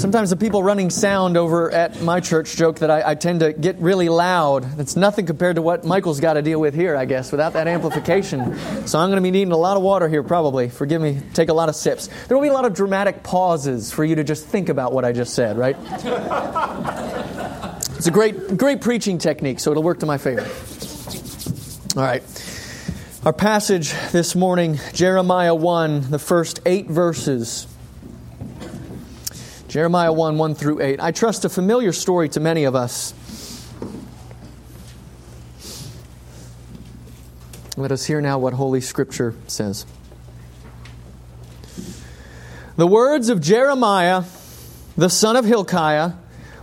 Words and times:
Sometimes 0.00 0.30
the 0.30 0.36
people 0.36 0.62
running 0.62 0.88
sound 0.88 1.36
over 1.36 1.70
at 1.70 2.00
my 2.00 2.20
church 2.20 2.56
joke 2.56 2.78
that 2.78 2.90
I, 2.90 3.10
I, 3.10 3.14
tend 3.14 3.40
to 3.40 3.52
get 3.52 3.76
really 3.80 4.08
loud. 4.08 4.80
It's 4.80 4.96
nothing 4.96 5.26
compared 5.26 5.56
to 5.56 5.62
what 5.62 5.84
Michael's 5.84 6.20
got 6.20 6.32
to 6.34 6.42
deal 6.42 6.58
with 6.58 6.74
here, 6.74 6.96
I 6.96 7.04
guess, 7.04 7.30
without 7.30 7.52
that 7.52 7.68
amplification. 7.68 8.56
So 8.86 8.98
I'm 8.98 9.10
going 9.10 9.18
to 9.18 9.22
be 9.22 9.30
needing 9.30 9.52
a 9.52 9.58
lot 9.58 9.76
of 9.76 9.82
water 9.82 10.08
here, 10.08 10.22
probably. 10.22 10.70
Forgive 10.70 11.02
me, 11.02 11.20
take 11.34 11.50
a 11.50 11.52
lot 11.52 11.68
of 11.68 11.76
sips. 11.76 12.08
There 12.28 12.36
will 12.38 12.42
be 12.42 12.48
a 12.48 12.52
lot 12.54 12.64
of 12.64 12.72
dramatic 12.72 13.22
pauses 13.22 13.92
for 13.92 14.02
you 14.02 14.14
to 14.14 14.24
just 14.24 14.46
think 14.46 14.70
about 14.70 14.94
what 14.94 15.04
I 15.04 15.12
just 15.12 15.34
said, 15.34 15.58
right? 15.58 15.76
It's 17.98 18.06
a 18.06 18.10
great, 18.10 18.56
great 18.56 18.80
preaching 18.80 19.18
technique, 19.18 19.60
so 19.60 19.70
it'll 19.70 19.82
work 19.82 20.00
to 20.00 20.06
my 20.06 20.16
favor. 20.16 20.48
All 21.94 22.02
right. 22.02 22.22
Our 23.26 23.34
passage 23.34 23.92
this 24.12 24.34
morning, 24.34 24.80
Jeremiah 24.94 25.54
1, 25.54 26.10
the 26.10 26.18
first 26.18 26.60
eight 26.64 26.88
verses. 26.88 27.66
Jeremiah 29.70 30.12
1 30.12 30.36
1 30.36 30.56
through 30.56 30.80
8. 30.80 30.98
I 30.98 31.12
trust 31.12 31.44
a 31.44 31.48
familiar 31.48 31.92
story 31.92 32.28
to 32.30 32.40
many 32.40 32.64
of 32.64 32.74
us. 32.74 33.14
Let 37.76 37.92
us 37.92 38.04
hear 38.04 38.20
now 38.20 38.40
what 38.40 38.52
Holy 38.52 38.80
Scripture 38.80 39.36
says. 39.46 39.86
The 42.76 42.86
words 42.88 43.28
of 43.28 43.40
Jeremiah, 43.40 44.24
the 44.96 45.08
son 45.08 45.36
of 45.36 45.44
Hilkiah, 45.44 46.14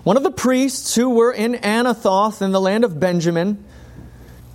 one 0.03 0.17
of 0.17 0.23
the 0.23 0.29
priests 0.29 0.93
who 0.93 1.11
were 1.11 1.31
in 1.31 1.53
Anathoth 1.53 2.41
in 2.41 2.51
the 2.51 2.59
land 2.59 2.83
of 2.83 2.99
Benjamin, 2.99 3.63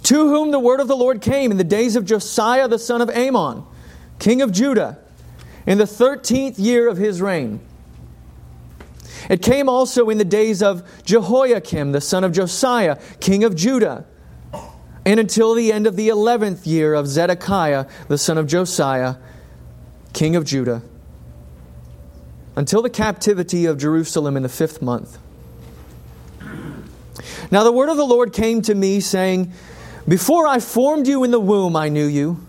to 0.02 0.28
whom 0.28 0.50
the 0.50 0.60
word 0.60 0.80
of 0.80 0.88
the 0.88 0.96
Lord 0.96 1.22
came 1.22 1.52
in 1.52 1.56
the 1.56 1.64
days 1.64 1.96
of 1.96 2.04
Josiah 2.04 2.68
the 2.68 2.78
son 2.78 3.00
of 3.00 3.08
Amon, 3.08 3.64
king 4.18 4.42
of 4.42 4.52
Judah, 4.52 4.98
in 5.64 5.78
the 5.78 5.86
thirteenth 5.86 6.58
year 6.58 6.86
of 6.86 6.98
his 6.98 7.22
reign. 7.22 7.66
It 9.28 9.42
came 9.42 9.68
also 9.68 10.10
in 10.10 10.18
the 10.18 10.24
days 10.24 10.62
of 10.62 10.82
Jehoiakim, 11.04 11.92
the 11.92 12.00
son 12.00 12.24
of 12.24 12.32
Josiah, 12.32 12.98
king 13.20 13.44
of 13.44 13.54
Judah, 13.54 14.06
and 15.04 15.18
until 15.18 15.54
the 15.54 15.72
end 15.72 15.86
of 15.86 15.96
the 15.96 16.08
eleventh 16.08 16.66
year 16.66 16.94
of 16.94 17.06
Zedekiah, 17.06 17.86
the 18.08 18.18
son 18.18 18.38
of 18.38 18.46
Josiah, 18.46 19.16
king 20.12 20.36
of 20.36 20.44
Judah, 20.44 20.82
until 22.54 22.82
the 22.82 22.90
captivity 22.90 23.66
of 23.66 23.78
Jerusalem 23.78 24.36
in 24.36 24.42
the 24.42 24.48
fifth 24.48 24.82
month. 24.82 25.18
Now 27.50 27.64
the 27.64 27.72
word 27.72 27.88
of 27.88 27.96
the 27.96 28.04
Lord 28.04 28.32
came 28.32 28.62
to 28.62 28.74
me, 28.74 29.00
saying, 29.00 29.52
Before 30.06 30.46
I 30.46 30.60
formed 30.60 31.06
you 31.06 31.24
in 31.24 31.30
the 31.30 31.40
womb, 31.40 31.76
I 31.76 31.88
knew 31.88 32.06
you, 32.06 32.44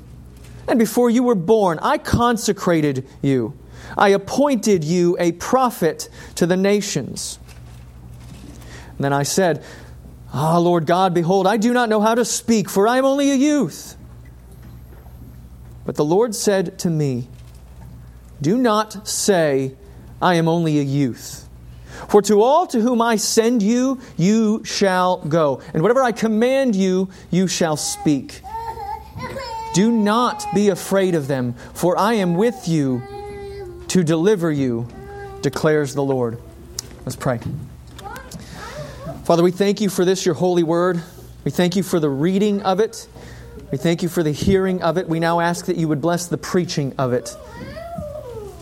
and 0.68 0.80
before 0.80 1.10
you 1.10 1.24
were 1.24 1.36
born, 1.36 1.80
I 1.82 1.98
consecrated 1.98 3.08
you. 3.22 3.58
I 3.98 4.10
appointed 4.10 4.84
you 4.84 5.16
a 5.20 5.34
prophet 5.34 6.10
to 6.36 6.46
the 6.46 6.58
nations. 6.58 7.40
And 8.98 9.06
then 9.06 9.14
I 9.14 9.24
said, 9.24 9.64
Ah, 10.34 10.58
Lord 10.58 10.86
God, 10.86 11.14
behold, 11.14 11.46
I 11.46 11.58
do 11.58 11.74
not 11.74 11.90
know 11.90 12.02
how 12.02 12.16
to 12.16 12.26
speak, 12.26 12.70
for 12.70 12.88
I 12.88 12.98
am 12.98 13.06
only 13.06 13.32
a 13.32 13.36
youth. 13.36 13.96
But 15.86 15.96
the 15.96 16.06
Lord 16.06 16.34
said 16.34 16.80
to 16.80 16.90
me, 16.90 17.28
Do 18.42 18.58
not 18.58 19.08
say, 19.08 19.76
I 20.22 20.36
am 20.36 20.48
only 20.48 20.80
a 20.80 20.84
youth. 20.84 21.48
For 22.08 22.22
to 22.24 22.42
all 22.42 22.66
to 22.68 22.82
whom 22.82 23.02
I 23.02 23.18
send 23.18 23.62
you, 23.62 24.00
you 24.18 24.64
shall 24.64 25.18
go. 25.18 25.62
And 25.74 25.82
whatever 25.82 26.02
I 26.02 26.12
command 26.12 26.76
you, 26.76 27.10
you 27.30 27.48
shall 27.48 27.78
speak. 27.78 28.42
Do 29.74 29.92
not 29.92 30.46
be 30.54 30.70
afraid 30.70 31.16
of 31.16 31.28
them, 31.28 31.56
for 31.74 31.98
I 31.98 32.14
am 32.14 32.36
with 32.36 32.68
you 32.68 33.02
to 33.94 34.04
deliver 34.04 34.52
you, 34.52 34.88
declares 35.44 35.94
the 35.94 36.02
Lord. 36.02 36.40
Let's 37.06 37.16
pray. 37.16 37.40
Father, 39.24 39.44
we 39.44 39.52
thank 39.52 39.82
you 39.82 39.90
for 39.90 40.04
this, 40.04 40.26
your 40.26 40.34
holy 40.34 40.64
word. 40.64 41.00
We 41.44 41.52
thank 41.52 41.76
you 41.76 41.84
for 41.84 42.00
the 42.00 42.10
reading 42.10 42.64
of 42.64 42.80
it. 42.80 43.08
We 43.72 43.78
thank 43.78 44.02
you 44.02 44.10
for 44.10 44.24
the 44.24 44.32
hearing 44.32 44.82
of 44.82 44.98
it. 44.98 45.08
We 45.08 45.20
now 45.20 45.42
ask 45.42 45.66
that 45.66 45.78
you 45.78 45.88
would 45.90 46.02
bless 46.02 46.26
the 46.26 46.40
preaching 46.40 46.96
of 46.98 47.14
it. 47.14 47.38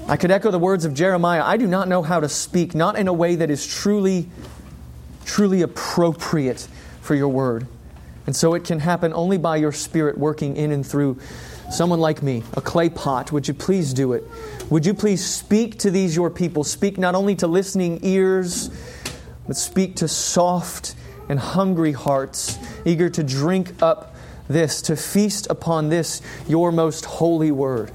I 0.06 0.18
could 0.18 0.32
echo 0.32 0.52
the 0.52 0.60
words 0.60 0.84
of 0.84 0.94
Jeremiah 0.94 1.44
I 1.46 1.56
do 1.56 1.66
not 1.66 1.88
know 1.88 2.04
how 2.04 2.20
to 2.20 2.28
speak, 2.28 2.76
not 2.76 2.98
in 2.98 3.08
a 3.08 3.14
way 3.14 3.36
that 3.36 3.50
is 3.50 3.66
truly, 3.66 4.30
truly 5.24 5.62
appropriate 5.62 6.68
for 7.00 7.16
your 7.16 7.30
word. 7.30 7.68
And 8.28 8.36
so 8.36 8.54
it 8.54 8.66
can 8.66 8.80
happen 8.80 9.14
only 9.14 9.38
by 9.38 9.56
your 9.56 9.72
Spirit 9.72 10.18
working 10.18 10.58
in 10.58 10.74
and 10.74 10.86
through 10.86 11.20
someone 11.72 12.00
like 12.00 12.22
me, 12.22 12.44
a 12.54 12.62
clay 12.62 12.90
pot, 12.90 13.32
would 13.32 13.48
you 13.48 13.54
please 13.54 13.94
do 13.94 14.14
it? 14.14 14.24
Would 14.70 14.86
you 14.86 14.94
please 14.94 15.26
speak 15.26 15.80
to 15.80 15.92
these 15.92 16.16
your 16.16 16.30
people? 16.30 16.64
Speak 16.64 16.98
not 16.98 17.16
only 17.16 17.36
to 17.38 17.48
listening 17.48 18.00
ears, 18.04 18.70
but 19.48 19.56
speak 19.56 19.98
to 19.98 20.08
soft 20.08 20.96
and 21.30 21.40
hungry 21.40 21.94
hearts, 21.94 22.58
eager 22.86 23.10
to 23.10 23.24
drink 23.24 23.82
up 23.82 24.16
this, 24.48 24.82
to 24.84 24.96
feast 24.96 25.48
upon 25.50 25.90
this, 25.90 26.22
your 26.48 26.72
most 26.72 27.06
holy 27.06 27.52
word. 27.52 27.92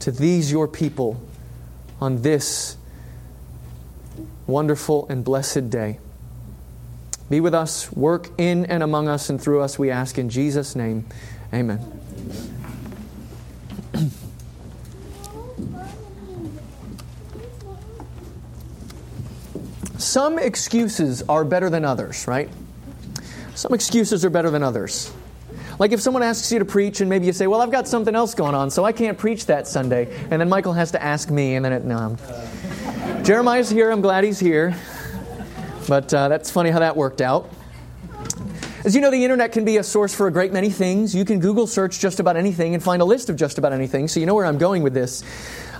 To 0.00 0.10
these 0.10 0.50
your 0.50 0.68
people 0.68 1.20
on 2.00 2.22
this 2.22 2.76
wonderful 4.46 5.06
and 5.08 5.24
blessed 5.24 5.70
day. 5.70 5.98
Be 7.28 7.40
with 7.40 7.54
us, 7.54 7.92
work 7.92 8.28
in 8.38 8.66
and 8.66 8.82
among 8.82 9.08
us 9.08 9.30
and 9.30 9.40
through 9.40 9.60
us, 9.60 9.78
we 9.78 9.90
ask 9.90 10.18
in 10.18 10.30
Jesus' 10.30 10.74
name. 10.74 11.06
Amen. 11.52 12.00
Some 19.98 20.38
excuses 20.38 21.22
are 21.28 21.44
better 21.44 21.68
than 21.70 21.84
others, 21.84 22.26
right? 22.26 22.48
Some 23.54 23.74
excuses 23.74 24.24
are 24.24 24.30
better 24.30 24.50
than 24.50 24.62
others. 24.62 25.12
Like 25.78 25.92
if 25.92 26.00
someone 26.00 26.22
asks 26.22 26.50
you 26.50 26.58
to 26.58 26.64
preach 26.64 27.00
and 27.00 27.08
maybe 27.08 27.26
you 27.26 27.32
say, 27.32 27.46
Well, 27.46 27.60
I've 27.60 27.70
got 27.70 27.86
something 27.86 28.14
else 28.14 28.34
going 28.34 28.54
on, 28.54 28.70
so 28.70 28.84
I 28.84 28.92
can't 28.92 29.18
preach 29.18 29.46
that 29.46 29.68
Sunday. 29.68 30.14
And 30.30 30.40
then 30.40 30.48
Michael 30.48 30.72
has 30.72 30.90
to 30.92 31.02
ask 31.02 31.30
me, 31.30 31.54
and 31.54 31.64
then 31.64 31.72
it, 31.72 31.84
no. 31.84 32.16
Jeremiah's 33.22 33.70
here. 33.70 33.90
I'm 33.90 34.00
glad 34.00 34.24
he's 34.24 34.40
here. 34.40 34.74
But 35.88 36.12
uh, 36.14 36.28
that's 36.28 36.50
funny 36.50 36.70
how 36.70 36.78
that 36.80 36.96
worked 36.96 37.20
out. 37.20 37.50
As 38.82 38.94
you 38.94 39.02
know, 39.02 39.10
the 39.10 39.22
internet 39.22 39.52
can 39.52 39.66
be 39.66 39.76
a 39.76 39.82
source 39.82 40.14
for 40.14 40.26
a 40.26 40.32
great 40.32 40.54
many 40.54 40.70
things. 40.70 41.14
You 41.14 41.26
can 41.26 41.38
Google 41.38 41.66
search 41.66 41.98
just 42.00 42.18
about 42.18 42.38
anything 42.38 42.72
and 42.72 42.82
find 42.82 43.02
a 43.02 43.04
list 43.04 43.28
of 43.28 43.36
just 43.36 43.58
about 43.58 43.74
anything, 43.74 44.08
so 44.08 44.20
you 44.20 44.24
know 44.24 44.34
where 44.34 44.46
I'm 44.46 44.56
going 44.56 44.82
with 44.82 44.94
this. 44.94 45.22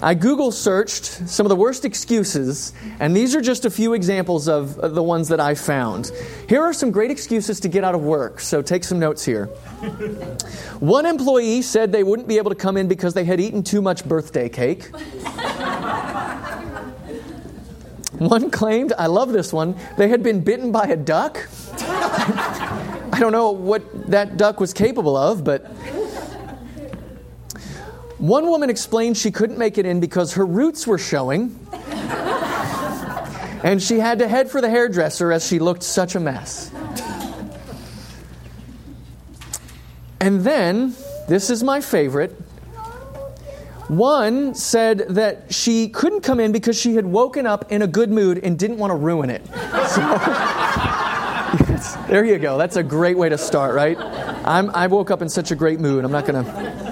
I 0.03 0.13
Google 0.13 0.53
searched 0.53 1.05
some 1.05 1.47
of 1.47 1.49
the 1.49 1.57
worst 1.57 1.87
excuses, 1.87 2.75
and 2.99 3.17
these 3.17 3.35
are 3.35 3.41
just 3.41 3.65
a 3.65 3.71
few 3.71 3.95
examples 3.95 4.49
of 4.49 4.95
the 4.95 5.03
ones 5.03 5.29
that 5.29 5.41
I 5.41 5.55
found. 5.55 6.13
Here 6.47 6.63
are 6.63 6.75
some 6.75 6.91
great 6.91 7.11
excuses 7.11 7.59
to 7.61 7.69
get 7.69 7.85
out 7.85 7.95
of 7.95 8.03
work, 8.03 8.39
so 8.39 8.61
take 8.61 8.85
some 8.85 8.99
notes 8.99 9.25
here. 9.25 9.47
One 10.81 11.07
employee 11.07 11.63
said 11.63 11.93
they 11.93 12.05
wouldn't 12.05 12.29
be 12.29 12.37
able 12.37 12.51
to 12.51 12.57
come 12.57 12.77
in 12.77 12.87
because 12.87 13.15
they 13.15 13.25
had 13.25 13.41
eaten 13.41 13.63
too 13.63 13.81
much 13.81 14.07
birthday 14.07 14.51
cake. 14.51 14.91
One 18.21 18.51
claimed, 18.51 18.93
I 18.99 19.07
love 19.07 19.33
this 19.33 19.51
one, 19.51 19.75
they 19.97 20.09
had 20.09 20.23
been 20.23 20.43
bitten 20.45 20.71
by 20.71 20.85
a 20.85 20.97
duck. 20.97 21.49
I 21.81 23.17
don't 23.19 23.33
know 23.33 23.51
what 23.51 24.11
that 24.11 24.37
duck 24.37 24.61
was 24.61 24.75
capable 24.75 25.17
of, 25.17 25.43
but. 25.43 25.65
One 28.19 28.47
woman 28.49 28.69
explained 28.69 29.17
she 29.17 29.31
couldn't 29.31 29.57
make 29.57 29.79
it 29.79 29.87
in 29.87 30.01
because 30.01 30.35
her 30.35 30.45
roots 30.45 30.87
were 30.87 30.99
showing, 30.99 31.59
and 33.65 33.83
she 33.83 33.99
had 33.99 34.19
to 34.19 34.29
head 34.29 34.51
for 34.51 34.61
the 34.61 34.69
hairdresser 34.69 35.33
as 35.33 35.47
she 35.47 35.59
looked 35.59 35.83
such 35.83 36.15
a 36.15 36.21
mess. 36.21 36.71
And 40.21 40.43
then, 40.43 40.95
this 41.27 41.49
is 41.49 41.63
my 41.63 41.81
favorite. 41.81 42.37
One 43.91 44.55
said 44.55 44.99
that 45.17 45.53
she 45.53 45.89
couldn't 45.89 46.21
come 46.21 46.39
in 46.39 46.53
because 46.53 46.79
she 46.79 46.95
had 46.95 47.05
woken 47.05 47.45
up 47.45 47.73
in 47.73 47.83
a 47.83 47.89
good 47.89 48.09
mood 48.09 48.39
and 48.39 48.57
didn't 48.57 48.79
want 48.79 48.93
to 48.93 48.95
ruin 48.95 49.31
it. 49.31 49.43
So, 49.91 50.01
yes, 51.69 51.97
there 52.07 52.25
you 52.25 52.39
go. 52.39 52.57
That's 52.57 52.77
a 52.77 52.83
great 52.85 53.19
way 53.19 53.29
to 53.29 53.37
start, 53.37 53.75
right? 53.75 53.99
I'm, 53.99 54.71
I 54.71 54.87
woke 54.87 55.11
up 55.11 55.23
in 55.23 55.29
such 55.29 55.51
a 55.51 55.57
great 55.57 55.81
mood. 55.81 56.05
I'm 56.05 56.13
not 56.13 56.25
going 56.25 56.45
to. 56.45 56.91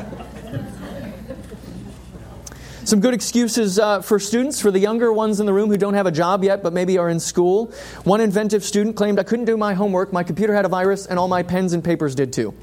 Some 2.83 2.99
good 2.99 3.15
excuses 3.15 3.79
uh, 3.79 4.03
for 4.03 4.19
students, 4.19 4.61
for 4.61 4.73
the 4.73 4.81
younger 4.81 5.13
ones 5.13 5.39
in 5.39 5.47
the 5.47 5.53
room 5.53 5.69
who 5.71 5.77
don't 5.77 5.95
have 5.95 6.07
a 6.07 6.11
job 6.11 6.43
yet 6.43 6.65
but 6.65 6.73
maybe 6.73 6.99
are 6.99 7.09
in 7.09 7.21
school. 7.21 7.73
One 8.03 8.21
inventive 8.21 8.65
student 8.65 8.97
claimed, 8.97 9.21
I 9.21 9.23
couldn't 9.23 9.45
do 9.45 9.57
my 9.57 9.75
homework, 9.75 10.13
my 10.13 10.25
computer 10.25 10.53
had 10.53 10.65
a 10.65 10.69
virus, 10.69 11.07
and 11.07 11.17
all 11.17 11.29
my 11.29 11.45
pens 11.45 11.75
and 11.75 11.85
papers 11.85 12.17
did 12.17 12.33
too. 12.33 12.55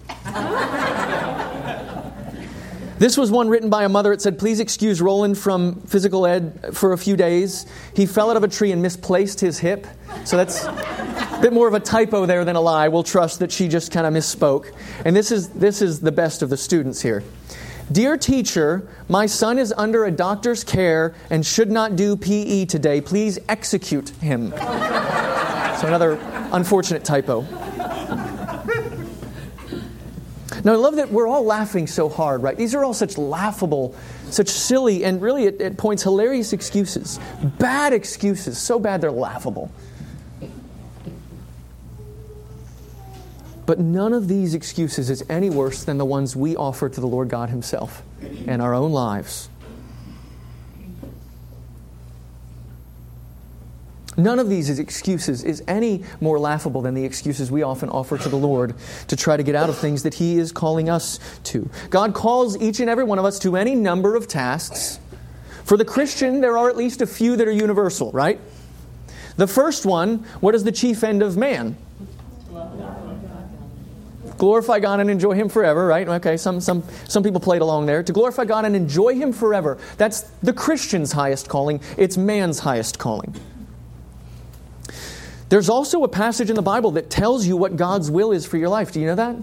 This 3.06 3.18
was 3.18 3.30
one 3.30 3.50
written 3.50 3.70
by 3.70 3.84
a 3.84 3.90
mother. 3.90 4.14
It 4.14 4.22
said, 4.24 4.40
Please 4.40 4.60
excuse 4.60 5.00
Roland 5.00 5.38
from 5.38 5.80
physical 5.82 6.26
ed 6.26 6.72
for 6.74 6.94
a 6.94 6.98
few 6.98 7.16
days. 7.16 7.68
He 7.96 8.08
fell 8.08 8.32
out 8.32 8.36
of 8.36 8.44
a 8.44 8.48
tree 8.48 8.72
and 8.72 8.82
misplaced 8.82 9.40
his 9.40 9.60
hip. 9.60 9.86
So 10.24 10.38
that's 10.38 10.64
a 10.64 11.38
bit 11.40 11.54
more 11.54 11.68
of 11.68 11.76
a 11.76 11.80
typo 11.80 12.26
there 12.26 12.44
than 12.44 12.56
a 12.56 12.62
lie. 12.62 12.88
We'll 12.88 13.04
trust 13.04 13.38
that 13.42 13.52
she 13.52 13.68
just 13.68 13.92
kind 13.92 14.08
of 14.08 14.14
misspoke. 14.16 14.76
And 15.06 15.16
this 15.16 15.32
is, 15.32 15.50
this 15.50 15.84
is 15.84 16.00
the 16.00 16.12
best 16.12 16.42
of 16.42 16.50
the 16.50 16.58
students 16.58 17.00
here. 17.00 17.24
Dear 17.92 18.18
teacher, 18.18 18.90
my 19.08 19.28
son 19.28 19.60
is 19.60 19.72
under 19.78 20.06
a 20.06 20.12
doctor's 20.12 20.64
care 20.64 21.14
and 21.30 21.46
should 21.46 21.70
not 21.70 21.96
do 21.96 22.18
PE 22.18 22.66
today. 22.66 23.02
Please 23.02 23.38
execute 23.48 24.10
him. 24.10 24.50
so, 24.50 25.86
another 25.86 26.18
unfortunate 26.52 27.06
typo. 27.06 27.46
Now, 30.64 30.74
I 30.74 30.76
love 30.76 30.96
that 30.96 31.12
we're 31.12 31.28
all 31.28 31.44
laughing 31.44 31.88
so 31.88 32.10
hard, 32.10 32.42
right? 32.44 32.58
These 32.58 32.74
are 32.76 32.84
all 32.84 32.94
such 32.94 33.18
laughable, 33.18 33.96
such 34.30 34.50
silly, 34.50 35.04
and 35.04 35.22
really 35.22 35.48
at, 35.48 35.62
at 35.62 35.78
points 35.78 36.04
hilarious 36.04 36.54
excuses. 36.54 37.20
Bad 37.60 37.94
excuses, 37.94 38.58
so 38.58 38.80
bad 38.80 39.02
they're 39.02 39.12
laughable. 39.12 39.72
But 43.66 43.80
none 43.80 44.14
of 44.14 44.28
these 44.28 44.54
excuses 44.54 45.10
is 45.10 45.24
any 45.28 45.50
worse 45.50 45.84
than 45.84 45.98
the 45.98 46.06
ones 46.06 46.36
we 46.36 46.56
offer 46.56 46.88
to 46.88 47.02
the 47.02 47.08
Lord 47.08 47.30
God 47.30 47.50
Himself 47.50 48.04
in 48.22 48.62
our 48.62 48.74
own 48.74 48.92
lives. 48.92 49.50
None 54.18 54.40
of 54.40 54.50
these 54.50 54.80
excuses 54.80 55.44
is 55.44 55.64
any 55.68 56.04
more 56.22 56.40
laughable 56.40 56.82
than 56.82 56.94
the 56.94 57.04
excuses 57.04 57.52
we 57.52 57.64
often 57.64 57.90
offer 57.90 58.18
to 58.18 58.30
the 58.30 58.38
Lord 58.38 58.76
to 59.08 59.16
try 59.16 59.36
to 59.36 59.44
get 59.44 59.56
out 59.56 59.70
of 59.70 59.78
things 59.78 60.04
that 60.04 60.14
He 60.14 60.38
is 60.38 60.52
calling 60.52 60.90
us 60.90 61.20
to. 61.46 61.70
God 61.90 62.14
calls 62.14 62.60
each 62.62 62.80
and 62.80 62.90
every 62.90 63.04
one 63.04 63.20
of 63.20 63.26
us 63.26 63.40
to 63.40 63.58
any 63.58 63.76
number 63.76 64.16
of 64.16 64.28
tasks. 64.28 65.00
For 65.66 65.78
the 65.78 65.86
Christian, 65.86 66.42
there 66.42 66.58
are 66.58 66.70
at 66.70 66.78
least 66.78 67.02
a 67.02 67.08
few 67.08 67.36
that 67.36 67.48
are 67.48 67.52
universal, 67.52 68.12
right? 68.12 68.40
The 69.38 69.48
first 69.48 69.86
one 69.86 70.20
what 70.40 70.56
is 70.56 70.64
the 70.64 70.72
chief 70.72 71.04
end 71.04 71.22
of 71.22 71.36
man? 71.36 71.76
glorify 74.38 74.80
God 74.80 75.00
and 75.00 75.10
enjoy 75.10 75.34
Him 75.34 75.50
forever, 75.50 75.88
right? 75.88 76.08
Okay, 76.08 76.38
some, 76.38 76.60
some, 76.60 76.84
some 77.08 77.24
people 77.24 77.40
played 77.40 77.62
along 77.62 77.86
there. 77.86 78.04
To 78.04 78.14
glorify 78.14 78.46
God 78.46 78.66
and 78.66 78.76
enjoy 78.76 79.16
Him 79.16 79.32
forever. 79.32 79.78
That's 79.98 80.22
the 80.44 80.54
Christian's 80.54 81.12
highest 81.12 81.48
calling, 81.50 81.82
it's 81.98 82.18
man's 82.18 82.60
highest 82.60 83.00
calling. 83.00 83.34
There's 85.50 85.70
also 85.70 86.04
a 86.04 86.08
passage 86.08 86.50
in 86.50 86.56
the 86.56 86.62
Bible 86.62 86.92
that 86.92 87.10
tells 87.10 87.46
you 87.46 87.56
what 87.56 87.76
God's 87.76 88.10
will 88.10 88.32
is 88.32 88.46
for 88.46 88.58
your 88.58 88.70
life. 88.70 88.92
Do 88.92 89.00
you 89.00 89.08
know 89.08 89.16
that? 89.16 89.36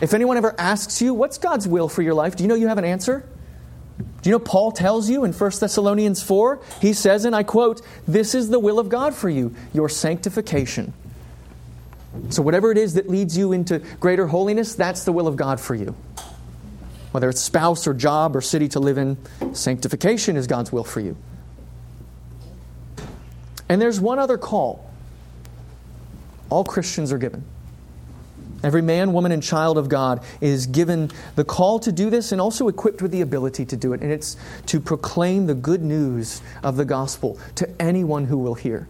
If 0.00 0.14
anyone 0.14 0.36
ever 0.36 0.54
asks 0.58 1.02
you, 1.02 1.14
What's 1.14 1.38
God's 1.38 1.66
will 1.66 1.88
for 1.88 2.02
your 2.02 2.14
life? 2.14 2.36
Do 2.36 2.44
you 2.44 2.48
know 2.48 2.54
you 2.54 2.68
have 2.68 2.78
an 2.78 2.84
answer? 2.84 3.28
Do 3.98 4.30
you 4.30 4.32
know 4.32 4.40
Paul 4.40 4.72
tells 4.72 5.08
you 5.10 5.24
in 5.24 5.32
1 5.32 5.52
Thessalonians 5.60 6.22
4? 6.22 6.60
He 6.80 6.92
says, 6.94 7.24
and 7.24 7.36
I 7.36 7.42
quote, 7.42 7.82
This 8.08 8.34
is 8.34 8.48
the 8.48 8.58
will 8.58 8.78
of 8.78 8.88
God 8.88 9.14
for 9.14 9.28
you, 9.28 9.54
your 9.72 9.88
sanctification 9.88 10.92
so, 12.30 12.42
whatever 12.42 12.70
it 12.70 12.78
is 12.78 12.94
that 12.94 13.08
leads 13.08 13.36
you 13.36 13.52
into 13.52 13.80
greater 13.98 14.26
holiness, 14.26 14.74
that's 14.74 15.04
the 15.04 15.12
will 15.12 15.26
of 15.26 15.36
God 15.36 15.60
for 15.60 15.74
you. 15.74 15.96
Whether 17.10 17.28
it's 17.28 17.40
spouse 17.40 17.86
or 17.86 17.94
job 17.94 18.36
or 18.36 18.40
city 18.40 18.68
to 18.68 18.80
live 18.80 18.98
in, 18.98 19.16
sanctification 19.52 20.36
is 20.36 20.46
God's 20.46 20.72
will 20.72 20.84
for 20.84 21.00
you. 21.00 21.16
And 23.68 23.80
there's 23.80 24.00
one 24.00 24.18
other 24.18 24.38
call 24.38 24.83
all 26.54 26.62
Christians 26.62 27.10
are 27.10 27.18
given. 27.18 27.42
Every 28.62 28.80
man, 28.80 29.12
woman, 29.12 29.32
and 29.32 29.42
child 29.42 29.76
of 29.76 29.88
God 29.88 30.24
is 30.40 30.68
given 30.68 31.10
the 31.34 31.44
call 31.44 31.80
to 31.80 31.90
do 31.90 32.10
this 32.10 32.30
and 32.30 32.40
also 32.40 32.68
equipped 32.68 33.02
with 33.02 33.10
the 33.10 33.22
ability 33.22 33.64
to 33.66 33.76
do 33.76 33.92
it. 33.92 34.02
And 34.02 34.12
it's 34.12 34.36
to 34.66 34.78
proclaim 34.78 35.48
the 35.48 35.54
good 35.56 35.82
news 35.82 36.42
of 36.62 36.76
the 36.76 36.84
gospel 36.84 37.40
to 37.56 37.68
anyone 37.82 38.26
who 38.26 38.38
will 38.38 38.54
hear. 38.54 38.86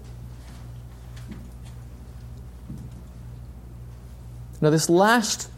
Now, 4.60 4.68
this 4.68 4.90
last 4.90 5.48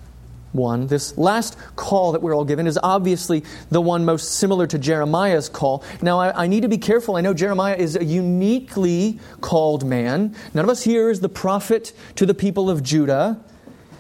one, 0.52 0.87
this 0.87 1.16
last 1.19 1.56
call 1.76 2.12
that 2.12 2.22
we're 2.22 2.34
all 2.34 2.44
given, 2.44 2.66
is 2.66 2.78
obviously 2.82 3.44
the 3.70 3.81
one 3.81 4.04
most 4.04 4.34
similar 4.34 4.66
to 4.66 4.78
Jeremiah's 4.78 5.48
call. 5.48 5.84
Now, 6.00 6.19
I, 6.19 6.44
I, 6.44 6.46
need 6.46 6.62
to 6.62 6.69
be 6.69 6.78
careful. 6.78 7.16
I 7.16 7.20
know 7.20 7.34
Jeremiah 7.34 7.76
is 7.76 7.96
a 7.96 8.04
uniquely 8.04 9.20
called 9.40 9.84
man. 9.84 10.34
None 10.54 10.64
of 10.64 10.70
us 10.70 10.82
here 10.82 11.10
is 11.10 11.20
the 11.20 11.28
prophet 11.28 11.93
to 12.16 12.26
the 12.26 12.34
people 12.34 12.70
of 12.70 12.82
Judah. 12.82 13.38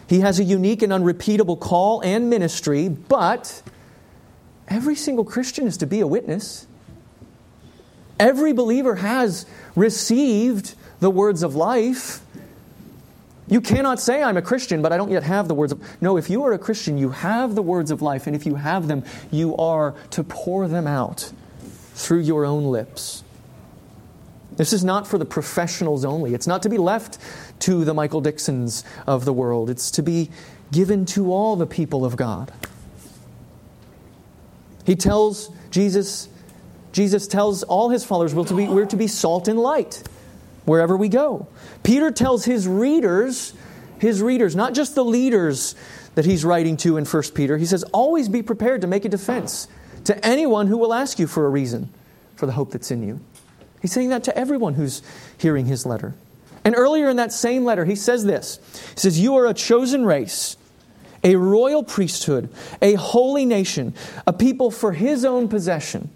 He 0.08 0.20
has 0.20 0.38
a 0.38 0.44
unique 0.44 0.82
and 0.82 0.92
unrepeatable 0.92 1.56
call 1.56 2.00
and 2.00 2.30
ministry, 2.30 2.88
but 2.88 3.62
every 4.68 4.94
single 4.94 5.24
Christian 5.24 5.66
is 5.66 5.76
to 5.78 5.86
be 5.86 6.00
a 6.00 6.06
witness. 6.06 6.66
Every 8.18 8.52
believer 8.52 8.96
has 8.96 9.46
received 9.74 10.74
the 11.00 11.10
words 11.10 11.42
of 11.42 11.54
life. 11.54 12.20
You 13.48 13.60
cannot 13.60 14.00
say, 14.00 14.22
I'm 14.22 14.36
a 14.36 14.42
Christian, 14.42 14.82
but 14.82 14.92
I 14.92 14.96
don't 14.96 15.10
yet 15.10 15.22
have 15.22 15.46
the 15.46 15.54
words 15.54 15.72
of. 15.72 15.82
No, 16.00 16.16
if 16.16 16.28
you 16.28 16.42
are 16.44 16.52
a 16.52 16.58
Christian, 16.58 16.98
you 16.98 17.10
have 17.10 17.54
the 17.54 17.62
words 17.62 17.90
of 17.90 18.02
life, 18.02 18.26
and 18.26 18.34
if 18.34 18.44
you 18.44 18.56
have 18.56 18.88
them, 18.88 19.04
you 19.30 19.56
are 19.56 19.94
to 20.10 20.24
pour 20.24 20.66
them 20.66 20.86
out 20.86 21.32
through 21.94 22.20
your 22.20 22.44
own 22.44 22.64
lips. 22.64 23.22
This 24.56 24.72
is 24.72 24.82
not 24.82 25.06
for 25.06 25.18
the 25.18 25.24
professionals 25.24 26.04
only. 26.04 26.34
It's 26.34 26.46
not 26.46 26.62
to 26.62 26.68
be 26.68 26.78
left 26.78 27.18
to 27.60 27.84
the 27.84 27.94
Michael 27.94 28.20
Dixons 28.20 28.84
of 29.06 29.24
the 29.24 29.32
world. 29.32 29.70
It's 29.70 29.90
to 29.92 30.02
be 30.02 30.30
given 30.72 31.04
to 31.06 31.32
all 31.32 31.56
the 31.56 31.66
people 31.66 32.04
of 32.04 32.16
God. 32.16 32.52
He 34.84 34.96
tells 34.96 35.50
Jesus, 35.70 36.28
Jesus 36.92 37.28
tells 37.28 37.62
all 37.62 37.90
his 37.90 38.04
followers 38.04 38.34
we're 38.34 38.44
to 38.44 38.56
be, 38.56 38.66
we're 38.66 38.86
to 38.86 38.96
be 38.96 39.06
salt 39.06 39.46
and 39.46 39.58
light 39.58 40.02
wherever 40.66 40.96
we 40.96 41.08
go. 41.08 41.48
Peter 41.82 42.10
tells 42.10 42.44
his 42.44 42.68
readers, 42.68 43.54
his 43.98 44.20
readers, 44.20 44.54
not 44.54 44.74
just 44.74 44.94
the 44.94 45.04
leaders 45.04 45.74
that 46.14 46.26
he's 46.26 46.44
writing 46.44 46.76
to 46.78 46.98
in 46.98 47.04
1 47.06 47.22
Peter, 47.34 47.56
he 47.56 47.64
says, 47.64 47.82
always 47.84 48.28
be 48.28 48.42
prepared 48.42 48.82
to 48.82 48.86
make 48.86 49.04
a 49.04 49.08
defense 49.08 49.68
to 50.04 50.26
anyone 50.26 50.66
who 50.66 50.76
will 50.76 50.92
ask 50.92 51.18
you 51.18 51.26
for 51.26 51.46
a 51.46 51.48
reason 51.48 51.88
for 52.34 52.46
the 52.46 52.52
hope 52.52 52.72
that's 52.72 52.90
in 52.90 53.02
you. 53.02 53.20
He's 53.80 53.92
saying 53.92 54.10
that 54.10 54.24
to 54.24 54.36
everyone 54.36 54.74
who's 54.74 55.02
hearing 55.38 55.66
his 55.66 55.86
letter. 55.86 56.14
And 56.64 56.74
earlier 56.76 57.08
in 57.08 57.16
that 57.16 57.32
same 57.32 57.64
letter, 57.64 57.84
he 57.84 57.94
says 57.94 58.24
this 58.24 58.58
He 58.94 59.00
says, 59.00 59.20
You 59.20 59.36
are 59.36 59.46
a 59.46 59.54
chosen 59.54 60.04
race, 60.04 60.56
a 61.22 61.36
royal 61.36 61.84
priesthood, 61.84 62.48
a 62.82 62.94
holy 62.94 63.44
nation, 63.44 63.94
a 64.26 64.32
people 64.32 64.70
for 64.70 64.92
his 64.92 65.24
own 65.24 65.48
possession 65.48 66.10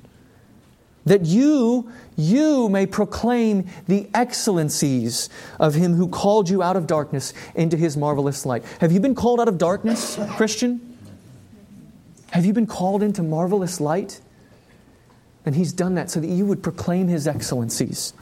that 1.11 1.27
you 1.27 1.91
you 2.15 2.69
may 2.69 2.87
proclaim 2.87 3.67
the 3.89 4.09
excellencies 4.15 5.29
of 5.59 5.75
him 5.75 5.95
who 5.95 6.07
called 6.07 6.49
you 6.49 6.63
out 6.63 6.77
of 6.77 6.87
darkness 6.87 7.35
into 7.57 7.77
his 7.77 7.97
marvelous 7.97 8.47
light. 8.47 8.63
Have 8.81 8.93
you 8.93 9.01
been 9.01 9.17
called 9.17 9.41
out 9.41 9.49
of 9.49 9.59
darkness, 9.59 10.17
Christian? 10.37 10.97
Have 12.31 12.45
you 12.45 12.53
been 12.53 12.69
called 12.69 13.03
into 13.03 13.25
marvelous 13.25 13.81
light? 13.81 14.21
And 15.45 15.57
he's 15.57 15.73
done 15.73 15.97
that 15.97 16.11
so 16.11 16.21
that 16.21 16.29
you 16.29 16.47
would 16.47 16.63
proclaim 16.63 17.09
his 17.09 17.27
excellencies. 17.27 18.13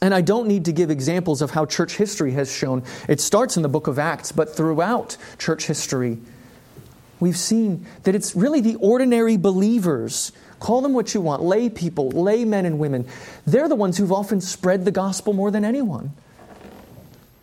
And 0.00 0.12
I 0.12 0.20
don't 0.20 0.48
need 0.48 0.64
to 0.64 0.72
give 0.72 0.90
examples 0.90 1.42
of 1.42 1.52
how 1.52 1.64
church 1.64 1.96
history 1.96 2.32
has 2.32 2.52
shown. 2.52 2.82
It 3.08 3.20
starts 3.20 3.56
in 3.56 3.62
the 3.62 3.68
book 3.68 3.86
of 3.86 4.00
Acts, 4.00 4.32
but 4.32 4.56
throughout 4.56 5.16
church 5.38 5.68
history, 5.68 6.18
we've 7.20 7.36
seen 7.36 7.86
that 8.04 8.14
it's 8.14 8.34
really 8.34 8.60
the 8.60 8.76
ordinary 8.76 9.36
believers. 9.36 10.32
Call 10.60 10.80
them 10.80 10.92
what 10.92 11.14
you 11.14 11.20
want, 11.20 11.42
lay 11.42 11.68
people, 11.68 12.10
lay 12.10 12.44
men 12.44 12.66
and 12.66 12.78
women. 12.78 13.06
They're 13.46 13.68
the 13.68 13.76
ones 13.76 13.98
who've 13.98 14.12
often 14.12 14.40
spread 14.40 14.84
the 14.84 14.90
gospel 14.90 15.32
more 15.32 15.50
than 15.50 15.64
anyone. 15.64 16.12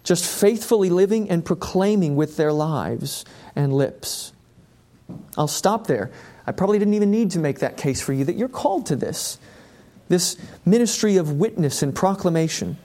Just 0.03 0.25
faithfully 0.25 0.89
living 0.89 1.29
and 1.29 1.43
proclaiming 1.43 2.15
with 2.15 2.37
their 2.37 2.53
lives 2.53 3.25
and 3.55 3.73
lips. 3.73 4.33
I'll 5.37 5.47
stop 5.47 5.87
there. 5.87 6.11
I 6.45 6.51
probably 6.51 6.77
didn't 6.77 6.93
even 6.93 7.11
need 7.11 7.31
to 7.31 7.39
make 7.39 7.59
that 7.59 7.77
case 7.77 8.01
for 8.01 8.13
you 8.13 8.25
that 8.25 8.35
you're 8.35 8.47
called 8.47 8.85
to 8.87 8.95
this 8.95 9.39
this 10.07 10.37
ministry 10.65 11.17
of 11.17 11.31
witness 11.31 11.81
and 11.81 11.95
proclamation. 11.95 12.77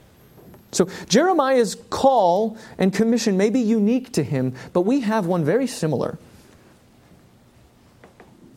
So, 0.71 0.85
Jeremiah's 1.07 1.75
call 1.89 2.57
and 2.77 2.93
commission 2.93 3.37
may 3.37 3.49
be 3.49 3.59
unique 3.59 4.13
to 4.13 4.23
him, 4.23 4.55
but 4.73 4.81
we 4.81 5.01
have 5.01 5.25
one 5.25 5.43
very 5.43 5.67
similar 5.67 6.17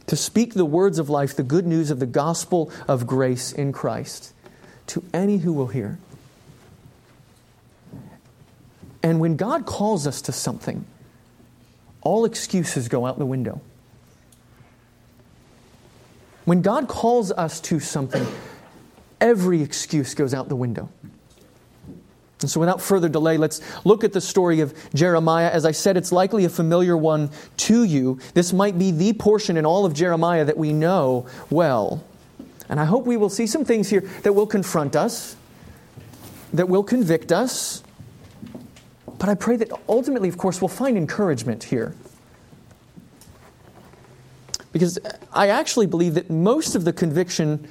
to 0.06 0.16
speak 0.16 0.54
the 0.54 0.64
words 0.64 0.99
of 0.99 1.08
life, 1.08 1.34
the 1.34 1.42
good 1.42 1.66
news 1.66 1.90
of 1.90 1.99
the 1.99 2.06
gospel 2.06 2.70
of 2.87 3.06
grace 3.06 3.52
in 3.52 3.73
Christ 3.73 4.32
to 4.88 5.02
any 5.12 5.38
who 5.38 5.52
will 5.52 5.68
hear. 5.68 5.99
And 9.02 9.20
when 9.20 9.37
God 9.37 9.66
calls 9.66 10.06
us 10.06 10.23
to 10.23 10.32
something, 10.32 10.87
all 12.02 12.25
excuses 12.25 12.88
go 12.88 13.06
out 13.06 13.18
the 13.18 13.26
window. 13.26 13.61
When 16.44 16.61
God 16.61 16.88
calls 16.88 17.32
us 17.32 17.61
to 17.62 17.80
something, 17.80 18.26
every 19.20 19.62
excuse 19.62 20.14
goes 20.14 20.34
out 20.34 20.49
the 20.49 20.56
window. 20.56 20.90
And 22.44 22.50
so, 22.50 22.60
without 22.60 22.82
further 22.82 23.08
delay, 23.08 23.38
let's 23.38 23.62
look 23.86 24.04
at 24.04 24.12
the 24.12 24.20
story 24.20 24.60
of 24.60 24.74
Jeremiah. 24.92 25.48
As 25.48 25.64
I 25.64 25.70
said, 25.70 25.96
it's 25.96 26.12
likely 26.12 26.44
a 26.44 26.50
familiar 26.50 26.94
one 26.94 27.30
to 27.56 27.84
you. 27.84 28.18
This 28.34 28.52
might 28.52 28.78
be 28.78 28.90
the 28.90 29.14
portion 29.14 29.56
in 29.56 29.64
all 29.64 29.86
of 29.86 29.94
Jeremiah 29.94 30.44
that 30.44 30.58
we 30.58 30.74
know 30.74 31.26
well. 31.48 32.04
And 32.68 32.78
I 32.78 32.84
hope 32.84 33.06
we 33.06 33.16
will 33.16 33.30
see 33.30 33.46
some 33.46 33.64
things 33.64 33.88
here 33.88 34.02
that 34.24 34.34
will 34.34 34.46
confront 34.46 34.94
us, 34.94 35.36
that 36.52 36.68
will 36.68 36.82
convict 36.82 37.32
us. 37.32 37.82
But 39.18 39.30
I 39.30 39.34
pray 39.34 39.56
that 39.56 39.72
ultimately, 39.88 40.28
of 40.28 40.36
course, 40.36 40.60
we'll 40.60 40.68
find 40.68 40.98
encouragement 40.98 41.64
here. 41.64 41.94
Because 44.70 44.98
I 45.32 45.48
actually 45.48 45.86
believe 45.86 46.12
that 46.12 46.28
most 46.28 46.74
of 46.74 46.84
the 46.84 46.92
conviction 46.92 47.66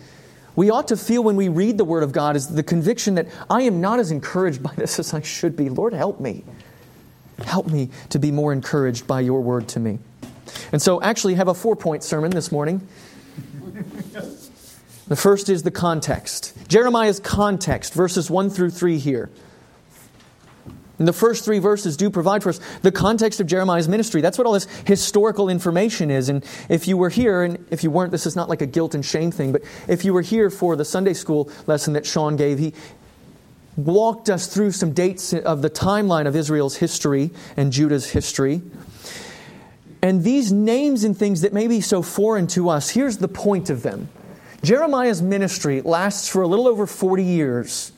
we 0.55 0.69
ought 0.69 0.87
to 0.89 0.97
feel 0.97 1.23
when 1.23 1.35
we 1.35 1.49
read 1.49 1.77
the 1.77 1.85
Word 1.85 2.03
of 2.03 2.11
God 2.11 2.35
is 2.35 2.47
the 2.47 2.63
conviction 2.63 3.15
that 3.15 3.27
I 3.49 3.63
am 3.63 3.81
not 3.81 3.99
as 3.99 4.11
encouraged 4.11 4.61
by 4.61 4.73
this 4.75 4.99
as 4.99 5.13
I 5.13 5.21
should 5.21 5.55
be. 5.55 5.69
Lord, 5.69 5.93
help 5.93 6.19
me. 6.19 6.43
Help 7.43 7.67
me 7.67 7.89
to 8.09 8.19
be 8.19 8.31
more 8.31 8.53
encouraged 8.53 9.07
by 9.07 9.21
your 9.21 9.41
Word 9.41 9.67
to 9.69 9.79
me. 9.79 9.99
And 10.71 10.81
so, 10.81 11.01
actually, 11.01 11.35
have 11.35 11.47
a 11.47 11.53
four 11.53 11.75
point 11.75 12.03
sermon 12.03 12.31
this 12.31 12.51
morning. 12.51 12.87
The 15.07 15.15
first 15.15 15.49
is 15.49 15.63
the 15.63 15.71
context. 15.71 16.53
Jeremiah's 16.67 17.19
context, 17.19 17.93
verses 17.93 18.29
1 18.29 18.49
through 18.49 18.69
3 18.69 18.97
here. 18.97 19.29
And 20.99 21.07
the 21.07 21.13
first 21.13 21.43
three 21.43 21.59
verses 21.59 21.97
do 21.97 22.09
provide 22.09 22.43
for 22.43 22.49
us 22.49 22.59
the 22.81 22.91
context 22.91 23.39
of 23.39 23.47
Jeremiah's 23.47 23.87
ministry. 23.87 24.21
That's 24.21 24.37
what 24.37 24.45
all 24.45 24.53
this 24.53 24.67
historical 24.85 25.49
information 25.49 26.11
is. 26.11 26.29
And 26.29 26.45
if 26.69 26.87
you 26.87 26.97
were 26.97 27.09
here, 27.09 27.43
and 27.43 27.65
if 27.71 27.83
you 27.83 27.89
weren't, 27.89 28.11
this 28.11 28.27
is 28.27 28.35
not 28.35 28.47
like 28.47 28.61
a 28.61 28.67
guilt 28.67 28.93
and 28.93 29.03
shame 29.03 29.31
thing, 29.31 29.51
but 29.51 29.63
if 29.87 30.05
you 30.05 30.13
were 30.13 30.21
here 30.21 30.51
for 30.51 30.75
the 30.75 30.85
Sunday 30.85 31.13
school 31.13 31.49
lesson 31.65 31.93
that 31.93 32.05
Sean 32.05 32.35
gave, 32.35 32.59
he 32.59 32.73
walked 33.75 34.29
us 34.29 34.45
through 34.45 34.71
some 34.71 34.93
dates 34.93 35.33
of 35.33 35.63
the 35.63 35.69
timeline 35.69 36.27
of 36.27 36.35
Israel's 36.35 36.75
history 36.75 37.31
and 37.57 37.71
Judah's 37.71 38.11
history. 38.11 38.61
And 40.03 40.23
these 40.23 40.51
names 40.51 41.05
and 41.05 41.17
things 41.17 41.41
that 41.41 41.53
may 41.53 41.67
be 41.67 41.81
so 41.81 42.01
foreign 42.01 42.45
to 42.47 42.69
us, 42.69 42.89
here's 42.89 43.17
the 43.17 43.27
point 43.29 43.69
of 43.69 43.83
them. 43.83 44.09
Jeremiah's 44.61 45.21
ministry 45.21 45.81
lasts 45.81 46.27
for 46.27 46.41
a 46.41 46.47
little 46.47 46.67
over 46.67 46.85
40 46.85 47.23
years. 47.23 47.92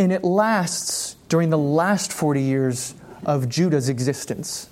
And 0.00 0.12
it 0.12 0.24
lasts 0.24 1.16
during 1.28 1.50
the 1.50 1.58
last 1.58 2.10
40 2.10 2.40
years 2.40 2.94
of 3.26 3.50
Judah's 3.50 3.90
existence. 3.90 4.70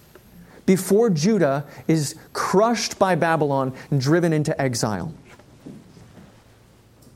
Before 0.64 1.10
Judah 1.10 1.66
is 1.86 2.14
crushed 2.32 2.98
by 2.98 3.14
Babylon 3.14 3.74
and 3.90 4.00
driven 4.00 4.32
into 4.32 4.58
exile. 4.58 5.12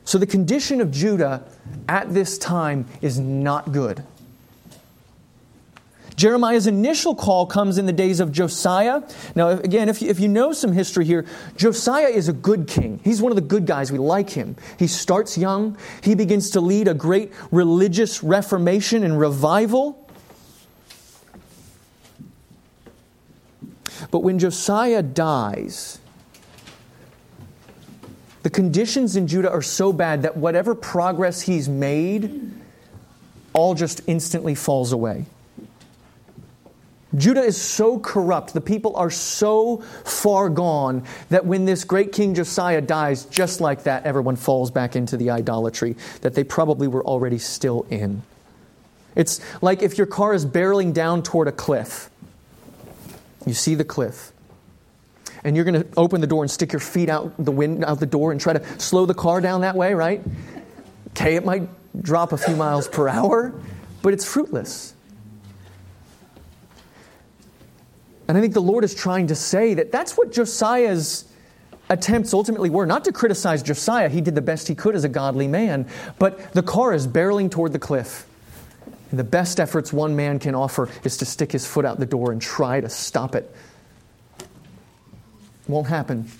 So 0.05 0.19
the 0.19 0.27
condition 0.27 0.83
of 0.83 0.91
Judah 0.91 1.43
at 1.89 2.13
this 2.13 2.37
time 2.37 2.87
is 3.01 3.19
not 3.19 3.73
good. 3.73 4.05
Jeremiah's 6.23 6.69
initial 6.69 7.17
call 7.17 7.47
comes 7.47 7.79
in 7.79 7.87
the 7.87 7.93
days 7.93 8.21
of 8.21 8.31
Josiah. 8.31 9.03
Now, 9.35 9.49
again, 9.49 9.89
if 9.89 10.01
you, 10.01 10.09
if 10.09 10.21
you 10.21 10.29
know 10.29 10.53
some 10.53 10.73
history 10.73 11.05
here, 11.05 11.27
Josiah 11.57 12.07
is 12.07 12.29
a 12.29 12.33
good 12.33 12.69
king. 12.69 13.01
He's 13.03 13.21
one 13.21 13.33
of 13.33 13.35
the 13.37 13.43
good 13.43 13.67
guys. 13.67 13.91
We 13.91 13.99
like 13.99 14.31
him. 14.31 14.55
He 14.79 14.87
starts 14.87 15.37
young, 15.37 15.77
he 16.01 16.15
begins 16.15 16.51
to 16.51 16.61
lead 16.61 16.87
a 16.87 16.95
great 16.95 17.33
religious 17.51 18.23
reformation 18.23 19.03
and 19.03 19.19
revival. 19.19 20.09
But 24.13 24.21
when 24.21 24.39
Josiah 24.39 25.03
dies, 25.03 25.99
the 28.45 28.51
conditions 28.51 29.17
in 29.17 29.27
Judah 29.27 29.51
are 29.51 29.61
so 29.61 29.93
bad 29.93 30.23
that 30.23 30.37
whatever 30.37 30.77
progress 30.77 31.41
he's 31.41 31.69
made 31.69 32.53
all 33.55 33.75
just 33.75 34.03
instantly 34.07 34.55
falls 34.55 34.93
away. 34.93 35.27
Judah 37.15 37.43
is 37.43 37.61
so 37.61 37.99
corrupt, 37.99 38.55
the 38.55 38.61
people 38.61 38.97
are 38.97 39.11
so 39.11 39.79
far 40.05 40.49
gone 40.49 41.05
that 41.29 41.45
when 41.45 41.67
this 41.67 41.85
great 41.85 42.13
king 42.13 42.35
Josiah 42.35 42.81
dies, 42.81 43.27
just 43.27 43.61
like 43.61 43.85
that, 43.85 44.05
everyone 44.05 44.37
falls 44.37 44.71
back 44.71 44.97
into 44.97 45.17
the 45.17 45.31
idolatry 45.31 45.97
that 46.23 46.35
they 46.35 46.45
probably 46.45 46.89
were 46.89 47.05
already 47.05 47.39
still 47.39 47.87
in. 47.91 48.23
It's 49.15 49.41
like 49.63 49.83
if 49.83 49.99
your 49.99 50.07
car 50.07 50.33
is 50.33 50.47
barreling 50.47 50.95
down 50.95 51.23
toward 51.23 51.49
a 51.49 51.53
cliff. 51.53 52.09
You 53.47 53.55
see 53.55 53.75
the 53.75 53.85
cliff. 53.85 54.33
And 55.45 55.57
you're 55.57 55.65
going 55.65 55.83
to 55.83 55.89
open 55.97 56.21
the 56.21 56.27
door 56.27 56.45
and 56.45 56.51
stick 56.51 56.73
your 56.73 56.81
feet 56.81 57.09
out 57.09 57.33
the 57.37 57.51
wind 57.51 57.85
out 57.85 57.99
the 57.99 58.07
door 58.07 58.31
and 58.33 58.41
try 58.41 58.53
to 58.53 58.81
slow 58.81 59.07
the 59.07 59.15
car 59.15 59.41
down 59.41 59.63
that 59.63 59.75
way, 59.75 59.93
right? 59.93 60.23
Okay, 61.09 61.35
it 61.35 61.45
might 61.45 61.69
drop 62.01 62.33
a 62.33 62.39
few 62.39 62.57
miles 62.57 62.89
per 62.89 63.09
hour, 63.09 63.53
but 64.03 64.15
it's 64.15 64.25
fruitless. 64.25 64.95
And 68.33 68.39
I 68.39 68.41
think 68.41 68.55
the 68.55 68.63
Lord 68.63 68.83
is 68.83 68.95
trying 68.95 69.27
to 69.27 69.35
say 69.35 69.75
that 69.75 69.93
that's 69.93 70.17
what 70.17 70.33
Josiah's 70.33 71.27
attempts 71.91 72.33
ultimately 72.33 72.71
were. 72.71 72.87
Not 72.87 73.05
to 73.05 73.13
criticize 73.13 73.63
Josiah, 73.63 74.09
he 74.09 74.23
did 74.23 74.35
the 74.35 74.41
best 74.41 74.69
he 74.69 74.75
could 74.75 74.95
as 74.95 75.05
a 75.05 75.09
godly 75.11 75.47
man, 75.47 75.87
but 76.19 76.51
the 76.55 76.63
car 76.63 76.95
is 76.95 77.07
barreling 77.07 77.51
toward 77.51 77.75
the 77.75 77.79
cliff. 77.79 78.27
And 79.11 79.21
the 79.21 79.25
best 79.25 79.61
efforts 79.61 79.93
one 79.93 80.17
man 80.17 80.39
can 80.39 80.55
offer 80.55 80.89
is 81.05 81.19
to 81.19 81.27
stick 81.27 81.53
his 81.53 81.67
foot 81.67 81.85
out 81.85 81.99
the 81.99 82.07
door 82.07 82.33
and 82.33 82.41
try 82.41 82.81
to 82.81 82.89
stop 82.89 83.35
it. 83.35 83.55
Won't 85.69 85.89
happen. 85.89 86.31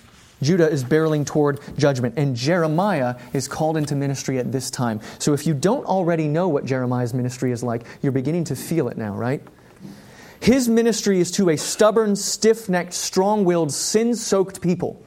Judah 0.41 0.67
is 0.67 0.83
barreling 0.83 1.27
toward 1.27 1.59
judgment, 1.77 2.15
and 2.17 2.35
Jeremiah 2.35 3.17
is 3.33 3.47
called 3.47 3.77
into 3.77 3.95
ministry 3.95 4.39
at 4.39 4.51
this 4.51 4.71
time. 4.71 4.99
So 5.19 5.33
if 5.33 5.45
you 5.45 5.53
don't 5.53 5.85
already 5.85 6.27
know 6.27 6.47
what 6.47 6.65
Jeremiah's 6.65 7.13
ministry 7.13 7.51
is 7.51 7.61
like, 7.61 7.83
you're 8.01 8.11
beginning 8.11 8.45
to 8.45 8.55
feel 8.55 8.87
it 8.87 8.97
now, 8.97 9.13
right? 9.13 9.43
His 10.43 10.67
ministry 10.67 11.21
is 11.21 11.31
to 11.31 11.51
a 11.51 11.57
stubborn, 11.57 12.17
stiff 12.17 12.67
necked, 12.67 12.93
strong 12.93 13.45
willed, 13.45 13.71
sin 13.71 14.13
soaked 14.13 14.59
people. 14.59 15.01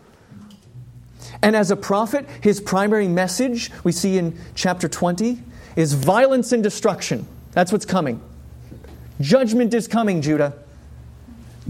And 1.42 1.54
as 1.54 1.70
a 1.70 1.76
prophet, 1.76 2.26
his 2.40 2.58
primary 2.58 3.06
message, 3.06 3.70
we 3.84 3.92
see 3.92 4.16
in 4.16 4.38
chapter 4.54 4.88
20, 4.88 5.38
is 5.76 5.92
violence 5.92 6.52
and 6.52 6.62
destruction. 6.62 7.26
That's 7.52 7.70
what's 7.70 7.84
coming. 7.84 8.22
Judgment 9.20 9.74
is 9.74 9.86
coming, 9.86 10.22
Judah. 10.22 10.54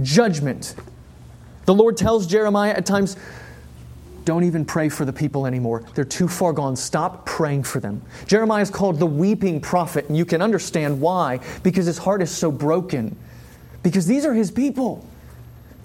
Judgment. 0.00 0.76
The 1.64 1.74
Lord 1.74 1.96
tells 1.96 2.28
Jeremiah 2.28 2.70
at 2.70 2.86
times, 2.86 3.16
don't 4.24 4.44
even 4.44 4.64
pray 4.64 4.88
for 4.88 5.04
the 5.04 5.12
people 5.12 5.44
anymore. 5.44 5.82
They're 5.96 6.04
too 6.04 6.28
far 6.28 6.52
gone. 6.52 6.76
Stop 6.76 7.26
praying 7.26 7.64
for 7.64 7.80
them. 7.80 8.00
Jeremiah 8.28 8.62
is 8.62 8.70
called 8.70 9.00
the 9.00 9.06
weeping 9.06 9.60
prophet, 9.60 10.06
and 10.06 10.16
you 10.16 10.24
can 10.24 10.40
understand 10.40 11.00
why, 11.00 11.40
because 11.64 11.86
his 11.86 11.98
heart 11.98 12.22
is 12.22 12.30
so 12.30 12.52
broken 12.52 13.16
because 13.86 14.04
these 14.04 14.26
are 14.26 14.34
his 14.34 14.50
people. 14.50 15.06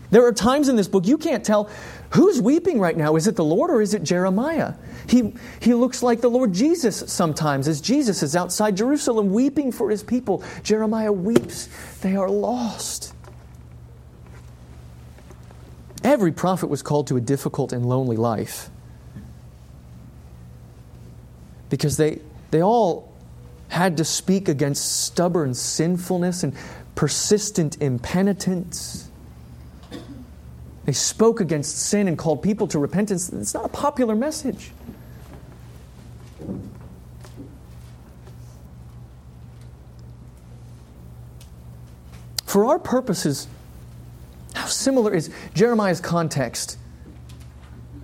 There 0.09 0.25
are 0.25 0.33
times 0.33 0.69
in 0.69 0.75
this 0.75 0.87
book 0.87 1.05
you 1.05 1.19
can't 1.19 1.45
tell 1.45 1.69
who's 2.09 2.41
weeping 2.41 2.79
right 2.79 2.97
now. 2.97 3.15
Is 3.15 3.27
it 3.27 3.35
the 3.35 3.43
Lord 3.43 3.69
or 3.69 3.79
is 3.79 3.93
it 3.93 4.01
Jeremiah? 4.01 4.73
He, 5.07 5.35
he 5.59 5.75
looks 5.75 6.01
like 6.01 6.19
the 6.19 6.27
Lord 6.27 6.51
Jesus 6.51 7.03
sometimes, 7.05 7.67
as 7.67 7.79
Jesus 7.79 8.23
is 8.23 8.35
outside 8.35 8.75
Jerusalem 8.75 9.31
weeping 9.31 9.71
for 9.71 9.91
his 9.91 10.01
people. 10.01 10.43
Jeremiah 10.63 11.11
weeps, 11.11 11.69
they 12.01 12.15
are 12.15 12.27
lost. 12.27 13.13
Every 16.03 16.31
prophet 16.31 16.71
was 16.71 16.81
called 16.81 17.05
to 17.09 17.17
a 17.17 17.21
difficult 17.21 17.71
and 17.71 17.85
lonely 17.85 18.17
life 18.17 18.71
because 21.69 21.97
they, 21.97 22.19
they 22.49 22.63
all 22.63 23.13
had 23.67 23.95
to 23.97 24.03
speak 24.03 24.49
against 24.49 25.03
stubborn 25.03 25.53
sinfulness 25.53 26.43
and 26.43 26.53
persistent 26.95 27.81
impenitence. 27.81 29.09
They 30.85 30.93
spoke 30.93 31.39
against 31.39 31.77
sin 31.77 32.07
and 32.07 32.17
called 32.17 32.41
people 32.41 32.67
to 32.67 32.79
repentance. 32.79 33.31
It's 33.31 33.53
not 33.53 33.65
a 33.65 33.69
popular 33.69 34.15
message. 34.15 34.71
For 42.45 42.65
our 42.65 42.79
purposes, 42.79 43.47
how 44.53 44.65
similar 44.65 45.13
is 45.13 45.29
Jeremiah's 45.53 46.01
context, 46.01 46.77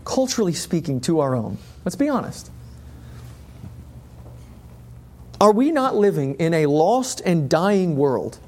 culturally 0.06 0.54
speaking, 0.54 1.02
to 1.02 1.20
our 1.20 1.36
own? 1.36 1.58
Let's 1.84 1.98
be 1.98 2.08
honest. 2.08 2.50
Are 5.42 5.52
we 5.52 5.72
not 5.72 5.96
living 5.96 6.36
in 6.36 6.54
a 6.54 6.66
lost 6.68 7.22
and 7.26 7.50
dying 7.50 7.98
world 7.98 8.40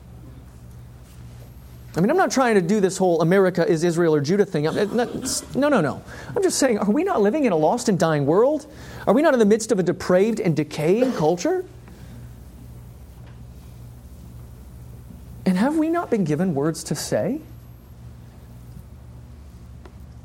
I 1.96 2.02
mean, 2.02 2.12
I'm 2.12 2.18
not 2.18 2.32
trying 2.32 2.56
to 2.56 2.62
do 2.62 2.80
this 2.80 2.98
whole 2.98 3.22
America 3.22 3.68
is 3.68 3.84
Israel 3.84 4.14
or 4.14 4.22
Judah 4.22 4.46
thing. 4.46 4.64
No, 4.64 5.70
no, 5.70 5.82
no. 5.82 6.04
I'm 6.36 6.44
just 6.44 6.60
saying, 6.60 6.78
are 6.78 6.92
we 6.92 7.04
not 7.04 7.22
living 7.22 7.46
in 7.46 7.52
a 7.52 7.58
lost 7.58 7.90
and 7.90 7.98
dying 7.98 8.26
world? 8.26 8.68
Are 9.08 9.14
we 9.14 9.22
not 9.22 9.34
in 9.34 9.40
the 9.40 9.46
midst 9.46 9.72
of 9.72 9.80
a 9.80 9.84
depraved 9.84 10.40
and 10.40 10.56
decaying 10.56 11.14
culture? 11.14 11.66
And 15.46 15.58
have 15.58 15.78
we 15.78 15.90
not 15.90 16.12
been 16.12 16.26
given 16.26 16.54
words 16.54 16.84
to 16.86 16.96
say? 16.96 17.42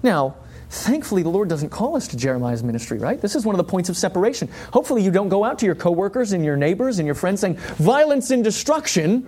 Now, 0.03 0.37
thankfully, 0.69 1.23
the 1.23 1.31
Lord 1.31 1.49
doesn't 1.49 1.71
call 1.71 1.97
us 1.97 2.09
to 2.09 2.17
Jeremiah's 2.19 2.63
ministry, 2.63 2.99
right? 2.99 3.19
This 3.19 3.35
is 3.35 3.47
one 3.47 3.55
of 3.55 3.59
the 3.59 3.65
points 3.65 3.89
of 3.89 3.97
separation. 3.97 4.51
Hopefully, 4.71 5.03
you 5.03 5.11
don't 5.11 5.31
go 5.31 5.45
out 5.45 5.59
to 5.61 5.67
your 5.67 5.75
coworkers 5.75 6.33
and 6.33 6.45
your 6.45 6.59
neighbors 6.59 6.99
and 6.99 7.07
your 7.07 7.15
friends 7.15 7.41
saying, 7.41 7.57
violence 7.79 8.31
and 8.31 8.45
destruction. 8.45 9.25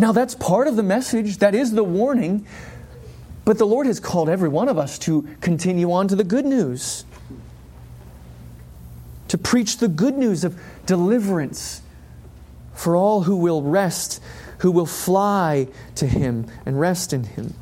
Now, 0.00 0.12
that's 0.12 0.34
part 0.34 0.66
of 0.66 0.76
the 0.76 0.82
message, 0.82 1.38
that 1.38 1.54
is 1.54 1.72
the 1.72 1.84
warning. 1.84 2.46
But 3.44 3.58
the 3.58 3.66
Lord 3.66 3.86
has 3.86 4.00
called 4.00 4.30
every 4.30 4.48
one 4.48 4.68
of 4.68 4.78
us 4.78 4.98
to 5.00 5.28
continue 5.42 5.92
on 5.92 6.08
to 6.08 6.16
the 6.16 6.24
good 6.24 6.46
news, 6.46 7.04
to 9.28 9.36
preach 9.36 9.76
the 9.76 9.88
good 9.88 10.16
news 10.16 10.42
of 10.42 10.58
deliverance 10.86 11.82
for 12.74 12.96
all 12.96 13.22
who 13.22 13.36
will 13.36 13.62
rest 13.62 14.22
who 14.60 14.70
will 14.70 14.86
fly 14.86 15.66
to 15.94 16.06
him 16.06 16.46
and 16.66 16.78
rest 16.78 17.12
in 17.12 17.24
him. 17.24 17.54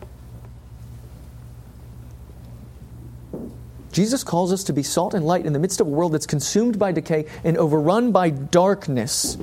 Jesus 3.92 4.22
calls 4.22 4.52
us 4.52 4.64
to 4.64 4.72
be 4.72 4.82
salt 4.82 5.14
and 5.14 5.24
light 5.24 5.46
in 5.46 5.52
the 5.52 5.58
midst 5.58 5.80
of 5.80 5.86
a 5.86 5.90
world 5.90 6.12
that's 6.12 6.26
consumed 6.26 6.78
by 6.78 6.92
decay 6.92 7.26
and 7.44 7.56
overrun 7.56 8.12
by 8.12 8.30
darkness. 8.30 9.38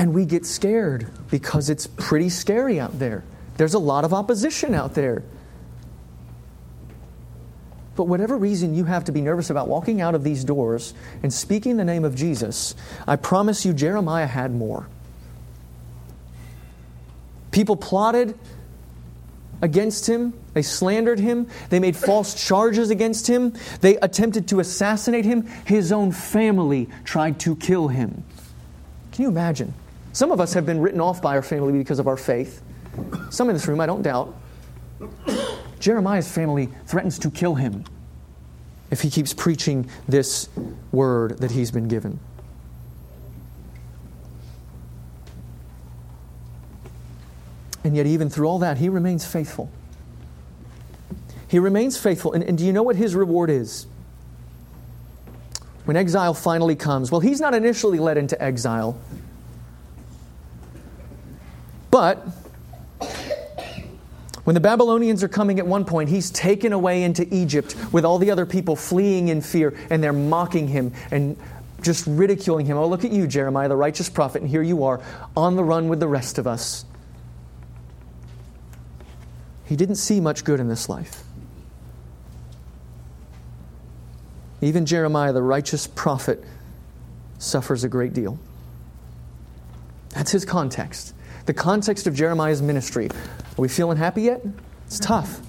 And 0.00 0.14
we 0.14 0.24
get 0.24 0.46
scared 0.46 1.08
because 1.30 1.68
it's 1.68 1.86
pretty 1.86 2.30
scary 2.30 2.80
out 2.80 2.98
there. 2.98 3.22
There's 3.58 3.74
a 3.74 3.78
lot 3.78 4.06
of 4.06 4.14
opposition 4.14 4.74
out 4.74 4.94
there. 4.94 5.22
But 7.96 8.04
whatever 8.04 8.38
reason 8.38 8.74
you 8.74 8.84
have 8.84 9.04
to 9.04 9.12
be 9.12 9.20
nervous 9.20 9.50
about 9.50 9.68
walking 9.68 10.00
out 10.00 10.14
of 10.14 10.24
these 10.24 10.42
doors 10.42 10.94
and 11.22 11.30
speaking 11.30 11.76
the 11.76 11.84
name 11.84 12.06
of 12.06 12.14
Jesus, 12.14 12.74
I 13.06 13.16
promise 13.16 13.66
you, 13.66 13.74
Jeremiah 13.74 14.26
had 14.26 14.54
more. 14.54 14.88
People 17.50 17.76
plotted 17.76 18.38
against 19.60 20.08
him, 20.08 20.32
they 20.54 20.62
slandered 20.62 21.20
him, 21.20 21.46
they 21.68 21.78
made 21.78 21.94
false 21.94 22.42
charges 22.42 22.88
against 22.88 23.26
him, 23.26 23.52
they 23.82 23.98
attempted 23.98 24.48
to 24.48 24.60
assassinate 24.60 25.26
him. 25.26 25.42
His 25.66 25.92
own 25.92 26.10
family 26.10 26.88
tried 27.04 27.38
to 27.40 27.54
kill 27.54 27.88
him. 27.88 28.24
Can 29.12 29.24
you 29.24 29.28
imagine? 29.28 29.74
Some 30.12 30.32
of 30.32 30.40
us 30.40 30.52
have 30.54 30.66
been 30.66 30.80
written 30.80 31.00
off 31.00 31.22
by 31.22 31.36
our 31.36 31.42
family 31.42 31.72
because 31.72 31.98
of 31.98 32.06
our 32.06 32.16
faith. 32.16 32.62
Some 33.30 33.48
in 33.48 33.54
this 33.54 33.66
room, 33.66 33.80
I 33.80 33.86
don't 33.86 34.02
doubt. 34.02 34.36
Jeremiah's 35.78 36.30
family 36.30 36.68
threatens 36.86 37.18
to 37.20 37.30
kill 37.30 37.54
him 37.54 37.84
if 38.90 39.00
he 39.02 39.10
keeps 39.10 39.32
preaching 39.32 39.88
this 40.08 40.48
word 40.92 41.38
that 41.38 41.52
he's 41.52 41.70
been 41.70 41.88
given. 41.88 42.18
And 47.82 47.96
yet, 47.96 48.06
even 48.06 48.28
through 48.28 48.46
all 48.46 48.58
that, 48.58 48.76
he 48.78 48.88
remains 48.88 49.24
faithful. 49.24 49.70
He 51.48 51.58
remains 51.58 51.96
faithful. 51.96 52.32
And, 52.32 52.44
and, 52.44 52.58
do 52.58 52.66
you 52.66 52.72
know 52.72 52.82
what 52.82 52.96
his 52.96 53.14
reward 53.14 53.48
is? 53.48 53.86
When 55.86 55.96
exile 55.96 56.34
finally 56.34 56.76
comes, 56.76 57.10
well, 57.10 57.20
he's 57.20 57.40
not 57.40 57.54
initially 57.54 57.98
led 57.98 58.18
into 58.18 58.40
exile. 58.40 59.00
But 61.90 62.18
when 64.44 64.54
the 64.54 64.60
Babylonians 64.60 65.22
are 65.22 65.28
coming 65.28 65.58
at 65.58 65.66
one 65.66 65.84
point, 65.84 66.08
he's 66.08 66.30
taken 66.30 66.72
away 66.72 67.02
into 67.02 67.26
Egypt 67.34 67.76
with 67.92 68.04
all 68.04 68.18
the 68.18 68.30
other 68.30 68.46
people 68.46 68.76
fleeing 68.76 69.28
in 69.28 69.42
fear, 69.42 69.76
and 69.90 70.02
they're 70.02 70.12
mocking 70.12 70.68
him 70.68 70.92
and 71.10 71.36
just 71.82 72.06
ridiculing 72.06 72.66
him. 72.66 72.76
Oh, 72.76 72.86
look 72.86 73.04
at 73.04 73.12
you, 73.12 73.26
Jeremiah, 73.26 73.68
the 73.68 73.76
righteous 73.76 74.08
prophet, 74.08 74.42
and 74.42 74.50
here 74.50 74.62
you 74.62 74.84
are 74.84 75.00
on 75.36 75.56
the 75.56 75.64
run 75.64 75.88
with 75.88 76.00
the 76.00 76.08
rest 76.08 76.38
of 76.38 76.46
us. 76.46 76.84
He 79.66 79.76
didn't 79.76 79.96
see 79.96 80.20
much 80.20 80.44
good 80.44 80.58
in 80.58 80.68
this 80.68 80.88
life. 80.88 81.22
Even 84.60 84.84
Jeremiah, 84.84 85.32
the 85.32 85.42
righteous 85.42 85.86
prophet, 85.86 86.44
suffers 87.38 87.82
a 87.84 87.88
great 87.88 88.12
deal. 88.12 88.38
That's 90.10 90.32
his 90.32 90.44
context 90.44 91.14
the 91.46 91.54
context 91.54 92.06
of 92.06 92.14
Jeremiah's 92.14 92.62
ministry. 92.62 93.08
Are 93.08 93.62
we 93.62 93.68
feeling 93.68 93.96
happy 93.96 94.22
yet? 94.22 94.42
It's 94.86 94.98
tough. 94.98 95.40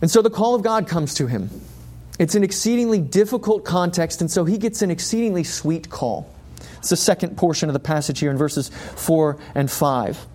And 0.00 0.10
so 0.10 0.22
the 0.22 0.30
call 0.30 0.54
of 0.54 0.62
God 0.62 0.86
comes 0.86 1.14
to 1.14 1.26
him. 1.26 1.50
It's 2.18 2.34
an 2.34 2.44
exceedingly 2.44 3.00
difficult 3.00 3.64
context, 3.64 4.20
and 4.20 4.30
so 4.30 4.44
he 4.44 4.58
gets 4.58 4.82
an 4.82 4.90
exceedingly 4.90 5.44
sweet 5.44 5.90
call. 5.90 6.32
It's 6.78 6.90
the 6.90 6.96
second 6.96 7.36
portion 7.36 7.68
of 7.68 7.72
the 7.72 7.80
passage 7.80 8.20
here 8.20 8.30
in 8.30 8.36
verses 8.36 8.68
4 8.68 9.38
and 9.54 9.70
5. 9.70 10.26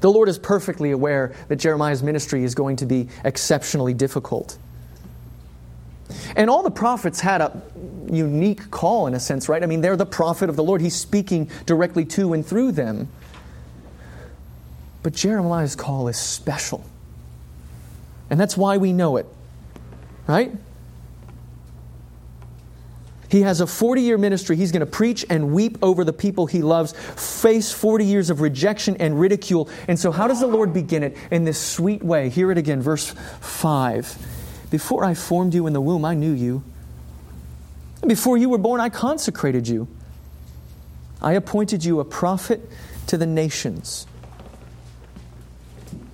The 0.00 0.10
Lord 0.10 0.28
is 0.28 0.38
perfectly 0.38 0.90
aware 0.90 1.34
that 1.48 1.56
Jeremiah's 1.56 2.02
ministry 2.02 2.44
is 2.44 2.54
going 2.54 2.76
to 2.76 2.86
be 2.86 3.08
exceptionally 3.24 3.94
difficult. 3.94 4.58
And 6.36 6.50
all 6.50 6.62
the 6.62 6.70
prophets 6.70 7.20
had 7.20 7.40
a 7.40 7.62
unique 8.10 8.70
call 8.70 9.06
in 9.06 9.14
a 9.14 9.20
sense, 9.20 9.48
right? 9.48 9.62
I 9.62 9.66
mean, 9.66 9.80
they're 9.80 9.96
the 9.96 10.06
prophet 10.06 10.48
of 10.48 10.56
the 10.56 10.64
Lord. 10.64 10.80
He's 10.80 10.96
speaking 10.96 11.50
directly 11.66 12.04
to 12.06 12.32
and 12.32 12.44
through 12.44 12.72
them. 12.72 13.08
But 15.02 15.12
Jeremiah's 15.12 15.76
call 15.76 16.08
is 16.08 16.16
special. 16.16 16.84
And 18.30 18.40
that's 18.40 18.56
why 18.56 18.78
we 18.78 18.92
know 18.92 19.16
it, 19.18 19.26
right? 20.26 20.52
He 23.28 23.42
has 23.42 23.60
a 23.60 23.66
40 23.66 24.00
year 24.00 24.16
ministry. 24.16 24.56
He's 24.56 24.70
going 24.70 24.80
to 24.80 24.86
preach 24.86 25.26
and 25.28 25.52
weep 25.52 25.78
over 25.82 26.04
the 26.04 26.12
people 26.12 26.46
he 26.46 26.62
loves, 26.62 26.92
face 26.92 27.72
40 27.72 28.04
years 28.04 28.30
of 28.30 28.40
rejection 28.40 28.96
and 28.98 29.18
ridicule. 29.18 29.68
And 29.88 29.98
so, 29.98 30.12
how 30.12 30.28
does 30.28 30.40
the 30.40 30.46
Lord 30.46 30.72
begin 30.72 31.02
it? 31.02 31.16
In 31.30 31.44
this 31.44 31.60
sweet 31.60 32.02
way. 32.02 32.28
Hear 32.28 32.52
it 32.52 32.58
again, 32.58 32.80
verse 32.80 33.12
5. 33.40 34.33
Before 34.74 35.04
I 35.04 35.14
formed 35.14 35.54
you 35.54 35.68
in 35.68 35.72
the 35.72 35.80
womb, 35.80 36.04
I 36.04 36.14
knew 36.14 36.32
you. 36.32 36.64
Before 38.04 38.36
you 38.36 38.48
were 38.48 38.58
born, 38.58 38.80
I 38.80 38.88
consecrated 38.88 39.68
you. 39.68 39.86
I 41.22 41.34
appointed 41.34 41.84
you 41.84 42.00
a 42.00 42.04
prophet 42.04 42.60
to 43.06 43.16
the 43.16 43.24
nations. 43.24 44.08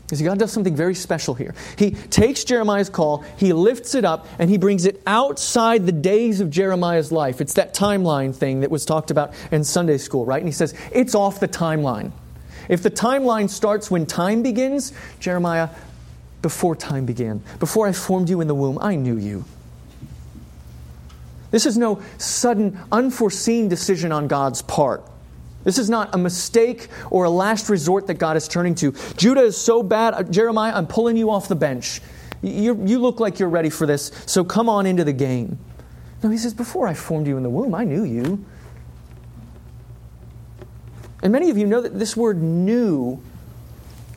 Because 0.02 0.20
God 0.20 0.38
does 0.38 0.52
something 0.52 0.76
very 0.76 0.94
special 0.94 1.32
here. 1.32 1.54
He 1.78 1.92
takes 1.92 2.44
Jeremiah's 2.44 2.90
call, 2.90 3.24
he 3.38 3.54
lifts 3.54 3.94
it 3.94 4.04
up, 4.04 4.26
and 4.38 4.50
he 4.50 4.58
brings 4.58 4.84
it 4.84 5.00
outside 5.06 5.86
the 5.86 5.92
days 5.92 6.42
of 6.42 6.50
Jeremiah's 6.50 7.10
life. 7.10 7.40
It's 7.40 7.54
that 7.54 7.72
timeline 7.72 8.36
thing 8.36 8.60
that 8.60 8.70
was 8.70 8.84
talked 8.84 9.10
about 9.10 9.32
in 9.50 9.64
Sunday 9.64 9.96
school, 9.96 10.26
right? 10.26 10.42
And 10.42 10.46
he 10.46 10.52
says, 10.52 10.74
it's 10.92 11.14
off 11.14 11.40
the 11.40 11.48
timeline. 11.48 12.12
If 12.68 12.82
the 12.82 12.90
timeline 12.90 13.48
starts 13.48 13.90
when 13.90 14.04
time 14.04 14.42
begins, 14.42 14.92
Jeremiah, 15.18 15.70
before 16.42 16.74
time 16.74 17.07
began. 17.07 17.42
Before 17.59 17.87
I 17.87 17.92
formed 17.92 18.29
you 18.29 18.40
in 18.40 18.48
the 18.48 18.55
womb, 18.55 18.79
I 18.81 18.94
knew 18.94 19.16
you. 19.16 19.44
This 21.50 21.66
is 21.66 21.76
no 21.76 22.00
sudden, 22.18 22.79
unforeseen 22.92 23.68
decision 23.68 24.12
on 24.12 24.29
God's 24.29 24.62
part. 24.62 25.05
This 25.64 25.79
is 25.79 25.90
not 25.90 26.14
a 26.14 26.18
mistake 26.18 26.88
or 27.11 27.24
a 27.24 27.31
last 27.31 27.68
resort 27.68 28.07
that 28.07 28.14
God 28.14 28.37
is 28.37 28.48
turning 28.48 28.74
to. 28.76 28.92
Judah 29.16 29.42
is 29.42 29.57
so 29.57 29.83
bad. 29.83 30.14
Uh, 30.14 30.22
Jeremiah, 30.22 30.72
I'm 30.74 30.87
pulling 30.87 31.16
you 31.16 31.31
off 31.31 31.48
the 31.48 31.57
bench. 31.57 32.00
You, 32.40 32.83
you 32.87 32.98
look 32.98 33.20
like 33.20 33.38
you're 33.38 33.50
ready 33.50 33.68
for 33.68 33.87
this, 33.87 34.11
so 34.24 34.42
come 34.42 34.70
on 34.70 34.87
into 34.87 35.05
the 35.05 35.12
game. 35.12 35.59
No, 36.22 36.31
he 36.31 36.38
says, 36.38 36.55
Before 36.55 36.87
I 36.87 36.94
formed 36.94 37.26
you 37.26 37.37
in 37.37 37.42
the 37.42 37.50
womb, 37.50 37.74
I 37.74 37.85
knew 37.85 38.05
you. 38.05 38.44
And 41.22 41.33
many 41.33 41.50
of 41.50 41.59
you 41.59 41.66
know 41.66 41.83
that 41.83 41.98
this 41.98 42.16
word 42.16 42.40
knew 42.40 43.22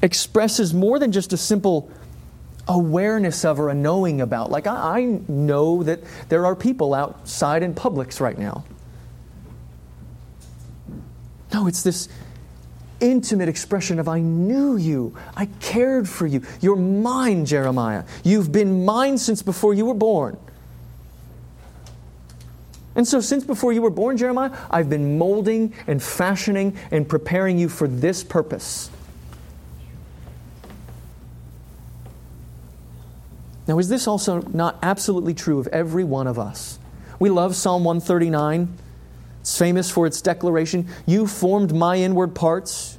expresses 0.01 0.73
more 0.73 0.99
than 0.99 1.11
just 1.11 1.33
a 1.33 1.37
simple 1.37 1.91
awareness 2.67 3.43
of 3.43 3.59
or 3.59 3.69
a 3.69 3.73
knowing 3.73 4.21
about. 4.21 4.51
Like, 4.51 4.67
I, 4.67 4.99
I 4.99 5.01
know 5.27 5.83
that 5.83 5.99
there 6.29 6.45
are 6.45 6.55
people 6.55 6.93
outside 6.93 7.63
in 7.63 7.73
Publix 7.73 8.19
right 8.19 8.37
now. 8.37 8.63
No, 11.53 11.67
it's 11.67 11.83
this 11.83 12.09
intimate 12.99 13.49
expression 13.49 13.99
of 13.99 14.07
I 14.07 14.21
knew 14.21 14.77
you. 14.77 15.15
I 15.35 15.47
cared 15.59 16.07
for 16.07 16.25
you. 16.25 16.41
You're 16.61 16.77
mine, 16.77 17.45
Jeremiah. 17.45 18.05
You've 18.23 18.51
been 18.51 18.85
mine 18.85 19.17
since 19.17 19.41
before 19.41 19.73
you 19.73 19.85
were 19.85 19.93
born. 19.93 20.37
And 22.95 23.07
so, 23.07 23.19
since 23.19 23.43
before 23.43 23.73
you 23.73 23.81
were 23.81 23.89
born, 23.89 24.17
Jeremiah, 24.17 24.55
I've 24.69 24.89
been 24.89 25.17
molding 25.17 25.73
and 25.87 26.01
fashioning 26.01 26.77
and 26.91 27.09
preparing 27.09 27.57
you 27.57 27.67
for 27.67 27.87
this 27.87 28.23
purpose. 28.23 28.89
Now, 33.67 33.79
is 33.79 33.89
this 33.89 34.07
also 34.07 34.41
not 34.41 34.77
absolutely 34.81 35.33
true 35.33 35.59
of 35.59 35.67
every 35.67 36.03
one 36.03 36.27
of 36.27 36.37
us? 36.37 36.79
We 37.19 37.29
love 37.29 37.55
Psalm 37.55 37.83
139. 37.83 38.77
It's 39.39 39.57
famous 39.57 39.89
for 39.89 40.05
its 40.05 40.21
declaration 40.21 40.87
You 41.05 41.27
formed 41.27 41.73
my 41.73 41.97
inward 41.97 42.35
parts. 42.35 42.97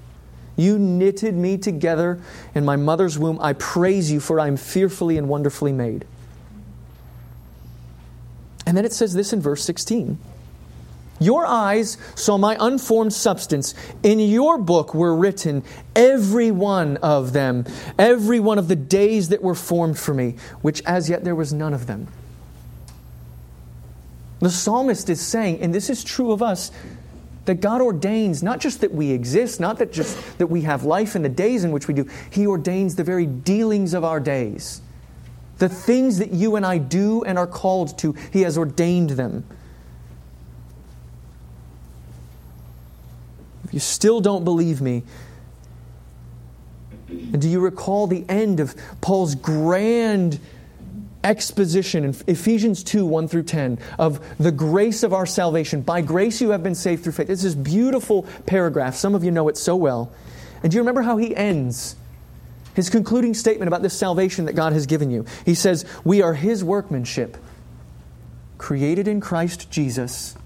You 0.57 0.79
knitted 0.79 1.35
me 1.35 1.59
together 1.59 2.21
in 2.55 2.65
my 2.65 2.77
mother's 2.77 3.19
womb. 3.19 3.39
I 3.41 3.55
praise 3.55 4.11
you, 4.11 4.21
for 4.21 4.39
I 4.39 4.47
am 4.47 4.57
fearfully 4.57 5.19
and 5.19 5.29
wonderfully 5.29 5.73
made. 5.73 6.07
And 8.67 8.77
then 8.77 8.85
it 8.85 8.93
says 8.93 9.15
this 9.15 9.33
in 9.33 9.41
verse 9.41 9.63
16 9.65 10.19
your 11.25 11.47
eyes 11.47 11.97
saw 12.15 12.39
my 12.39 12.57
unformed 12.61 13.13
substance. 13.13 13.75
In 14.03 14.19
your 14.19 14.59
book 14.59 14.95
were 14.95 15.15
written 15.15 15.63
every 15.97 16.51
one 16.51 16.97
of 16.99 17.33
them, 17.33 17.65
every 17.99 18.41
one 18.41 18.59
of 18.59 18.69
the 18.69 18.77
days 18.77 19.31
that 19.31 19.43
were 19.43 19.55
formed 19.55 19.99
for 19.99 20.15
me, 20.15 20.37
which 20.63 20.83
as 20.83 21.09
yet 21.09 21.25
there 21.25 21.35
was 21.35 21.53
none 21.53 21.75
of 21.75 21.87
them. 21.87 22.09
The 24.41 24.51
psalmist 24.51 25.09
is 25.09 25.21
saying, 25.21 25.61
and 25.61 25.75
this 25.75 25.89
is 25.89 26.05
true 26.05 26.31
of 26.31 26.43
us, 26.43 26.71
that 27.45 27.61
God 27.61 27.81
ordains 27.81 28.43
not 28.43 28.61
just 28.61 28.81
that 28.81 28.93
we 28.93 29.11
exist, 29.11 29.61
not 29.61 29.79
that 29.79 29.93
just 29.93 30.39
that 30.39 30.47
we 30.49 30.63
have 30.63 30.85
life 30.85 31.15
in 31.15 31.23
the 31.23 31.29
days 31.29 31.65
in 31.65 31.73
which 31.73 31.89
we 31.89 31.95
do, 31.95 32.09
He 32.31 32.47
ordains 32.47 32.97
the 32.97 33.05
very 33.05 33.27
dealings 33.27 33.95
of 33.95 34.05
our 34.05 34.21
days. 34.21 34.81
The 35.59 35.69
things 35.69 36.19
that 36.19 36.33
you 36.33 36.57
and 36.57 36.67
I 36.67 36.79
do 36.79 37.23
and 37.25 37.39
are 37.39 37.47
called 37.47 37.99
to, 37.99 38.13
He 38.33 38.43
has 38.43 38.59
ordained 38.59 39.11
them. 39.11 39.45
You 43.75 43.81
still 43.81 44.21
don't 44.21 44.45
believe 44.45 44.81
me. 44.81 45.03
And 47.09 47.43
do 47.43 47.49
you 47.49 47.59
recall 47.59 48.07
the 48.07 48.25
end 48.29 48.61
of 48.61 48.77
Paul's 49.01 49.35
grand 49.35 50.39
exposition 51.25 52.05
in 52.05 52.15
Ephesians 52.29 52.85
2 52.85 53.05
1 53.05 53.27
through 53.27 53.43
10 53.43 53.81
of 53.99 54.25
the 54.39 54.53
grace 54.53 55.03
of 55.03 55.13
our 55.13 55.27
salvation? 55.27 55.81
By 55.81 56.03
grace 56.03 56.41
you 56.41 56.51
have 56.51 56.63
been 56.63 56.77
saved 56.77 57.03
through 57.03 57.15
faith. 57.15 57.27
This 57.27 57.57
beautiful 57.57 58.23
paragraph. 58.47 58.95
Some 58.95 59.17
of 59.17 59.25
you 59.25 59.33
know 59.33 59.49
it 59.49 59.57
so 59.57 59.75
well. 59.75 60.13
And 60.63 60.71
do 60.71 60.77
you 60.77 60.81
remember 60.81 61.03
how 61.03 61.17
he 61.17 61.35
ends? 61.35 61.97
His 62.77 62.89
concluding 62.89 63.35
statement 63.35 63.67
about 63.67 63.83
this 63.83 63.99
salvation 63.99 64.45
that 64.45 64.53
God 64.53 64.73
has 64.73 64.87
given 64.87 65.11
you. 65.11 65.25
He 65.45 65.57
says, 65.57 65.85
We 66.05 66.23
are 66.23 66.35
his 66.35 66.63
workmanship, 66.63 67.37
created 68.57 69.09
in 69.09 69.21
Christ 69.21 69.69
Jesus 69.69 70.37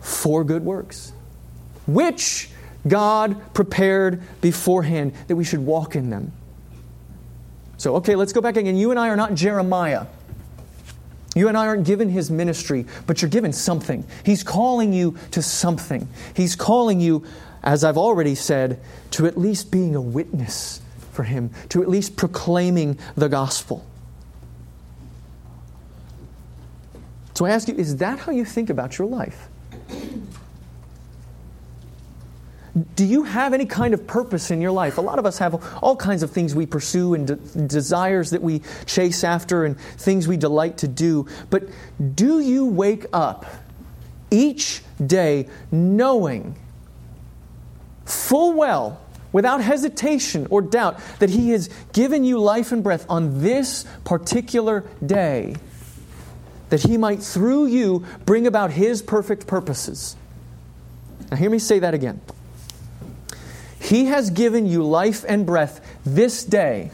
for 0.00 0.42
good 0.44 0.64
works, 0.64 1.12
which 1.86 2.50
God 2.86 3.54
prepared 3.54 4.22
beforehand 4.40 5.12
that 5.28 5.36
we 5.36 5.44
should 5.44 5.60
walk 5.60 5.96
in 5.96 6.10
them. 6.10 6.32
So, 7.78 7.96
okay, 7.96 8.14
let's 8.16 8.32
go 8.32 8.40
back 8.40 8.56
again. 8.56 8.76
You 8.76 8.90
and 8.90 8.98
I 8.98 9.08
are 9.08 9.16
not 9.16 9.34
Jeremiah. 9.34 10.06
You 11.34 11.48
and 11.48 11.56
I 11.56 11.66
aren't 11.66 11.86
given 11.86 12.08
his 12.08 12.30
ministry, 12.30 12.86
but 13.06 13.20
you're 13.20 13.30
given 13.30 13.52
something. 13.52 14.06
He's 14.24 14.42
calling 14.42 14.94
you 14.94 15.18
to 15.32 15.42
something. 15.42 16.08
He's 16.34 16.56
calling 16.56 17.00
you, 17.00 17.24
as 17.62 17.84
I've 17.84 17.98
already 17.98 18.34
said, 18.34 18.80
to 19.12 19.26
at 19.26 19.36
least 19.36 19.70
being 19.70 19.94
a 19.94 20.00
witness 20.00 20.80
for 21.12 21.24
him, 21.24 21.50
to 21.68 21.82
at 21.82 21.88
least 21.88 22.16
proclaiming 22.16 22.98
the 23.16 23.28
gospel. 23.28 23.84
So 27.34 27.44
I 27.44 27.50
ask 27.50 27.68
you, 27.68 27.74
is 27.74 27.96
that 27.96 28.20
how 28.20 28.32
you 28.32 28.46
think 28.46 28.70
about 28.70 28.96
your 28.96 29.06
life? 29.06 29.48
Do 32.94 33.04
you 33.04 33.22
have 33.22 33.54
any 33.54 33.64
kind 33.64 33.94
of 33.94 34.06
purpose 34.06 34.50
in 34.50 34.60
your 34.60 34.70
life? 34.70 34.98
A 34.98 35.00
lot 35.00 35.18
of 35.18 35.24
us 35.24 35.38
have 35.38 35.54
all 35.82 35.96
kinds 35.96 36.22
of 36.22 36.30
things 36.30 36.54
we 36.54 36.66
pursue 36.66 37.14
and 37.14 37.26
de- 37.26 37.36
desires 37.66 38.30
that 38.30 38.42
we 38.42 38.60
chase 38.84 39.24
after 39.24 39.64
and 39.64 39.80
things 39.80 40.28
we 40.28 40.36
delight 40.36 40.78
to 40.78 40.88
do. 40.88 41.26
But 41.48 41.68
do 42.14 42.40
you 42.40 42.66
wake 42.66 43.06
up 43.14 43.46
each 44.30 44.82
day 45.04 45.48
knowing 45.70 46.56
full 48.04 48.52
well, 48.52 49.00
without 49.32 49.62
hesitation 49.62 50.46
or 50.50 50.60
doubt, 50.60 51.00
that 51.18 51.30
He 51.30 51.50
has 51.50 51.70
given 51.94 52.24
you 52.24 52.38
life 52.38 52.72
and 52.72 52.82
breath 52.82 53.06
on 53.08 53.40
this 53.40 53.86
particular 54.04 54.84
day, 55.04 55.56
that 56.68 56.82
He 56.82 56.98
might, 56.98 57.22
through 57.22 57.66
you, 57.66 58.04
bring 58.26 58.46
about 58.46 58.70
His 58.70 59.00
perfect 59.00 59.46
purposes? 59.46 60.14
Now, 61.30 61.38
hear 61.38 61.50
me 61.50 61.58
say 61.58 61.78
that 61.78 61.94
again. 61.94 62.20
He 63.86 64.06
has 64.06 64.30
given 64.30 64.66
you 64.66 64.82
life 64.82 65.24
and 65.28 65.46
breath 65.46 65.80
this 66.04 66.42
day 66.42 66.90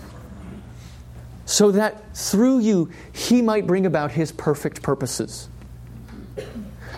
so 1.46 1.70
that 1.70 2.14
through 2.14 2.58
you 2.58 2.90
He 3.12 3.40
might 3.40 3.66
bring 3.66 3.86
about 3.86 4.10
His 4.10 4.30
perfect 4.30 4.82
purposes. 4.82 5.48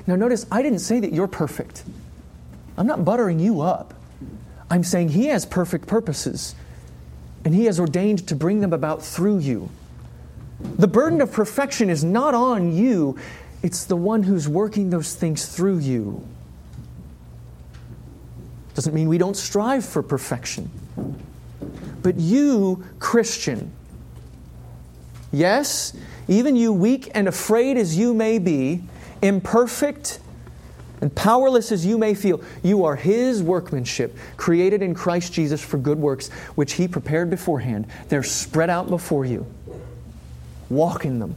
Now, 0.09 0.17
notice, 0.17 0.47
I 0.51 0.63
didn't 0.63 0.81
say 0.81 0.99
that 0.99 1.13
you're 1.13 1.29
perfect. 1.29 1.85
I'm 2.77 2.89
not 2.89 3.05
buttering 3.05 3.39
you 3.39 3.61
up. 3.61 3.95
I'm 4.69 4.83
saying 4.83 5.11
He 5.11 5.27
has 5.27 5.47
perfect 5.47 5.87
purposes, 5.87 6.57
and 7.45 7.55
He 7.55 7.67
has 7.67 7.79
ordained 7.79 8.27
to 8.27 8.35
bring 8.35 8.61
them 8.61 8.73
about 8.73 9.01
through 9.01 9.39
you. 9.39 9.71
The 10.61 10.89
burden 10.89 11.21
of 11.21 11.31
perfection 11.31 11.89
is 11.89 12.03
not 12.03 12.35
on 12.35 12.75
you, 12.75 13.17
it's 13.63 13.85
the 13.85 13.97
one 13.97 14.25
who's 14.25 14.49
working 14.49 14.91
those 14.91 15.15
things 15.15 15.47
through 15.47 15.79
you. 15.79 16.27
Doesn't 18.75 18.95
mean 18.95 19.09
we 19.09 19.19
don't 19.19 19.37
strive 19.37 19.85
for 19.85 20.03
perfection. 20.03 20.71
But 22.03 22.17
you, 22.17 22.85
Christian, 22.99 23.73
yes, 25.33 25.97
even 26.29 26.57
you, 26.57 26.73
weak 26.73 27.11
and 27.15 27.29
afraid 27.29 27.77
as 27.77 27.97
you 27.97 28.13
may 28.13 28.39
be, 28.39 28.83
imperfect 29.23 30.21
and 31.01 31.15
powerless 31.15 31.71
as 31.73 31.85
you 31.85 31.99
may 31.99 32.15
feel, 32.15 32.43
you 32.63 32.85
are 32.85 32.97
His 32.97 33.43
workmanship, 33.43 34.17
created 34.37 34.83
in 34.83 34.95
Christ 34.95 35.33
Jesus 35.33 35.63
for 35.63 35.79
good 35.79 35.99
works, 35.99 36.29
which 36.55 36.75
He 36.75 36.89
prepared 36.89 37.31
beforehand. 37.31 37.87
They're 38.09 38.23
spread 38.23 38.71
out 38.71 38.89
before 38.89 39.25
you. 39.25 39.47
Walk 40.69 41.05
in 41.05 41.19
them. 41.19 41.37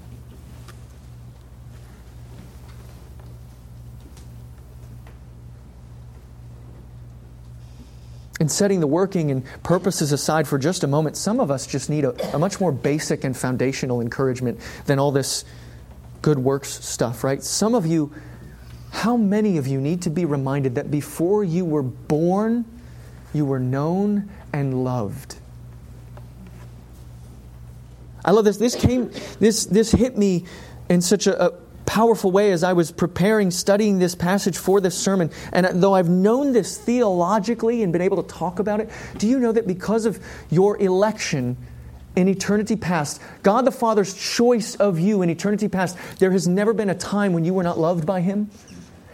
And 8.39 8.51
setting 8.51 8.79
the 8.79 8.87
working 8.87 9.31
and 9.31 9.43
purposes 9.63 10.11
aside 10.11 10.47
for 10.47 10.59
just 10.59 10.83
a 10.83 10.87
moment, 10.87 11.17
some 11.17 11.39
of 11.39 11.49
us 11.49 11.65
just 11.65 11.89
need 11.89 12.05
a, 12.05 12.35
a, 12.35 12.39
much 12.39 12.59
more 12.59 12.71
basic 12.71 13.23
and 13.23 13.35
foundational 13.35 13.99
encouragement 13.99 14.59
than 14.85 14.99
all 14.99 15.11
this 15.11 15.43
good 16.21 16.37
works 16.37 16.69
stuff, 16.85 17.23
right? 17.23 17.41
Some 17.41 17.73
of 17.73 17.87
you, 17.87 18.13
how 18.91 19.17
many 19.17 19.57
of 19.57 19.65
you 19.65 19.81
need 19.81 20.03
to 20.03 20.11
be 20.11 20.25
reminded 20.25 20.75
that 20.75 20.91
before 20.91 21.43
you 21.43 21.65
were 21.65 21.83
born, 21.83 22.65
you 23.33 23.43
were 23.43 23.59
known 23.59 24.29
and 24.53 24.83
loved? 24.83 25.37
I 28.23 28.31
love 28.31 28.45
this. 28.45 28.57
This 28.57 28.75
came, 28.75 29.09
this, 29.39 29.65
this 29.65 29.91
hit 29.91 30.17
me 30.17 30.45
in 30.89 31.01
such 31.01 31.27
a, 31.27 31.47
a 31.47 31.53
powerful 31.87 32.29
way 32.31 32.51
as 32.51 32.63
I 32.63 32.73
was 32.73 32.91
preparing, 32.91 33.49
studying 33.49 33.97
this 33.97 34.13
passage 34.13 34.57
for 34.57 34.79
this 34.79 34.95
sermon. 34.95 35.31
And 35.51 35.81
though 35.81 35.95
I've 35.95 36.09
known 36.09 36.51
this 36.51 36.77
theologically 36.77 37.81
and 37.81 37.91
been 37.91 38.03
able 38.03 38.21
to 38.21 38.29
talk 38.29 38.59
about 38.59 38.79
it, 38.79 38.91
do 39.17 39.27
you 39.27 39.39
know 39.39 39.51
that 39.53 39.65
because 39.65 40.05
of 40.05 40.19
your 40.51 40.77
election 40.79 41.57
in 42.15 42.27
eternity 42.27 42.75
past, 42.75 43.21
God 43.41 43.65
the 43.65 43.71
Father's 43.71 44.13
choice 44.13 44.75
of 44.75 44.99
you 44.99 45.21
in 45.21 45.29
eternity 45.29 45.67
past, 45.67 45.97
there 46.19 46.31
has 46.31 46.47
never 46.47 46.73
been 46.73 46.89
a 46.89 46.95
time 46.95 47.33
when 47.33 47.45
you 47.45 47.53
were 47.53 47.63
not 47.63 47.79
loved 47.79 48.05
by 48.05 48.21
Him? 48.21 48.51